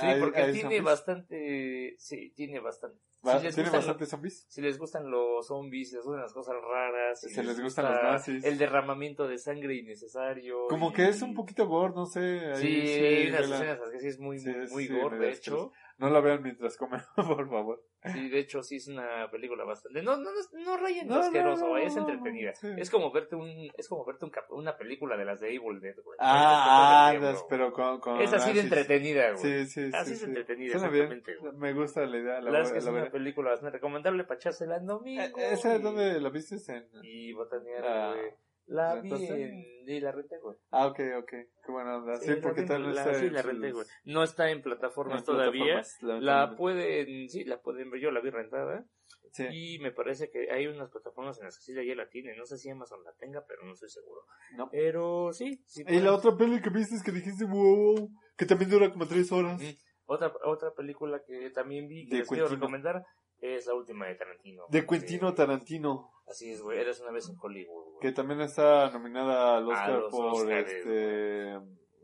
Sí, 0.00 0.06
¿hay- 0.06 0.20
porque 0.20 0.42
tiene 0.44 0.60
zombies? 0.62 0.82
bastante, 0.84 1.94
sí, 1.98 2.32
tiene 2.34 2.60
bastante. 2.60 2.98
Si 3.22 3.32
les, 3.42 3.54
¿Tiene 3.54 3.70
gustan 3.70 3.72
bastantes 3.80 4.08
zombies? 4.08 4.46
si 4.48 4.60
les 4.62 4.78
gustan 4.78 5.10
los 5.10 5.46
zombies, 5.48 5.90
si 5.90 5.96
les 5.96 6.04
gustan 6.04 6.22
las 6.22 6.32
cosas 6.32 6.54
raras, 6.62 7.20
si 7.20 7.28
Si 7.30 7.42
les 7.42 7.60
gustan 7.60 7.86
los 7.86 8.02
nazis. 8.02 8.44
el 8.44 8.56
derramamiento 8.56 9.26
de 9.26 9.38
sangre 9.38 9.74
innecesario. 9.74 10.66
Como 10.68 10.90
y- 10.90 10.92
que 10.92 11.08
es 11.08 11.22
un 11.22 11.34
poquito 11.34 11.66
gore, 11.66 11.92
no 11.94 12.06
sé. 12.06 12.20
ahí 12.20 12.56
Sí, 12.86 13.28
unas 13.28 13.40
vela. 13.42 13.56
escenas 13.56 13.90
que 13.90 13.98
sí 13.98 14.08
es 14.08 14.18
muy, 14.20 14.38
Sí, 14.38 14.50
muy, 14.50 14.68
muy 14.68 14.86
sí, 14.86 14.92
gore, 14.92 15.18
de 15.18 15.30
hecho. 15.32 15.72
No 15.98 16.10
la 16.10 16.20
vean 16.20 16.42
mientras 16.42 16.76
comen, 16.76 17.00
por 17.40 17.48
favor. 17.50 17.82
Sí, 18.12 18.28
de 18.28 18.38
hecho, 18.38 18.62
sí 18.62 18.76
es 18.76 18.88
una 18.88 19.30
película 19.30 19.64
bastante. 19.64 20.02
No, 20.02 20.16
no, 20.16 20.30
no, 20.30 20.60
no 20.64 20.76
rayen 20.76 21.06
No, 21.08 21.16
no, 21.16 21.20
asqueroso, 21.22 21.68
no, 21.68 21.76
es 21.78 21.96
entretenida. 21.96 22.54
sí. 22.54 22.68
Es 22.76 22.90
como 22.90 23.10
verte 23.12 23.36
un, 23.36 23.70
es 23.76 23.88
como 23.88 24.04
verte 24.04 24.24
un 24.24 24.30
cap- 24.30 24.50
una 24.50 24.76
película 24.76 25.16
de 25.16 25.24
las 25.24 25.40
de 25.40 25.54
Evil 25.54 25.80
Dead, 25.80 25.94
güey. 26.04 26.16
Ah, 26.20 27.08
tiempo, 27.10 27.26
andas, 27.28 27.44
pero 27.48 27.72
con, 27.72 28.00
con 28.00 28.20
Es 28.20 28.32
así 28.32 28.52
de 28.52 28.60
entretenida, 28.60 29.32
güey. 29.32 29.42
Sí, 29.42 29.66
sí, 29.66 29.90
Así 29.94 30.08
sí. 30.10 30.12
es 30.14 30.18
sí. 30.20 30.24
entretenida, 30.26 30.72
bien. 30.74 30.84
exactamente, 30.84 31.36
güey. 31.36 31.52
Me 31.56 31.72
gusta 31.72 32.06
la 32.06 32.16
idea. 32.18 32.40
La, 32.40 32.50
La 32.50 32.60
es 32.62 32.72
que 32.72 32.78
es 32.78 32.86
una 32.86 33.10
película 33.10 33.50
bastante 33.50 33.76
recomendable 33.76 34.24
para 34.24 34.36
echársela 34.38 34.76
el 34.76 34.86
domingo. 34.86 35.22
Eh, 35.38 35.52
¿Esa 35.52 35.76
y- 35.76 35.82
dónde 35.82 36.20
la 36.20 36.30
viste? 36.30 36.56
En... 36.72 36.86
Y 37.02 37.32
botanear, 37.32 37.84
Ah, 37.86 38.14
güey. 38.16 38.30
La 38.66 39.00
vi 39.00 39.12
en... 39.26 39.64
Y 39.88 40.00
la 40.00 40.10
renté, 40.10 40.38
güey. 40.40 40.56
Ah, 40.70 40.86
ok, 40.88 40.98
ok. 41.20 41.28
Qué 41.30 41.72
buena 41.72 41.98
onda. 41.98 42.16
Sí, 42.16 42.30
la 42.34 42.40
porque 42.40 42.62
tal 42.64 42.82
no 42.82 42.90
la- 42.90 43.02
está 43.04 43.14
Sí, 43.14 43.30
la 43.30 43.42
renté, 43.42 43.70
güey. 43.70 43.86
No 44.04 44.24
está 44.24 44.50
en 44.50 44.60
plataformas 44.62 45.22
todavía. 45.24 45.82
plataformas, 46.00 46.22
La 46.22 46.56
pueden, 46.56 47.28
sí, 47.28 47.44
la 47.44 47.60
pueden 47.60 47.90
ver. 47.90 48.00
Yo 48.00 48.10
la 48.10 48.20
vi 48.20 48.30
rentada. 48.30 48.84
Sí. 49.30 49.44
Y 49.52 49.78
me 49.78 49.92
parece 49.92 50.30
que 50.30 50.50
hay 50.50 50.66
unas 50.66 50.90
plataformas 50.90 51.38
en 51.38 51.44
las 51.44 51.56
que 51.58 51.62
sí 51.62 51.74
ya 51.74 51.94
la 51.94 52.08
tiene. 52.08 52.34
No 52.36 52.44
sé 52.46 52.58
si 52.58 52.68
Amazon 52.70 53.04
la 53.04 53.12
tenga, 53.12 53.44
pero 53.46 53.64
no 53.64 53.72
estoy 53.74 53.90
seguro. 53.90 54.22
No. 54.56 54.68
Pero 54.70 55.32
sí, 55.32 55.62
sí. 55.66 55.84
Y 55.86 56.00
la 56.00 56.12
otra 56.12 56.36
peli 56.36 56.60
que 56.60 56.70
viste 56.70 56.96
es 56.96 57.02
que 57.04 57.12
dijiste, 57.12 57.44
wow, 57.44 58.10
que 58.36 58.46
también 58.46 58.70
dura 58.70 58.90
como 58.90 59.06
tres 59.06 59.30
horas. 59.30 59.60
Mm. 59.62 59.76
Otra, 60.06 60.32
otra 60.44 60.72
película 60.72 61.22
que 61.24 61.50
también 61.50 61.86
vi 61.86 62.08
que 62.08 62.14
De 62.16 62.18
les 62.20 62.28
quiero 62.28 62.48
recomendar 62.48 63.04
es 63.40 63.66
la 63.66 63.74
última 63.74 64.06
de 64.06 64.14
Tarantino. 64.16 64.64
De 64.70 64.86
Quentino 64.86 65.28
Eh, 65.28 65.32
Tarantino, 65.34 66.10
Así 66.26 66.50
es, 66.52 66.60
güey. 66.62 66.78
Eres 66.80 67.00
una 67.00 67.12
vez 67.12 67.28
en 67.28 67.36
Hollywood, 67.40 67.84
güey. 67.84 68.00
que 68.00 68.12
también 68.12 68.40
está 68.40 68.90
nominada 68.90 69.56
al 69.58 69.68
Oscar 69.68 69.90
los 70.00 70.10
por 70.10 70.26
Óscares, 70.26 70.72
este 70.72 71.54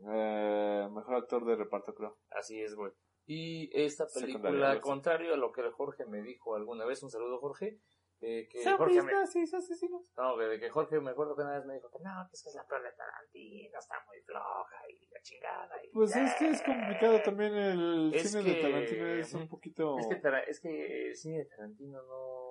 eh, 0.05 0.87
mejor 0.91 1.15
actor 1.15 1.45
de 1.45 1.55
reparto, 1.55 1.93
creo. 1.93 2.17
Así 2.31 2.61
es, 2.61 2.75
güey. 2.75 2.91
Y 3.25 3.69
esta 3.79 4.05
película, 4.13 4.79
contrario 4.81 5.33
a 5.33 5.37
lo 5.37 5.51
que 5.51 5.69
Jorge 5.71 6.05
me 6.05 6.21
dijo 6.21 6.55
alguna 6.55 6.85
vez, 6.85 7.01
un 7.03 7.09
saludo 7.09 7.39
Jorge, 7.39 7.79
eh, 8.19 8.47
que 8.49 8.63
Jorge 8.77 9.01
me, 9.01 9.13
asesinos. 9.13 10.13
no, 10.17 10.37
que, 10.37 10.59
que 10.59 10.69
Jorge 10.69 10.99
me 10.99 11.11
acuerdo 11.11 11.35
que 11.35 11.41
una 11.43 11.55
vez 11.57 11.65
me 11.65 11.73
dijo 11.75 11.89
que 11.89 11.99
no, 12.03 12.11
que 12.29 12.33
es 12.33 12.43
que 12.43 12.49
es 12.49 12.55
la 12.55 12.65
peor 12.67 12.83
de 12.83 12.91
Tarantino, 12.91 13.79
está 13.79 13.95
muy 14.07 14.21
floja 14.21 14.77
y 14.89 15.07
la 15.09 15.21
chingada. 15.21 15.83
Y, 15.85 15.89
Pues 15.93 16.15
es 16.15 16.33
que 16.35 16.49
es 16.49 16.61
complicado 16.63 17.21
también 17.21 17.53
el 17.53 18.11
Es 18.13 18.29
cine 18.31 18.43
que- 18.43 18.49
de 18.55 18.61
Tarantino 18.61 19.07
es 19.07 19.33
un 19.33 19.47
poquito 19.47 19.97
Es 19.99 20.07
que, 20.07 20.15
Tara- 20.17 20.43
es 20.43 20.59
que 20.59 21.07
el 21.07 21.15
cine 21.15 21.39
de 21.39 21.45
Tarantino 21.45 22.01
no 22.03 22.42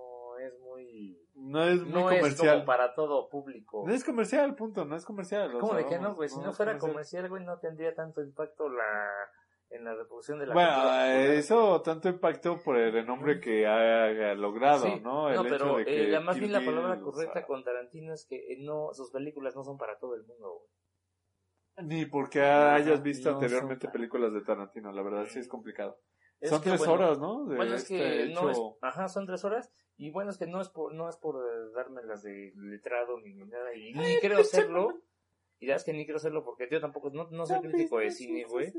es 0.46 0.58
muy... 0.60 1.18
no 1.34 1.64
es 1.64 1.80
muy 1.82 1.90
no 1.92 2.10
es 2.10 2.18
comercial. 2.20 2.54
como 2.56 2.66
para 2.66 2.94
todo 2.94 3.28
público. 3.28 3.84
No 3.86 3.92
es 3.92 4.04
comercial, 4.04 4.54
punto, 4.54 4.84
no 4.84 4.96
es 4.96 5.04
comercial. 5.04 5.52
¿Cómo 5.58 5.74
de 5.74 5.86
que 5.86 5.98
no, 5.98 6.14
güey? 6.14 6.28
Si 6.28 6.38
no, 6.40 6.50
es 6.50 6.56
fuera 6.56 6.78
comercial, 6.78 7.28
güey, 7.28 7.44
no 7.44 7.58
tendría 7.58 7.94
tanto 7.94 8.20
impacto 8.22 8.68
la 8.68 9.08
en 9.70 9.84
la 9.84 9.94
reproducción 9.94 10.38
de 10.38 10.46
la 10.46 10.52
Bueno, 10.52 10.70
cultura. 10.74 11.16
eh, 11.16 11.38
eso 11.38 11.80
tanto 11.80 12.10
impactó 12.10 12.58
por 12.62 12.76
el 12.76 12.92
renombre 12.92 13.40
que 13.40 13.66
ha 13.66 14.34
logrado, 14.34 14.84
Sí, 14.84 15.00
¿no? 15.00 15.30
El 15.30 15.40
pero 15.44 15.54
hecho 15.54 15.76
de 15.78 15.84
que 15.86 16.04
eh, 16.04 16.08
la, 16.08 16.20
más 16.20 16.34
Kill 16.34 16.40
bien 16.42 16.52
la 16.52 16.58
Bill, 16.58 16.68
palabra 16.74 16.98
o 17.00 17.04
correcta 17.04 17.32
sea, 17.38 17.46
con 17.46 17.64
Tarantino 17.64 18.12
es 18.12 18.26
que 18.26 18.36
eh, 18.52 18.58
no 18.60 18.92
sus 18.92 19.10
películas 19.10 19.56
no 19.56 19.64
son 19.64 19.78
para 19.78 19.98
todo 19.98 20.14
el 20.14 20.24
mundo. 20.24 20.58
güey. 20.58 21.86
Ni 21.88 22.04
porque 22.04 22.42
hayas 22.42 23.02
visto 23.02 23.30
no 23.30 23.36
anteriormente 23.36 23.88
películas 23.88 24.34
de 24.34 24.42
Tarantino, 24.42 24.92
la 24.92 25.02
verdad 25.02 25.24
sí 25.26 25.38
es 25.38 25.48
complicado. 25.48 25.98
Es 26.42 26.50
Son 26.50 26.60
que, 26.60 26.68
tres 26.70 26.78
bueno, 26.80 26.92
horas, 26.94 27.18
¿no? 27.18 27.46
De 27.46 27.56
Bueno, 27.56 27.74
es 27.74 27.82
este 27.82 27.96
que 27.96 28.22
hecho... 28.24 28.42
no 28.42 28.50
es, 28.50 28.58
ajá, 28.82 29.08
son 29.08 29.26
tres 29.26 29.44
horas 29.44 29.72
y 29.96 30.10
bueno 30.10 30.30
es 30.30 30.36
que 30.38 30.46
no 30.46 30.60
es 30.60 30.68
por 30.68 30.92
no 30.92 31.08
es 31.08 31.16
por 31.16 31.36
eh, 31.36 31.70
darme 31.74 32.02
las 32.02 32.22
de 32.22 32.52
letrado 32.56 33.18
ni 33.20 33.32
nada 33.34 33.74
y 33.74 33.92
ni 33.94 34.16
quiero 34.18 34.38
hacerlo. 34.38 35.00
Y 35.60 35.66
la 35.66 35.74
verdad 35.74 35.76
es 35.76 35.84
que 35.84 35.92
ni 35.92 36.04
quiero 36.04 36.16
hacerlo 36.16 36.44
porque 36.44 36.68
yo 36.70 36.80
tampoco 36.80 37.10
no, 37.10 37.30
no 37.30 37.46
soy 37.46 37.60
crítico 37.60 37.98
de 37.98 38.10
cine, 38.10 38.44
güey. 38.44 38.72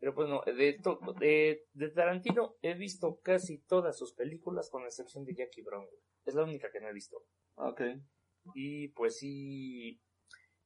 Pero 0.00 0.14
pues 0.14 0.28
no, 0.28 0.40
de, 0.46 0.78
to- 0.82 0.98
de, 1.20 1.66
de 1.74 1.88
Tarantino 1.90 2.56
he 2.62 2.72
visto 2.74 3.20
casi 3.22 3.58
todas 3.58 3.96
sus 3.96 4.12
películas 4.14 4.70
con 4.70 4.84
excepción 4.84 5.24
de 5.24 5.34
Jackie 5.34 5.62
Brown. 5.62 5.84
güey. 5.84 6.00
Es 6.24 6.34
la 6.34 6.44
única 6.44 6.70
que 6.72 6.80
no 6.80 6.88
he 6.88 6.92
visto. 6.94 7.18
Ok. 7.56 7.82
Y 8.54 8.88
pues 8.88 9.18
sí, 9.18 10.00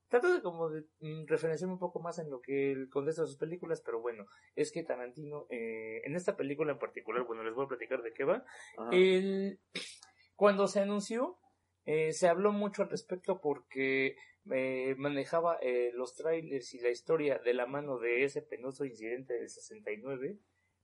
trato 0.08 0.32
de 0.32 0.42
como 0.42 0.68
de 0.70 0.84
mm, 1.00 1.26
referenciarme 1.26 1.74
un 1.74 1.78
poco 1.78 2.00
más 2.00 2.18
en 2.18 2.30
lo 2.30 2.40
que 2.40 2.72
el 2.72 2.88
contexto 2.88 3.22
de 3.22 3.28
sus 3.28 3.36
películas, 3.36 3.82
pero 3.84 4.00
bueno, 4.00 4.26
es 4.56 4.72
que 4.72 4.82
Tarantino, 4.82 5.46
eh, 5.50 6.02
en 6.04 6.16
esta 6.16 6.36
película 6.36 6.72
en 6.72 6.78
particular, 6.78 7.24
bueno, 7.24 7.42
les 7.44 7.54
voy 7.54 7.66
a 7.66 7.68
platicar 7.68 8.02
de 8.02 8.12
qué 8.12 8.24
va. 8.24 8.44
El, 8.90 9.60
cuando 10.36 10.66
se 10.66 10.80
anunció, 10.80 11.38
eh, 11.84 12.12
se 12.12 12.28
habló 12.28 12.52
mucho 12.52 12.82
al 12.82 12.90
respecto 12.90 13.40
porque 13.40 14.16
eh, 14.50 14.94
manejaba 14.96 15.58
eh, 15.60 15.90
los 15.94 16.14
trailers 16.14 16.74
y 16.74 16.80
la 16.80 16.90
historia 16.90 17.38
de 17.38 17.54
la 17.54 17.66
mano 17.66 17.98
de 17.98 18.24
ese 18.24 18.42
penoso 18.42 18.84
incidente 18.84 19.34
del 19.34 19.48
69 19.48 20.38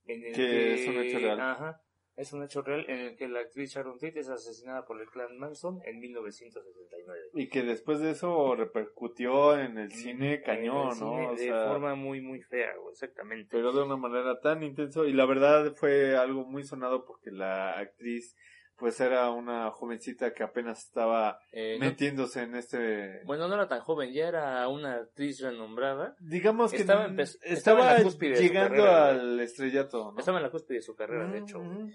en 0.06 0.24
el 0.24 0.32
Que 0.34 0.42
que, 0.42 0.74
es 0.74 0.88
un 0.88 0.98
hecho 0.98 1.18
real. 1.18 1.40
Ajá, 1.40 1.82
es 2.16 2.32
un 2.32 2.42
hecho 2.44 2.62
real 2.62 2.84
en 2.88 3.00
el 3.00 3.16
que 3.16 3.28
la 3.28 3.40
actriz 3.40 3.74
Sharon 3.74 3.98
Tate 3.98 4.20
es 4.20 4.28
asesinada 4.28 4.84
por 4.84 5.00
el 5.00 5.08
clan 5.08 5.36
Manson 5.38 5.80
en 5.84 5.98
1969. 5.98 7.20
Y 7.34 7.48
que 7.48 7.62
después 7.62 8.00
de 8.00 8.10
eso 8.10 8.54
repercutió 8.54 9.58
en 9.58 9.78
el 9.78 9.90
cine 9.90 10.34
En 10.34 10.42
cañón, 10.42 10.92
el 10.92 11.00
¿no? 11.00 11.16
cine 11.16 11.26
O 11.28 11.30
de 11.32 11.38
sea, 11.38 11.68
forma 11.68 11.94
muy, 11.94 12.20
muy 12.20 12.40
fea, 12.42 12.72
exactamente. 12.90 13.48
pero 13.50 13.72
de 13.72 13.82
una 13.82 13.96
manera 13.96 14.40
tan 14.40 14.62
intenso 14.62 15.04
y 15.06 15.12
la 15.12 15.26
verdad 15.26 15.74
fue 15.74 16.16
algo 16.16 16.44
muy 16.44 16.62
sonado 16.62 17.04
porque 17.04 17.30
la 17.30 17.78
actriz 17.78 18.36
pues 18.76 18.98
era 19.00 19.30
una 19.30 19.70
jovencita 19.70 20.32
que 20.34 20.42
apenas 20.42 20.84
estaba 20.84 21.38
Eh, 21.52 21.76
no- 21.78 21.86
metiéndose 21.86 22.42
en 22.42 22.56
este 22.56 23.22
bueno, 23.24 23.46
no 23.48 23.54
era 23.54 23.68
tan 23.68 23.80
joven, 23.80 24.12
ya 24.12 24.28
era 24.28 24.66
una 24.68 24.94
actriz 24.94 25.40
renombrada. 25.40 26.16
digamos 26.20 26.72
que 26.72 26.78
Estaba 26.78 27.04
en 27.06 27.16
la 27.16 28.02
cúspide 28.02 28.40
llegando 28.40 28.76
carrera, 28.84 29.08
al 29.10 29.40
estrellato, 29.40 30.12
¿no? 30.12 30.18
Estaba 30.18 30.38
en 30.38 30.42
la 30.44 30.50
cúspide 30.50 30.78
de 30.78 30.82
su 30.82 30.94
carrera, 30.96 31.26
de 31.28 31.38
hecho. 31.38 31.58
ujú. 31.60 31.90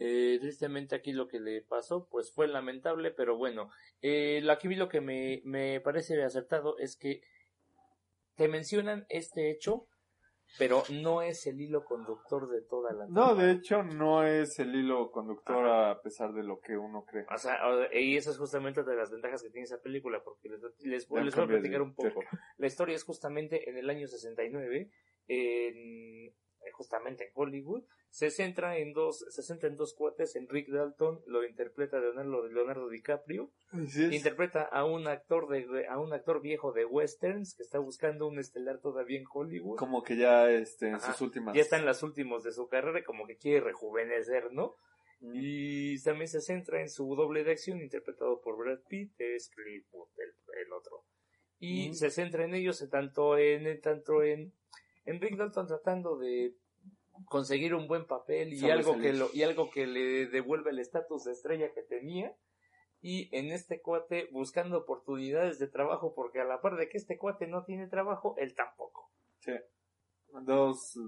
Eh, 0.00 0.38
tristemente 0.40 0.94
aquí 0.94 1.12
lo 1.12 1.26
que 1.26 1.40
le 1.40 1.60
pasó 1.62 2.06
pues 2.08 2.30
fue 2.32 2.46
lamentable, 2.46 3.10
pero 3.10 3.36
bueno, 3.36 3.68
eh, 4.00 4.40
aquí 4.48 4.72
lo 4.76 4.88
que 4.88 5.00
me, 5.00 5.40
me 5.44 5.80
parece 5.80 6.22
acertado 6.22 6.78
es 6.78 6.94
que 6.96 7.20
te 8.36 8.46
mencionan 8.46 9.06
este 9.08 9.50
hecho, 9.50 9.86
pero 10.56 10.82
no 10.90 11.22
es 11.22 11.46
el 11.46 11.60
hilo 11.60 11.84
conductor 11.84 12.48
de 12.48 12.62
toda 12.62 12.92
la 12.92 13.06
No, 13.08 13.34
de 13.34 13.52
hecho 13.52 13.82
no 13.82 14.24
es 14.24 14.58
el 14.58 14.74
hilo 14.74 15.10
conductor 15.10 15.66
a 15.66 16.00
pesar 16.00 16.32
de 16.32 16.42
lo 16.42 16.60
que 16.60 16.76
uno 16.76 17.04
cree. 17.04 17.26
O 17.32 17.38
sea, 17.38 17.58
y 17.92 18.16
esa 18.16 18.30
es 18.30 18.38
justamente 18.38 18.82
de 18.82 18.96
las 18.96 19.10
ventajas 19.10 19.42
que 19.42 19.50
tiene 19.50 19.64
esa 19.64 19.80
película, 19.80 20.22
porque 20.24 20.48
les, 20.48 20.62
les, 20.62 20.84
les 20.84 21.08
voy 21.08 21.20
a 21.20 21.24
de 21.24 21.30
platicar 21.30 21.82
un 21.82 21.94
poco. 21.94 22.20
cerca. 22.20 22.40
La 22.56 22.66
historia 22.66 22.96
es 22.96 23.04
justamente 23.04 23.68
en 23.68 23.76
el 23.76 23.90
año 23.90 24.06
69, 24.06 24.90
en, 25.28 26.34
justamente 26.72 27.24
en 27.24 27.30
Hollywood. 27.34 27.84
Se 28.10 28.30
centra 28.30 28.78
en 28.78 28.94
dos, 28.94 29.18
se 29.28 29.42
centra 29.42 29.68
en 29.68 29.76
dos 29.76 29.94
cuates, 29.94 30.34
en 30.34 30.48
Rick 30.48 30.68
Dalton, 30.70 31.20
lo 31.26 31.44
interpreta 31.46 32.00
Leonardo, 32.00 32.48
Leonardo 32.48 32.88
DiCaprio, 32.88 33.50
interpreta 34.10 34.62
a 34.62 34.84
un 34.84 35.06
actor 35.06 35.46
de, 35.48 35.86
a 35.86 35.98
un 36.00 36.12
actor 36.12 36.40
viejo 36.40 36.72
de 36.72 36.84
westerns 36.86 37.54
que 37.54 37.62
está 37.62 37.78
buscando 37.78 38.26
un 38.26 38.38
estelar 38.38 38.80
todavía 38.80 39.18
en 39.18 39.26
Hollywood. 39.30 39.76
Como 39.76 40.02
que 40.02 40.16
ya 40.16 40.50
este, 40.50 40.88
en 40.88 40.94
Ajá. 40.94 41.12
sus 41.12 41.20
últimas. 41.20 41.54
Ya 41.54 41.60
está 41.60 41.78
en 41.78 41.84
las 41.84 42.02
últimos 42.02 42.42
de 42.44 42.52
su 42.52 42.66
carrera, 42.68 42.98
y 43.00 43.04
como 43.04 43.26
que 43.26 43.36
quiere 43.36 43.60
rejuvenecer, 43.60 44.52
¿no? 44.52 44.74
Mm. 45.20 45.32
Y 45.34 46.02
también 46.02 46.28
se 46.28 46.40
centra 46.40 46.80
en 46.80 46.88
su 46.88 47.14
doble 47.14 47.44
de 47.44 47.52
acción 47.52 47.80
interpretado 47.82 48.40
por 48.40 48.56
Brad 48.56 48.80
Pitt, 48.88 49.12
es 49.18 49.50
Eastwood, 49.56 50.08
el, 50.16 50.32
el 50.66 50.72
otro. 50.72 51.04
Y 51.60 51.90
Mm. 51.90 51.94
se 51.94 52.10
centra 52.10 52.44
en 52.44 52.54
ellos 52.54 52.82
tanto 52.90 53.36
en 53.36 53.80
tanto 53.80 54.22
en, 54.22 54.52
en 55.04 55.20
Rick 55.20 55.36
Dalton 55.36 55.66
tratando 55.66 56.16
de 56.16 56.54
conseguir 57.26 57.74
un 57.74 57.88
buen 57.88 58.06
papel 58.06 58.52
y 58.54 58.70
algo 58.70 58.98
que 58.98 59.12
lo 59.12 59.28
y 59.32 59.42
algo 59.42 59.70
que 59.70 59.86
le 59.86 60.26
devuelve 60.26 60.70
el 60.70 60.78
estatus 60.78 61.24
de 61.24 61.32
estrella 61.32 61.72
que 61.72 61.82
tenía 61.82 62.34
y 63.00 63.28
en 63.36 63.52
este 63.52 63.80
cuate 63.80 64.28
buscando 64.32 64.78
oportunidades 64.78 65.58
de 65.58 65.68
trabajo 65.68 66.14
porque 66.14 66.40
a 66.40 66.44
la 66.44 66.60
par 66.60 66.76
de 66.76 66.88
que 66.88 66.96
este 66.98 67.16
cuate 67.18 67.46
no 67.46 67.64
tiene 67.64 67.86
trabajo 67.88 68.34
él 68.38 68.54
tampoco 68.54 69.10
Sí. 69.38 69.52
Dos, 70.42 70.98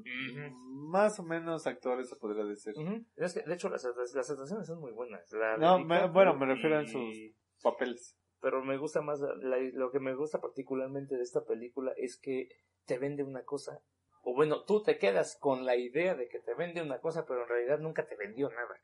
más 0.90 1.18
o 1.20 1.22
menos 1.22 1.66
actores 1.66 2.08
se 2.08 2.16
podría 2.16 2.42
decir. 2.44 2.72
Es 3.16 3.34
que, 3.34 3.42
de 3.42 3.54
hecho 3.54 3.68
las, 3.68 3.84
las 4.14 4.30
actuaciones 4.30 4.66
son 4.66 4.80
muy 4.80 4.92
buenas 4.92 5.30
La 5.32 5.56
No, 5.58 5.78
me- 5.78 6.08
bueno, 6.08 6.34
me 6.36 6.46
refiero 6.46 6.78
a 6.78 6.82
y- 6.82 6.86
sus- 6.86 7.62
Papeles. 7.62 8.16
pero 8.40 8.64
me 8.64 8.78
gusta 8.78 9.02
más 9.02 9.20
la- 9.20 9.58
lo 9.74 9.90
que 9.90 10.00
me 10.00 10.14
gusta 10.14 10.40
particularmente 10.40 11.16
de 11.16 11.22
esta 11.22 11.44
película 11.44 11.92
es 11.98 12.16
que 12.18 12.48
te 12.86 12.98
vende 12.98 13.22
una 13.22 13.44
cosa 13.44 13.82
o 14.22 14.34
bueno 14.34 14.64
tú 14.64 14.82
te 14.82 14.98
quedas 14.98 15.36
con 15.40 15.64
la 15.64 15.76
idea 15.76 16.14
de 16.14 16.28
que 16.28 16.38
te 16.40 16.54
vende 16.54 16.82
una 16.82 16.98
cosa 17.00 17.24
pero 17.26 17.42
en 17.42 17.48
realidad 17.48 17.78
nunca 17.78 18.06
te 18.06 18.16
vendió 18.16 18.48
nada 18.50 18.76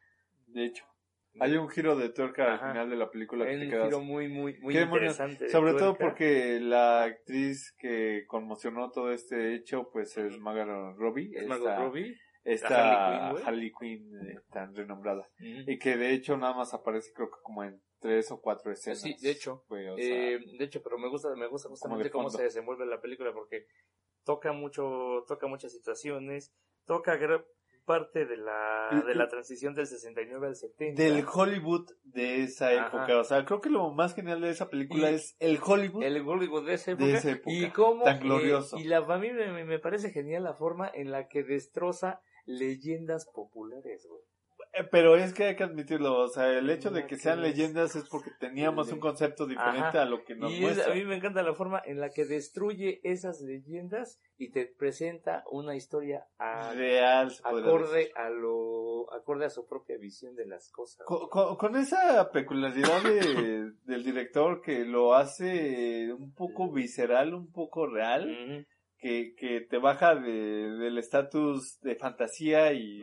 De 0.47 0.65
hecho, 0.65 0.85
hay 1.39 1.57
un 1.57 1.69
giro 1.69 1.97
de 1.97 2.09
tuerca 2.09 2.55
Ajá. 2.55 2.67
al 2.69 2.73
final 2.73 2.91
de 2.91 2.97
la 2.97 3.11
película 3.11 3.45
que 3.45 3.51
Hay 3.51 3.59
te 3.59 3.65
un 3.67 3.71
quedas. 3.71 3.85
giro 3.87 4.01
muy 4.01 4.29
muy 4.29 4.59
muy 4.61 4.79
interesante 4.79 5.49
Sobre 5.51 5.75
todo 5.75 5.97
porque 5.99 6.59
la 6.61 7.03
actriz 7.05 7.75
que 7.79 8.25
conmocionó 8.27 8.91
todo 8.91 9.13
este 9.13 9.55
hecho, 9.55 9.91
pues 9.93 10.17
es 10.17 10.39
Margot 10.39 10.97
Robbie. 10.97 11.31
Es 11.35 11.43
esta- 11.43 11.49
Margot 11.59 11.79
Robbie 11.79 12.17
Esta 12.45 12.79
Harley 13.29 13.35
Quinn. 13.37 13.47
Harley 13.49 13.73
Quinn 13.79 14.29
eh, 14.31 14.41
tan 14.53 14.75
renombrada. 14.75 15.29
Ujú. 15.41 15.71
Y 15.71 15.79
que 15.79 15.97
de 15.97 16.13
hecho 16.13 16.37
nada 16.37 16.55
más 16.55 16.73
aparece 16.73 17.13
creo 17.13 17.29
que 17.29 17.37
como 17.43 17.65
en 17.65 17.83
tres 17.99 18.31
o 18.31 18.41
cuatro 18.41 18.71
escenas. 18.73 19.01
Sí, 19.01 19.17
de 19.21 19.31
hecho. 19.33 19.65
güey, 19.69 19.89
o 19.89 19.97
sea, 19.97 20.07
Eh, 20.07 20.39
de 20.59 20.65
hecho, 20.65 20.81
pero 20.83 20.97
me 20.97 21.09
gusta, 21.09 21.35
me 21.37 21.49
gusta 21.49 21.69
justamente 21.69 22.09
cómo 22.11 22.31
se 22.31 22.45
desenvuelve 22.45 22.87
la 22.87 23.01
película 23.01 23.33
porque 23.35 23.67
toca 24.27 24.53
mucho, 24.53 25.25
toca 25.27 25.47
muchas 25.47 25.73
situaciones, 25.73 26.53
toca 26.85 27.17
gra- 27.19 27.47
parte 27.87 28.27
de 28.27 28.37
la, 28.37 29.05
de 29.07 29.15
la 29.15 29.29
transición 29.29 29.73
del 29.77 29.87
69 29.87 30.49
al 30.49 30.57
70. 30.57 31.01
Del 31.01 31.25
Hollywood 31.33 31.89
de 32.03 32.43
esa 32.43 32.67
Ajá. 32.71 32.89
época. 32.89 33.21
O 33.21 33.23
sea, 33.23 33.45
creo 33.45 33.61
que 33.61 33.71
lo 33.71 33.93
más 33.93 34.13
genial 34.13 34.41
de 34.41 34.51
esa 34.51 34.69
película 34.69 35.13
Y- 35.13 35.15
es 35.15 35.37
el 35.39 35.61
Hollywood. 35.65 36.03
el 36.03 36.27
Hollywood 36.27 36.67
de 36.67 36.75
esa 36.75 36.91
época, 36.91 37.07
De 37.07 37.13
esa 37.15 37.31
época, 37.31 37.53
y 37.53 37.71
cómo 37.71 38.03
tan 38.03 38.17
eh, 38.17 38.21
glorioso. 38.21 38.77
y 38.77 38.85
la 38.85 38.97
a 38.99 39.19
mí 39.19 39.31
me, 39.31 39.65
me 39.65 39.79
parece 39.79 40.11
genial 40.11 40.43
la 40.43 40.55
forma 40.55 40.91
en 40.93 41.13
la 41.13 41.29
que 41.29 41.45
destroza 41.45 42.21
leyendas 42.45 43.27
populares 43.33 44.05
güey. 44.09 44.23
Eh, 44.79 44.85
Pero 44.91 45.17
es 45.17 45.33
que 45.33 45.45
hay 45.45 45.57
que 45.57 45.65
admitirlo, 45.65 46.19
o 46.19 46.29
sea, 46.29 46.51
el 46.53 46.69
hecho 46.69 46.91
de 46.91 47.07
que 47.07 47.17
sean 47.17 47.41
leyendas 47.41 47.97
es 47.97 48.09
porque 48.11 48.31
teníamos 48.39 48.93
un 48.93 49.01
concepto 49.01 49.47
diferente 49.47 49.89
Ajá. 49.89 50.03
a 50.03 50.05
lo 50.05 50.23
que 50.25 50.35
nos 50.35 50.51
y 50.53 50.57
es- 50.57 50.61
muestra. 50.61 50.93
a 50.93 50.95
mí 50.95 51.05
me 51.05 51.17
encanta 51.17 51.43
la 51.43 51.55
forma 51.55 51.81
en 51.85 51.99
la 51.99 52.11
que 52.11 52.25
destruye 52.27 53.01
esas 53.03 53.41
leyendas 53.41 54.21
y 54.37 54.51
te 54.51 54.67
presenta 54.67 55.45
una 55.51 55.77
historia 55.77 56.27
a- 56.39 56.73
Real, 56.75 57.33
acorde 57.43 58.11
a 58.17 58.29
lo 58.29 59.13
acorde 59.15 59.47
a 59.47 59.51
su 59.51 59.67
propia 59.67 59.97
visión 59.99 60.35
de 60.35 60.47
las 60.47 60.71
cosas 60.71 61.07
Con, 61.07 61.29
con- 61.29 61.57
con 61.57 61.77
esa 61.77 62.31
peculiaridad 62.31 63.03
de- 63.03 63.73
del 63.85 64.05
director 64.05 64.61
que 64.61 64.85
lo 64.85 65.15
hace 65.15 66.13
un 66.13 66.35
poco 66.35 66.71
visceral, 66.71 67.33
un 67.35 67.51
poco 67.51 67.87
real, 67.87 68.67
que, 68.99 69.35
que 69.37 69.61
te 69.63 69.79
baja 69.79 70.15
de- 70.17 70.71
del 70.79 70.99
estatus 70.99 71.81
de 71.81 71.97
fantasía 71.97 72.73
y. 72.73 73.01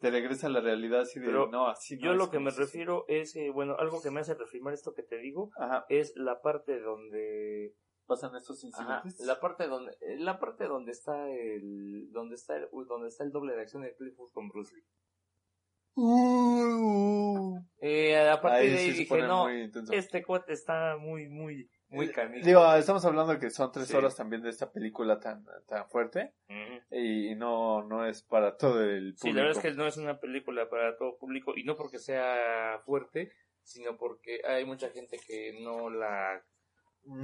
te 0.00 0.10
regresa 0.10 0.46
a 0.46 0.50
la 0.50 0.60
realidad 0.60 1.02
así 1.02 1.20
de 1.20 1.26
Pero 1.26 1.48
no, 1.48 1.68
así 1.68 1.96
no 1.96 2.02
yo 2.02 2.14
lo 2.14 2.30
que 2.30 2.38
me 2.38 2.50
refiero 2.50 3.04
es 3.08 3.34
eh, 3.36 3.50
bueno 3.50 3.76
algo 3.78 4.00
que 4.02 4.10
me 4.10 4.20
hace 4.20 4.34
reafirmar 4.34 4.74
esto 4.74 4.94
que 4.94 5.02
te 5.02 5.18
digo 5.18 5.50
Ajá, 5.56 5.84
es 5.88 6.12
la 6.16 6.40
parte 6.40 6.80
donde 6.80 7.74
pasan 8.06 8.34
estos 8.36 8.64
Ajá, 8.74 9.02
incidentes. 9.04 9.26
la 9.26 9.38
parte 9.40 9.66
donde 9.66 9.92
eh, 10.00 10.16
la 10.18 10.38
parte 10.40 10.64
donde 10.66 10.92
está 10.92 11.28
el 11.30 12.10
donde 12.12 12.36
está 12.36 12.56
el 12.56 12.68
donde 12.88 13.08
está 13.08 13.24
el 13.24 13.32
doble 13.32 13.54
de 13.54 13.62
acción 13.62 13.82
de 13.82 13.94
Cliff 13.94 14.16
Booth 14.16 14.32
con 14.32 14.48
Bruce 14.48 14.74
Lee. 14.74 14.84
Uh, 15.94 17.58
Eh, 17.80 18.16
a 18.28 18.40
partir 18.40 18.60
ahí 18.60 18.70
de 18.70 18.78
ahí 18.78 18.92
dije, 18.92 19.22
no, 19.22 19.48
este 19.48 20.24
cuate 20.24 20.52
está 20.52 20.96
muy 20.96 21.28
muy 21.28 21.68
muy 21.90 22.10
canijo. 22.12 22.46
Digo, 22.46 22.74
estamos 22.74 23.04
hablando 23.04 23.38
que 23.38 23.50
son 23.50 23.72
tres 23.72 23.88
Sí. 23.88 23.96
horas 23.96 24.14
también 24.16 24.42
de 24.42 24.50
esta 24.50 24.70
película 24.70 25.18
tan, 25.20 25.44
tan 25.66 25.88
fuerte 25.88 26.34
y 26.90 27.34
no, 27.34 27.82
no 27.84 28.06
es 28.06 28.22
para 28.22 28.56
todo 28.56 28.82
el 28.82 29.14
público. 29.14 29.18
Sí, 29.22 29.32
la 29.32 29.42
verdad 29.42 29.56
es 29.56 29.62
que 29.62 29.76
no 29.76 29.86
es 29.86 29.96
una 29.96 30.18
película 30.20 30.68
para 30.68 30.96
todo 30.96 31.16
público 31.18 31.52
y 31.56 31.64
no 31.64 31.76
porque 31.76 31.98
sea 31.98 32.80
fuerte, 32.84 33.32
sino 33.62 33.96
porque 33.96 34.40
hay 34.46 34.64
mucha 34.64 34.90
gente 34.90 35.18
que 35.26 35.58
no 35.62 35.90
la 35.90 36.42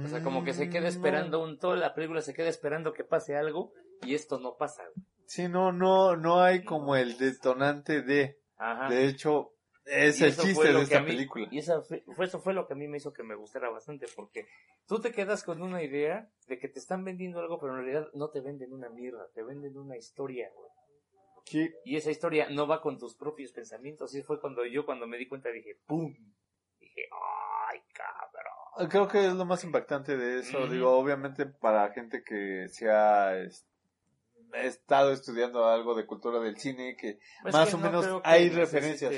o 0.03 0.07
sea, 0.07 0.23
como 0.23 0.43
que 0.43 0.53
se 0.53 0.69
queda 0.69 0.85
Mm, 0.85 0.93
esperando 0.93 1.43
un 1.43 1.59
toda 1.59 1.75
la 1.75 1.93
película 1.93 2.21
se 2.21 2.33
queda 2.33 2.47
esperando 2.49 2.93
que 2.93 3.03
pase 3.03 3.35
algo 3.35 3.71
y 4.01 4.15
esto 4.15 4.39
no 4.39 4.55
pasa. 4.57 4.83
Sí, 5.27 5.47
no, 5.47 5.71
no, 5.71 6.15
no 6.15 6.41
hay 6.41 6.63
como 6.63 6.95
el 6.95 7.17
detonante 7.17 8.01
de. 8.01 8.39
Ajá. 8.57 8.89
De 8.89 9.05
hecho, 9.07 9.54
es 9.85 10.21
el 10.21 10.35
chiste 10.35 10.73
de 10.73 10.81
esta 10.81 10.99
mí- 11.01 11.07
película. 11.07 11.47
Y 11.51 11.59
eso 11.59 11.81
fue, 11.83 12.03
eso 12.19 12.39
fue 12.39 12.53
lo 12.53 12.67
que 12.67 12.73
a 12.73 12.75
mí 12.75 12.87
me 12.87 12.97
hizo 12.97 13.13
que 13.13 13.23
me 13.23 13.35
gustara 13.35 13.69
bastante, 13.69 14.07
porque 14.15 14.47
tú 14.87 14.99
te 14.99 15.11
quedas 15.11 15.43
con 15.43 15.61
una 15.61 15.83
idea 15.83 16.29
de 16.47 16.59
que 16.59 16.67
te 16.67 16.79
están 16.79 17.03
vendiendo 17.03 17.39
algo, 17.39 17.59
pero 17.59 17.73
en 17.77 17.85
realidad 17.85 18.09
no 18.13 18.29
te 18.29 18.41
venden 18.41 18.73
una 18.73 18.89
mierda, 18.89 19.27
te 19.33 19.43
venden 19.43 19.77
una 19.77 19.97
historia, 19.97 20.49
güey. 20.55 20.69
Y 21.83 21.95
esa 21.95 22.09
historia 22.09 22.49
no 22.49 22.65
va 22.67 22.81
con 22.81 22.97
tus 22.97 23.15
propios 23.15 23.51
pensamientos. 23.51 24.15
Y 24.15 24.23
fue 24.23 24.41
cuando 24.41 24.65
yo, 24.65 24.85
cuando 24.85 25.05
me 25.05 25.17
di 25.17 25.27
cuenta, 25.27 25.49
dije, 25.49 25.79
¡pum! 25.85 26.11
Dije, 26.79 27.01
¡ay, 27.71 27.79
cabrón! 27.93 28.89
creo 28.89 29.07
que 29.07 29.27
es 29.27 29.33
lo 29.33 29.45
más 29.45 29.63
impactante 29.63 30.17
de 30.17 30.39
eso. 30.39 30.67
Digo, 30.67 30.91
obviamente 30.97 31.45
para 31.45 31.91
gente 31.93 32.23
que 32.23 32.67
se 32.69 32.89
ha 32.89 33.37
es- 34.57 34.75
estado 34.75 35.11
estudiando 35.11 35.65
algo 35.65 35.95
de 35.95 36.05
cultura 36.05 36.39
del 36.39 36.57
cine, 36.57 36.95
que 36.95 37.17
Más 37.43 37.69
que 37.69 37.75
o 37.75 37.77
no 37.79 37.85
menos 37.85 38.21
hay 38.23 38.49
necesites- 38.49 38.55
referencias. 38.55 39.13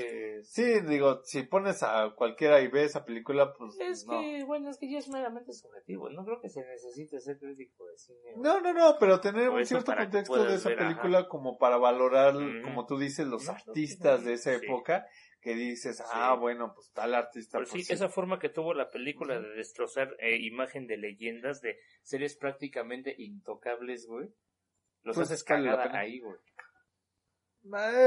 sí, 0.50 0.80
digo, 0.82 1.22
si 1.24 1.44
pones 1.44 1.84
a 1.84 2.14
cualquiera 2.16 2.62
y 2.62 2.68
ve 2.68 2.84
esa 2.84 3.04
película, 3.06 3.54
pues 3.58 3.78
Es 3.80 4.06
no. 4.06 4.20
que, 4.20 4.44
bueno, 4.46 4.70
es 4.70 4.78
que 4.78 4.90
ya 4.90 5.00
es 5.00 5.10
meramente 5.10 5.52
subjetivo. 5.54 6.10
No 6.10 6.24
creo 6.26 6.40
que 6.42 6.50
se 6.50 6.62
necesite 6.66 7.20
ser 7.20 7.38
crítico 7.38 7.86
de 7.86 7.98
cine. 7.98 8.20
No, 8.38 8.60
no, 8.62 8.74
no, 8.74 8.96
pero 9.00 9.20
tener 9.20 9.50
un 9.50 9.66
cierto 9.66 9.94
contexto 9.96 10.44
de 10.44 10.56
esa 10.56 10.70
ver, 10.70 10.80
ajá. 10.80 10.88
película 10.90 11.28
como 11.28 11.58
para 11.58 11.78
valorar, 11.78 12.34
como 12.64 12.86
tú 12.86 12.98
dices, 12.98 13.28
los 13.28 13.46
No, 13.46 13.52
artistas 13.54 14.24
de 14.24 14.34
esa 14.34 14.58
sí. 14.58 14.66
época, 14.66 15.06
que 15.42 15.54
dices, 15.54 16.02
ah, 16.12 16.32
Sí. 16.34 16.40
bueno, 16.42 16.74
pues 16.74 16.92
tal 16.94 17.14
artista. 17.16 17.58
Pero 17.60 17.70
pues, 17.70 17.82
sí, 17.84 17.88
sí. 17.88 17.94
esa 17.94 18.10
forma 18.10 18.40
que 18.40 18.50
tuvo 18.50 18.74
la 18.74 18.90
película 18.90 19.40
de 19.40 19.50
destrozar 19.56 20.16
eh, 20.20 20.38
imagen 20.42 20.88
de 20.88 20.98
leyendas, 20.98 21.62
de 21.62 21.78
seres 22.04 22.36
prácticamente 22.36 23.16
intocables, 23.18 24.08
güey. 24.08 24.28
Los 25.08 25.16
Pues 25.16 25.32
haces 25.32 25.44
cagada 25.44 25.98
ahí, 25.98 26.20
güey. 26.20 26.36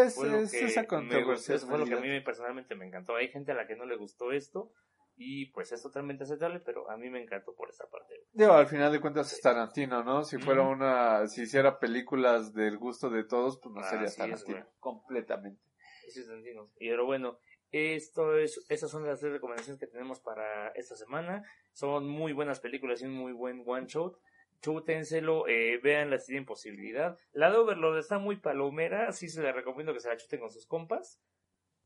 Es, 0.05 0.17
es 0.19 0.55
esa 0.55 0.87
controversia. 0.87 1.55
eso 1.55 1.67
fue 1.67 1.79
lo 1.79 1.87
que 1.87 1.95
a 1.95 2.01
mí 2.01 2.21
personalmente 2.21 2.75
me 2.75 2.87
encantó. 2.87 3.17
Hay 3.17 3.29
gente 3.29 3.53
a 3.53 3.55
la 3.55 3.67
que 3.67 3.77
no 3.77 3.87
le 3.87 3.97
gustó 3.97 4.33
esto 4.33 4.73
y 5.17 5.47
pues 5.47 5.73
es 5.73 5.83
totalmente 5.83 6.25
aceptable, 6.25 6.61
pero 6.61 6.91
a 6.91 6.97
mí 6.97 7.11
me 7.11 7.23
encantó 7.23 7.55
por 7.55 7.69
esa 7.69 7.87
parte. 7.89 8.15
güey. 8.17 8.29
Digo, 8.33 8.53
al 8.53 8.67
final 8.67 8.93
de 8.93 9.01
cuentas 9.01 9.33
es 9.33 9.41
Tarantino, 9.41 10.03
¿no? 10.03 10.25
Si 10.25 10.39
fuera 10.39 10.63
una, 10.63 11.27
si 11.27 11.43
hiciera 11.43 11.79
películas 11.79 12.55
del 12.55 12.79
gusto 12.79 13.11
de 13.11 13.25
todos, 13.25 13.59
pues 13.63 13.75
no 13.75 13.83
sería 13.83 14.07
es, 14.07 14.17
Tarantino, 14.17 14.67
completamente. 14.79 15.63
Sí, 16.09 16.25
Tarantino. 16.25 16.71
Y 16.79 16.89
pero 16.89 17.05
bueno, 17.05 17.39
esto 17.71 18.37
es, 18.37 18.65
esas 18.69 18.91
son 18.91 19.07
las 19.07 19.21
tres 19.21 19.33
recomendaciones 19.33 19.79
que 19.79 19.87
tenemos 19.87 20.21
para 20.21 20.69
esta 20.69 20.97
semana. 20.97 21.45
Son 21.73 22.09
muy 22.09 22.33
buenas 22.33 22.61
películas 22.61 23.03
y 23.03 23.07
un 23.07 23.13
muy 23.13 23.33
buen 23.33 23.63
one 23.67 23.87
shot. 23.87 24.19
Chútenselo, 24.61 25.47
eh, 25.49 25.79
véanla 25.83 26.19
si 26.19 26.29
tienen 26.29 26.45
posibilidad. 26.47 27.17
La 27.33 27.51
de 27.51 27.57
Overlord 27.59 27.99
está 27.99 28.19
muy 28.19 28.37
palomera, 28.37 29.13
sí 29.13 29.29
se 29.29 29.43
la 29.43 29.53
recomiendo 29.53 29.93
que 29.93 30.01
se 30.01 30.09
la 30.09 30.17
chuten 30.17 30.41
con 30.41 30.51
sus 30.51 30.67
compas. 30.67 31.21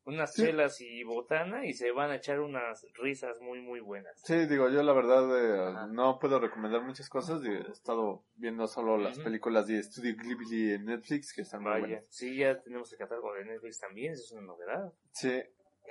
Unas 0.07 0.33
Sí. 0.35 0.43
chelas 0.43 0.81
y 0.81 1.03
botana 1.03 1.65
y 1.65 1.73
se 1.73 1.89
van 1.91 2.11
a 2.11 2.17
echar 2.17 2.39
unas 2.39 2.85
risas 2.93 3.39
muy 3.41 3.59
muy 3.61 3.79
buenas. 3.79 4.21
Sí, 4.23 4.45
digo, 4.45 4.69
yo 4.69 4.83
la 4.83 4.93
verdad 4.93 5.23
eh, 5.85 5.87
no 5.89 6.19
puedo 6.19 6.39
recomendar 6.39 6.83
muchas 6.83 7.09
cosas. 7.09 7.43
He 7.43 7.71
estado 7.71 8.23
viendo 8.35 8.67
solo 8.67 8.99
las 8.99 9.17
películas 9.17 9.65
de 9.65 9.81
Studio 9.81 10.15
Ghibli 10.15 10.73
en 10.73 10.85
Netflix, 10.85 11.33
que 11.33 11.41
están 11.41 11.63
muy 11.63 11.79
buenas. 11.79 12.05
sí, 12.09 12.37
ya 12.37 12.61
tenemos 12.61 12.91
el 12.93 12.99
catálogo 12.99 13.33
de 13.33 13.45
Netflix 13.45 13.79
también, 13.79 14.13
eso 14.13 14.23
es 14.25 14.31
una 14.33 14.43
novedad. 14.43 14.93
Sí, 15.11 15.41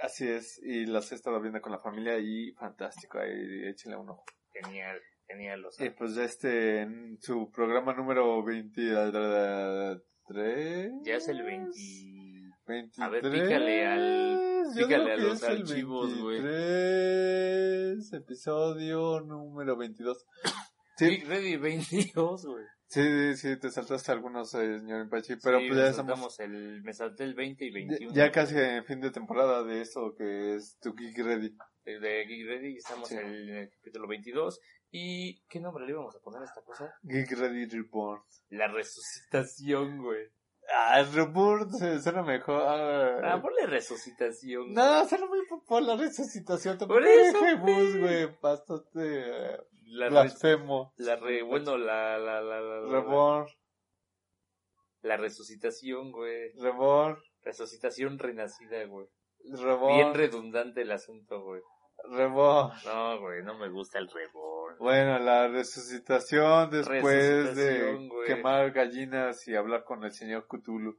así 0.01 0.28
es. 0.28 0.61
Y 0.62 0.87
las 0.87 1.11
he 1.11 1.16
estado 1.16 1.41
viendo 1.41 1.61
con 1.61 1.72
la 1.72 1.80
familia 1.80 2.16
y 2.18 2.53
fantástico. 2.53 3.18
Ahí 3.18 3.66
échenle 3.66 3.97
un 3.97 4.11
ojo. 4.11 4.24
Genial, 4.53 5.01
genial. 5.35 5.64
O 5.66 5.72
sea, 5.72 5.87
Y 5.87 5.91
pues 5.91 6.16
este, 6.16 6.82
en 6.82 7.18
su 7.20 7.51
programa 7.51 7.93
número 7.95 8.43
23. 8.45 10.01
ya 11.05 11.16
es 11.16 11.28
el 11.28 11.43
20. 11.43 11.70
23. 12.66 13.07
A 13.07 13.11
ver, 13.11 13.22
pícale 13.22 13.87
al- 13.87 14.64
pícale 14.76 15.12
a 15.12 15.16
los 15.16 15.43
archivos, 15.43 16.18
güey. 16.20 16.41
23, 16.41 18.12
episodio 18.14 19.20
número 19.20 19.76
22. 19.76 20.24
Sí, 20.97 21.24
Ready 21.26 21.57
22, 21.57 22.47
güey. 22.47 22.64
sí, 22.87 23.35
sí, 23.35 23.59
te 23.59 23.68
saltaste 23.68 24.12
algunos, 24.12 24.55
eh, 24.55 24.78
señor 24.78 25.01
Impachi, 25.03 25.35
pero 25.43 25.59
Sí, 25.59 25.66
pues 25.66 25.80
ya 25.80 25.89
estamos 25.89 26.39
el, 26.39 26.82
me 26.85 26.93
salté 26.93 27.24
el 27.24 27.35
20 27.35 27.64
y 27.64 27.70
ya, 27.72 27.74
21. 27.74 28.14
ya 28.14 28.30
casi 28.30 28.55
en 28.57 28.85
fin 28.85 29.01
de 29.01 29.11
temporada 29.11 29.64
de 29.64 29.80
esto 29.80 30.14
que 30.16 30.55
es 30.55 30.78
tu 30.80 30.95
Geek 30.95 31.18
Ready. 31.18 31.53
De, 31.85 31.99
de 31.99 32.24
Geek 32.26 32.47
Ready 32.47 32.76
estamos 32.76 33.09
Sí. 33.09 33.16
en 33.16 33.26
el 33.26 33.70
capítulo 33.70 34.07
22. 34.07 34.61
¿Y 34.97 35.40
qué 35.49 35.59
nombre 35.59 35.84
le 35.84 35.90
íbamos 35.90 36.14
a 36.14 36.20
poner 36.20 36.42
a 36.42 36.45
esta 36.45 36.62
cosa? 36.62 36.95
Geek 37.03 37.32
Ready 37.32 37.66
Report. 37.66 38.22
La 38.51 38.68
resucitación, 38.68 39.99
güey. 40.01 40.28
Ah, 40.72 41.01
el 41.01 41.12
Report 41.12 41.68
se- 41.72 42.01
suena 42.01 42.22
mejor. 42.22 42.62
Ah, 42.64 43.40
ponle 43.42 43.66
resucitación. 43.66 44.72
No, 44.72 45.05
suena 45.09 45.26
muy 45.26 45.40
por 45.66 45.82
la 45.82 45.97
resucitación. 45.97 46.78
Por 46.78 46.86
Por 46.86 47.03
eso, 47.05 47.38
güey. 47.61 47.99
güey, 48.01 48.38
bastante 48.40 49.55
eh, 49.55 49.59
La, 49.86 50.11
blasfemo. 50.11 50.95
la 50.99 51.16
re, 51.16 51.42
bueno, 51.42 51.76
la, 51.76 52.16
la, 52.18 52.40
la, 52.40 52.61
la, 52.61 52.80
la- 52.80 52.92
Reborn, 53.01 53.49
la 55.03 55.16
resucitación, 55.16 56.12
güey. 56.12 56.53
Reborn, 56.53 57.18
Resucitación 57.42 58.18
renacida, 58.18 58.84
güey. 58.86 59.09
Reborn, 59.51 59.97
Bien 59.97 60.14
redundante 60.14 60.82
el 60.82 60.92
asunto, 60.92 61.42
güey. 61.42 61.61
Reborn. 62.11 62.72
No, 62.84 63.20
güey, 63.20 63.42
no 63.42 63.59
me 63.59 63.68
gusta 63.68 63.98
el 63.98 64.09
reborn. 64.09 64.76
Bueno, 64.78 65.18
la 65.18 65.48
resucitación 65.48 66.70
después 66.70 67.55
de 67.57 68.09
quemar 68.26 68.70
gallinas 68.72 69.46
y 69.48 69.55
hablar 69.55 69.84
con 69.84 70.05
el 70.05 70.12
señor 70.12 70.46
Cthulhu. 70.48 70.96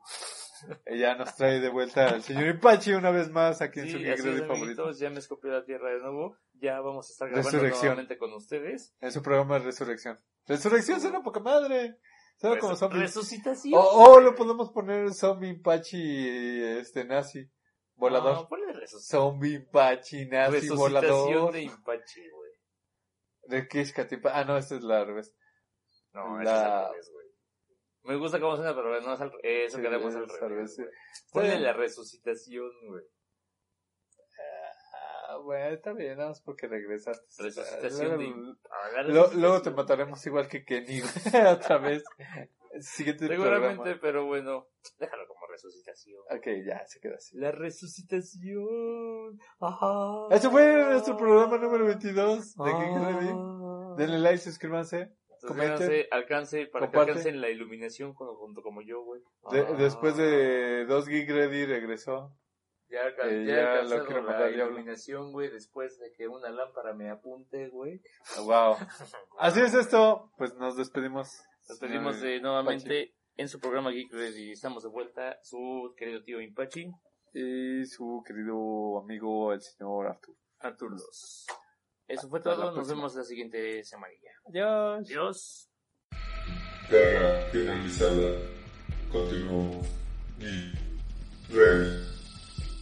Ella 0.86 1.16
nos 1.16 1.36
trae 1.36 1.60
de 1.60 1.70
vuelta 1.70 2.08
al 2.08 2.24
señor 2.24 2.48
Ipachi 2.48 2.94
una 2.94 3.12
vez 3.12 3.30
más 3.30 3.62
aquí 3.62 3.82
en 3.82 3.90
su 3.92 3.98
Sí, 3.98 4.04
Ready 4.06 4.42
es, 4.42 4.48
favorito. 4.48 4.92
ya 4.94 5.10
me 5.10 5.20
escopió 5.20 5.52
la 5.52 5.64
tierra 5.66 5.92
de 5.92 6.00
nuevo. 6.00 6.38
Ya 6.54 6.80
vamos 6.80 7.10
a 7.10 7.12
estar 7.12 7.30
grabando 7.30 7.62
nuevamente 7.62 8.18
con 8.18 8.34
ustedes. 8.34 8.96
En 9.02 9.12
su 9.12 9.22
programa 9.22 9.60
de 9.60 9.66
Resurrección. 9.66 10.20
Resurrección 10.48 11.02
suena 11.02 11.22
poca 11.22 11.40
madre. 11.42 11.98
Suena 12.38 12.58
como 12.58 12.76
zombie. 12.76 13.00
Resucitación. 13.00 13.74
O, 13.80 13.82
o 14.14 14.20
lo 14.20 14.34
podemos 14.36 14.72
poner 14.72 15.14
zombie 15.14 15.52
Ipachi 15.52 16.64
este 16.80 17.06
nazi. 17.06 17.50
Volador. 17.96 18.36
No, 18.36 18.48
Zombie 18.88 19.56
Ipachi 19.56 20.26
nazi 20.28 20.70
volador. 20.70 21.52
de 21.54 21.62
Impachi, 21.64 22.30
güey. 22.30 22.52
De 23.44 23.68
Kishkatipa. 23.68 24.32
Ah, 24.34 24.44
no, 24.44 24.58
esta 24.58 24.76
es 24.76 24.84
la 24.84 25.00
al 25.00 25.08
revés. 25.08 25.34
No, 26.14 26.38
La- 26.42 26.44
esa 26.44 26.56
es 26.56 26.64
al 26.72 26.92
revés, 26.92 27.12
güey. 27.14 27.26
Me 28.04 28.16
gusta 28.18 28.40
cómo 28.40 28.56
suena, 28.56 28.76
pero 28.76 29.02
no 29.02 29.14
es 29.14 29.22
al, 29.22 29.32
eso 29.44 29.78
Sí, 29.78 29.82
queremos 29.84 30.10
es 30.10 30.16
al 30.16 30.24
al 30.24 30.30
revés. 30.30 30.50
revés, 30.50 30.76
sí. 30.76 30.84
Ponle 31.32 31.50
bien. 31.50 31.64
la 31.64 31.74
resucitación, 31.74 32.70
güey. 32.88 33.04
Ah, 35.28 35.38
bueno, 35.38 35.76
está 35.76 35.92
bien, 35.94 36.18
nada 36.18 36.30
más 36.30 36.42
porque 36.42 36.68
regresaste. 36.68 37.26
Resucitación 37.44 38.18
de... 38.20 38.26
Luego, 38.28 38.56
Ah, 38.70 39.02
lo- 39.04 39.34
luego 39.34 39.62
te 39.62 39.72
mataremos 39.72 40.26
igual 40.26 40.48
que 40.48 40.64
Kenny, 40.64 41.02
güey, 41.02 41.12
otra 41.48 41.78
vez. 41.80 42.04
Siguiente 42.82 43.28
Seguramente, 43.28 43.76
programa. 43.76 44.00
pero 44.02 44.26
bueno, 44.26 44.68
déjalo 45.00 45.28
como 45.28 45.48
resucitación. 45.48 46.20
Ok, 46.30 46.48
ya, 46.68 46.86
se 46.88 47.00
queda 47.00 47.16
así. 47.16 47.38
La 47.38 47.52
resucitación. 47.52 49.40
Ajá. 49.60 50.28
Este 50.36 50.50
fue 50.50 50.86
nuestro 50.92 51.18
programa 51.18 51.58
número 51.58 51.86
22 51.86 52.56
de 52.56 52.64
Geek 52.72 52.98
Ready. 52.98 53.30
Ah. 53.34 53.96
Denle 53.98 54.20
like, 54.20 54.38
suscríbanse. 54.40 55.14
comenten. 55.48 56.06
Alcance, 56.12 56.66
para 56.68 56.86
Comparte. 56.88 57.06
que 57.06 57.12
alcancen 57.20 57.42
la 57.42 57.50
iluminación 57.50 58.14
junto, 58.14 58.36
junto 58.36 58.62
como 58.62 58.82
yo, 58.82 59.04
güey. 59.04 59.22
De- 59.52 59.60
Ah. 59.62 59.76
Después 59.78 60.18
de 60.18 60.86
dos 60.86 61.08
Geek 61.08 61.30
Ready 61.30 61.66
regresó. 61.66 62.36
Ya, 62.90 63.08
Eh, 63.08 63.46
ya 63.46 63.54
ya 63.54 63.54
he 63.56 63.62
alcanzado 63.68 64.02
lo 64.02 64.08
quiero 64.08 64.22
la 64.40 64.50
iluminación, 64.50 65.32
güey, 65.32 65.50
después 65.50 65.98
de 66.00 66.12
que 66.16 66.28
una 66.28 66.50
lámpara 66.50 66.94
me 66.94 67.10
apunte, 67.10 67.68
güey. 67.70 68.00
Wow. 68.44 68.76
Así 69.40 69.60
es 69.60 69.74
esto. 69.74 70.32
Pues 70.38 70.54
nos 70.56 70.78
despedimos. 70.78 71.30
Nos 71.68 71.80
pedimos 71.80 72.22
eh, 72.24 72.40
nuevamente 72.40 73.16
en 73.38 73.50
su 73.50 73.60
programa 73.60 73.92
Geek 73.92 74.12
Ready. 74.12 74.52
Estamos 74.52 74.84
de 74.84 74.90
vuelta, 74.90 75.40
su 75.42 75.94
querido 75.98 76.24
tío 76.24 76.40
Impachi. 76.40 76.92
Y 77.34 77.86
su 77.86 78.24
querido 78.26 79.00
amigo, 79.00 79.52
el 79.52 79.62
señor 79.62 80.08
Artur. 80.08 80.36
Artur 80.60 80.92
Los. 80.92 81.46
Eso 82.08 82.30
fue 82.30 82.40
todo, 82.40 82.72
nos 82.72 82.88
vemos 82.88 83.16
la 83.16 83.24
siguiente 83.24 83.84
semanilla. 83.84 84.32
Adiós. 84.48 85.10
Adiós. 85.10 85.70